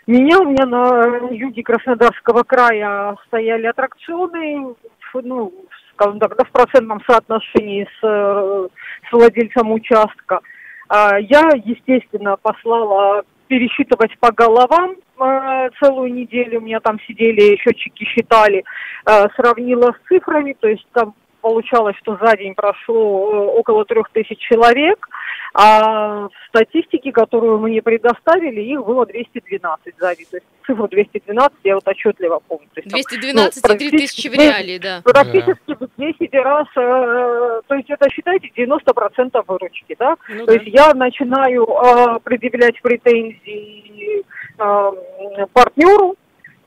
меня, 0.06 0.38
у 0.38 0.44
меня 0.44 0.66
на 0.66 1.28
юге 1.30 1.62
Краснодарского 1.62 2.42
края 2.44 3.16
стояли 3.26 3.66
аттракционы, 3.66 4.74
ну, 5.14 5.52
скажем 5.92 6.20
так, 6.20 6.36
да, 6.36 6.44
в 6.44 6.50
процентном 6.50 7.00
соотношении 7.08 7.88
с, 8.00 8.04
э, 8.04 8.68
с 9.08 9.12
владельцем 9.12 9.72
участка. 9.72 10.40
А, 10.88 11.18
Я, 11.18 11.50
естественно, 11.64 12.36
послала 12.36 13.24
пересчитывать 13.48 14.16
по 14.18 14.32
головам 14.32 14.96
э, 15.18 15.70
целую 15.80 16.12
неделю. 16.12 16.60
У 16.60 16.64
меня 16.64 16.80
там 16.80 17.00
сидели, 17.00 17.56
счетчики 17.56 18.04
считали, 18.04 18.64
э, 19.06 19.26
сравнила 19.36 19.92
с 19.92 20.08
цифрами, 20.08 20.56
то 20.58 20.68
есть 20.68 20.86
там 20.92 21.14
получалось, 21.46 21.94
что 22.02 22.18
за 22.20 22.37
день 22.37 22.54
прошло 22.54 23.30
э, 23.30 23.59
около 23.61 23.85
трех 23.85 24.09
тысяч 24.11 24.37
человек, 24.38 25.09
а 25.54 26.26
в 26.26 26.48
статистике, 26.48 27.12
которую 27.12 27.61
мне 27.61 27.80
предоставили, 27.82 28.61
их 28.61 28.85
было 28.85 29.06
212 29.06 29.94
за 29.96 30.16
день. 30.16 30.26
То 30.28 30.37
есть 30.38 30.46
цифру 30.66 30.88
212 30.88 31.52
я 31.62 31.76
вот 31.76 31.87
отчетливо 31.87 32.40
помню. 32.48 32.66
То 32.74 32.80
есть, 32.80 32.90
там, 32.90 33.00
212 33.00 33.64
ну, 33.64 33.74
и 33.74 33.78
3000 33.78 34.28
в 34.28 34.35
реалии, 34.35 34.78
да. 34.78 35.02
Практически 35.04 35.76
в 35.78 35.88
10 35.96 36.35
раз, 36.35 36.66
э, 36.76 37.61
то 37.68 37.74
есть 37.76 37.90
это 37.90 38.11
считайте 38.11 38.50
90% 38.56 39.44
выручки, 39.46 39.94
да? 39.96 40.16
Ну 40.28 40.40
то 40.40 40.46
да. 40.46 40.52
есть 40.54 40.66
я 40.66 40.94
начинаю 40.94 41.64
э, 41.64 42.18
предъявлять 42.24 42.82
претензии 42.82 44.24
э, 44.59 45.46
партнеру, 45.52 46.16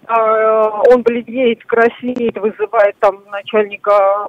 он 0.09 1.03
бледнеет, 1.03 1.63
краснеет, 1.65 2.37
вызывает 2.37 2.97
там 2.99 3.23
начальника 3.29 4.27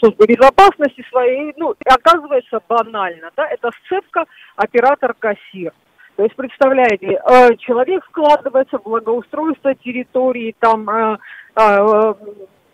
службы 0.00 0.26
безопасности 0.26 1.04
своей, 1.10 1.52
ну, 1.56 1.74
оказывается 1.84 2.60
банально, 2.68 3.30
да, 3.36 3.46
это 3.48 3.70
сцепка 3.84 4.24
оператор-кассир. 4.56 5.72
То 6.16 6.24
есть, 6.24 6.34
представляете, 6.34 7.20
э, 7.30 7.56
человек 7.58 8.04
вкладывается 8.06 8.78
в 8.78 8.82
благоустройство 8.82 9.74
территории, 9.74 10.54
там, 10.58 11.18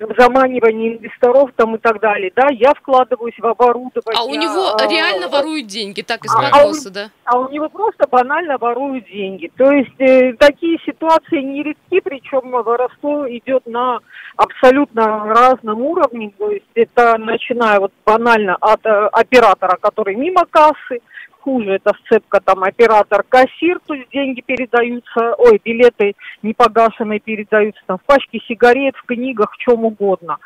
в 0.01 0.15
заманивании 0.21 0.97
инвесторов 0.97 1.51
там 1.57 1.77
и 1.77 1.79
так 1.79 2.01
далее, 2.01 2.33
да, 2.35 2.49
я 2.51 2.73
вкладываюсь 2.75 3.39
в 3.39 3.47
оборудование. 3.47 4.17
А 4.17 4.25
у 4.25 4.35
него 4.35 4.75
а, 4.75 4.87
реально 4.89 5.29
воруют 5.29 5.67
деньги, 5.67 6.03
так 6.03 6.25
из 6.25 6.35
а, 6.35 6.51
а, 6.53 6.91
да? 6.91 7.11
А 7.25 7.39
у 7.39 7.49
него 7.49 7.69
просто 7.69 8.07
банально 8.09 8.59
воруют 8.59 9.07
деньги. 9.07 9.51
То 9.57 9.71
есть 9.71 10.01
э, 10.01 10.35
такие 10.35 10.79
ситуации 10.85 11.41
нередки, 11.41 12.01
причем 12.01 12.51
воровство 12.51 13.29
идет 13.31 13.67
на 13.67 14.01
абсолютно 14.37 15.27
разном 15.27 15.81
уровне. 15.83 16.33
То 16.39 16.51
есть 16.51 16.67
это 16.75 17.17
начиная 17.19 17.79
вот 17.79 17.93
банально 18.05 18.57
от 18.61 18.85
э, 18.85 19.07
оператора, 19.13 19.79
который 19.81 20.17
мимо 20.17 20.45
кассы, 20.51 21.01
хуже, 21.45 21.73
это 21.73 21.93
сцепка 22.05 22.41
там 22.41 22.65
оператор-кассир, 22.65 23.79
то 23.87 23.95
есть 23.95 24.11
деньги 24.11 24.41
передаются, 24.41 25.35
ой, 25.37 25.61
билеты 25.63 26.15
непогашенные 26.43 27.21
передаются 27.21 27.83
там 27.87 27.99
в 27.99 28.03
пачке 28.03 28.41
сигарет, 28.49 28.97
в 28.97 29.05
книгах, 29.05 29.53
в 29.53 29.59
чем 29.59 29.85
угодно 29.85 30.39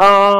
а, 0.00 0.32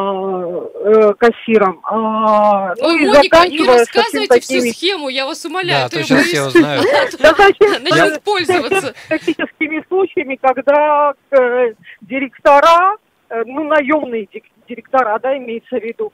э, 0.84 1.14
кассиром. 1.18 1.80
А, 1.82 2.74
ну, 2.76 2.86
Ой, 2.86 3.02
и 3.02 3.06
Моника, 3.08 3.48
не 3.48 3.66
рассказывайте 3.66 4.28
такими... 4.28 4.60
всю 4.60 4.72
схему, 4.72 5.08
я 5.08 5.26
вас 5.26 5.44
умоляю. 5.44 5.84
Да, 5.84 5.88
то 5.88 5.98
я 5.98 6.04
сейчас 6.04 6.26
все 6.26 6.46
узнают. 6.46 6.86
Начнут 7.82 8.22
пользоваться. 8.22 8.94
Тактическими 9.08 9.84
случаями, 9.88 10.38
когда 10.40 11.12
э, 11.32 11.74
директора, 12.02 12.98
э, 13.30 13.42
ну, 13.46 13.64
наемные 13.64 14.28
директора, 14.68 15.18
да, 15.18 15.36
имеется 15.36 15.76
в 15.76 15.82
виду, 15.82 16.12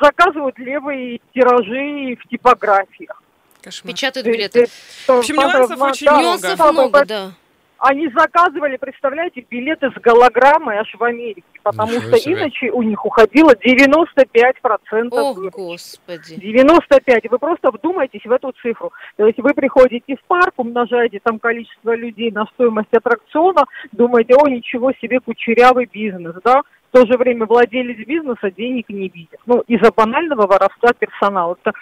заказывают 0.00 0.58
левые 0.58 1.20
тиражи 1.34 2.16
в 2.16 2.28
типографиях. 2.28 3.22
Кошмар. 3.62 3.92
Печатают 3.92 4.26
билеты. 4.26 4.66
В 5.06 5.10
общем, 5.10 5.36
нюансов 5.36 5.80
очень 5.80 6.06
да, 6.06 6.18
много. 6.18 6.46
Нюансов 6.46 6.72
много, 6.72 7.04
да. 7.04 7.30
Они 7.78 8.08
заказывали, 8.08 8.76
представляете, 8.76 9.46
билеты 9.48 9.90
с 9.90 10.00
голограммой 10.00 10.78
аж 10.78 10.92
в 10.92 11.04
Америке, 11.04 11.44
потому 11.62 11.92
Ничего 11.92 12.08
что 12.08 12.18
себе. 12.18 12.34
иначе 12.34 12.70
у 12.72 12.82
них 12.82 13.06
уходило 13.06 13.52
95% 13.52 15.08
О, 15.12 15.34
господи. 15.34 16.34
95. 16.34 17.30
Вы 17.30 17.38
просто 17.38 17.70
вдумайтесь 17.70 18.24
в 18.24 18.32
эту 18.32 18.52
цифру. 18.62 18.92
То 19.16 19.26
есть 19.26 19.38
вы 19.38 19.54
приходите 19.54 20.16
в 20.16 20.24
парк, 20.24 20.54
умножаете 20.56 21.20
там 21.22 21.38
количество 21.38 21.94
людей 21.94 22.32
на 22.32 22.46
стоимость 22.54 22.92
аттракциона, 22.92 23.64
думаете, 23.92 24.34
о, 24.34 24.48
ничего 24.48 24.92
себе, 25.00 25.20
кучерявый 25.20 25.86
бизнес, 25.86 26.34
да? 26.42 26.62
В 26.90 26.98
то 26.98 27.06
же 27.06 27.16
время 27.16 27.46
владелец 27.46 28.04
бизнеса 28.06 28.50
денег 28.50 28.88
не 28.88 29.08
видит. 29.08 29.38
Ну, 29.46 29.60
из-за 29.68 29.92
банального 29.92 30.48
воровства 30.48 30.92
персонала. 30.98 31.56
Это 31.62 31.72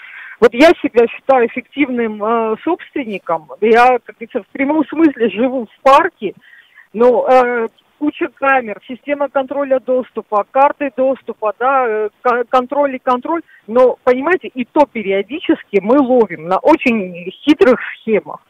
вот 0.40 0.52
я 0.52 0.70
себя 0.82 1.06
считаю 1.08 1.46
эффективным 1.46 2.22
э, 2.22 2.56
собственником. 2.62 3.48
Я, 3.60 3.98
как 4.04 4.16
говорится, 4.16 4.42
в 4.42 4.46
прямом 4.48 4.84
смысле 4.86 5.30
живу 5.30 5.66
в 5.66 5.82
парке, 5.82 6.34
но 6.92 7.26
э, 7.28 7.68
куча 7.98 8.28
камер, 8.34 8.80
система 8.86 9.28
контроля 9.28 9.80
доступа, 9.80 10.44
карты 10.50 10.90
доступа, 10.96 11.54
да, 11.58 11.86
э, 11.86 12.08
ко- 12.22 12.44
контроль 12.48 12.96
и 12.96 12.98
контроль. 12.98 13.42
Но, 13.66 13.96
понимаете, 14.04 14.48
и 14.48 14.64
то 14.64 14.86
периодически 14.86 15.80
мы 15.80 15.98
ловим 15.98 16.48
на 16.48 16.58
очень 16.58 17.30
хитрых 17.30 17.80
схемах. 17.94 18.40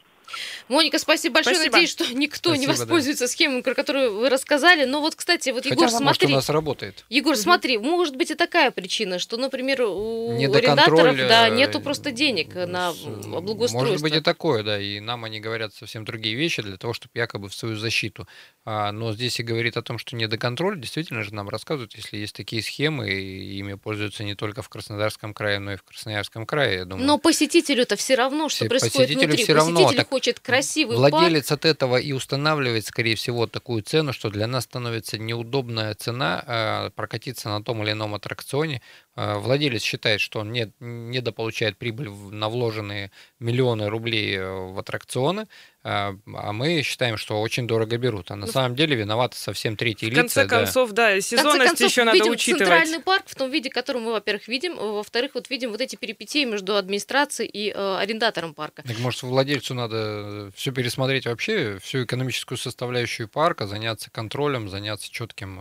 Моника, 0.67 0.99
спасибо 0.99 1.35
большое. 1.35 1.55
Спасибо. 1.55 1.73
Надеюсь, 1.73 1.91
что 1.91 2.13
никто 2.13 2.51
не 2.55 2.63
Спасибо, 2.65 2.73
да. 2.73 2.79
воспользуется 2.83 3.27
схемой, 3.27 3.63
про 3.63 3.73
которую 3.73 4.17
вы 4.17 4.29
рассказали. 4.29 4.85
Но 4.85 5.01
вот, 5.01 5.15
кстати, 5.15 5.49
вот, 5.49 5.65
Егор, 5.65 5.85
Хотя, 5.85 5.97
она, 5.97 6.05
может, 6.07 6.21
у 6.21 6.25
смотри. 6.25 6.35
нас 6.35 6.49
работает. 6.49 7.05
Егор, 7.09 7.35
смотри, 7.35 7.77
может 7.77 8.15
быть 8.15 8.31
и 8.31 8.35
такая 8.35 8.71
причина, 8.71 9.19
что, 9.19 9.37
например, 9.37 9.81
у 9.83 10.31
арендаторов 10.53 11.15
да, 11.17 11.47
э, 11.47 11.51
нету 11.55 11.79
просто 11.79 12.11
денег 12.11 12.53
на 12.55 12.93
с- 12.93 12.97
облагоустройство. 13.05 13.79
Может 13.79 14.01
быть 14.01 14.15
и 14.15 14.21
такое, 14.21 14.63
да, 14.63 14.79
и 14.79 14.99
нам 14.99 15.23
они 15.23 15.39
говорят 15.39 15.73
совсем 15.73 16.05
другие 16.05 16.35
вещи 16.35 16.61
для 16.61 16.77
того, 16.77 16.93
чтобы 16.93 17.11
якобы 17.15 17.49
в 17.49 17.53
свою 17.55 17.75
защиту. 17.75 18.27
А, 18.65 18.91
но 18.91 19.13
здесь 19.13 19.39
и 19.39 19.43
говорит 19.43 19.77
о 19.77 19.81
том, 19.81 19.97
что 19.97 20.15
недоконтроль, 20.15 20.79
действительно 20.79 21.23
же 21.23 21.33
нам 21.33 21.47
рассказывают, 21.49 21.95
если 21.95 22.17
есть 22.17 22.35
такие 22.35 22.61
схемы, 22.61 23.09
и 23.09 23.57
ими 23.59 23.75
пользуются 23.75 24.23
не 24.23 24.35
только 24.35 24.61
в 24.61 24.69
Краснодарском 24.69 25.33
крае, 25.33 25.59
но 25.59 25.73
и 25.73 25.75
в 25.77 25.83
Красноярском 25.83 26.45
крае, 26.45 26.79
я 26.79 26.85
думаю. 26.85 27.05
Но 27.05 27.17
посетителю-то 27.17 27.95
все 27.95 28.15
равно, 28.15 28.49
что 28.49 28.57
Все- 28.65 28.69
происходит 28.69 28.93
посетителю 29.07 29.27
внутри. 29.27 29.43
все 29.43 29.53
равно, 29.53 29.75
Посетитель 29.79 29.97
так 29.97 30.11
хочет 30.17 30.39
красивый 30.39 30.97
парк. 30.97 31.13
Владелец 31.13 31.51
от 31.51 31.65
этого 31.65 31.97
и 31.97 32.11
устанавливает, 32.11 32.85
скорее 32.85 33.15
всего, 33.15 33.45
такую 33.45 33.83
цену, 33.83 34.13
что 34.13 34.29
для 34.29 34.47
нас 34.47 34.63
становится 34.63 35.17
неудобная 35.17 35.93
цена 35.93 36.43
э, 36.45 36.89
прокатиться 36.95 37.49
на 37.49 37.63
том 37.63 37.83
или 37.83 37.91
ином 37.91 38.15
аттракционе. 38.15 38.81
Э, 39.19 39.39
владелец 39.39 39.81
считает, 39.81 40.21
что 40.21 40.39
он 40.41 40.51
не, 40.51 40.71
недополучает 40.79 41.75
прибыль 41.77 42.07
в- 42.09 42.31
на 42.31 42.49
вложенные 42.49 43.11
миллионы 43.39 43.89
рублей 43.89 44.37
э, 44.37 44.47
в 44.47 44.77
аттракционы, 44.77 45.41
э, 45.41 45.47
а 45.83 46.53
мы 46.53 46.83
считаем, 46.83 47.17
что 47.17 47.41
очень 47.41 47.65
дорого 47.65 47.97
берут. 47.97 48.29
А 48.29 48.35
на 48.35 48.45
Ну, 48.45 48.51
самом 48.51 48.75
деле 48.75 48.95
виноваты 48.95 49.35
совсем 49.35 49.75
третьи 49.75 50.05
В 50.05 50.09
лица. 50.09 50.21
конце 50.21 50.43
да. 50.45 50.49
концов, 50.57 50.91
да, 50.91 51.07
В 51.07 51.13
конце 51.13 51.21
сезонность 51.37 51.67
концов, 51.69 51.89
еще 51.89 52.03
надо 52.03 52.17
видим 52.19 52.31
учитывать. 52.31 52.59
центральный 52.67 52.99
парк 52.99 53.23
в 53.25 53.33
том 53.33 53.49
виде, 53.49 53.69
который 53.71 54.01
мы, 54.03 54.11
во-первых, 54.11 54.47
видим, 54.47 54.75
во-вторых, 54.75 55.31
вот 55.33 55.49
видим 55.49 55.71
вот 55.71 55.81
эти 55.81 55.95
перипетии 55.95 56.45
между 56.45 56.75
администрацией 56.75 57.49
и 57.49 57.71
э, 57.71 57.97
арендатором 57.97 58.53
парка. 58.53 58.83
Так 58.83 58.99
может 58.99 59.23
владельцу 59.23 59.73
надо 59.73 60.51
все 60.55 60.71
пересмотреть 60.71 61.25
вообще, 61.25 61.79
всю 61.81 62.03
экономическую 62.03 62.57
составляющую 62.59 63.27
парка, 63.27 63.65
заняться 63.65 64.11
контролем, 64.11 64.69
заняться 64.69 65.09
четким 65.11 65.59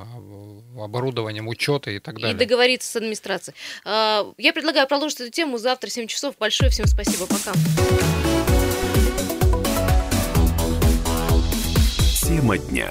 э, 0.77 0.83
оборудованием, 0.85 1.49
учета 1.49 1.91
и 1.91 2.01
так 2.01 2.19
И 2.19 2.21
далее. 2.23 2.37
договориться 2.37 2.91
с 2.91 2.97
администрацией. 2.97 3.45
А, 3.84 4.32
Я 4.38 4.53
предлагаю 4.53 4.86
продолжить 4.86 5.20
эту 5.20 5.30
тему 5.30 5.59
завтра 5.59 5.88
в 5.88 5.92
7 5.92 6.07
часов. 6.07 6.36
Большое 6.38 6.70
всем 6.70 6.86
спасибо. 6.86 7.26
Пока. 7.26 7.53
Тема 12.22 12.59
дня. 12.59 12.90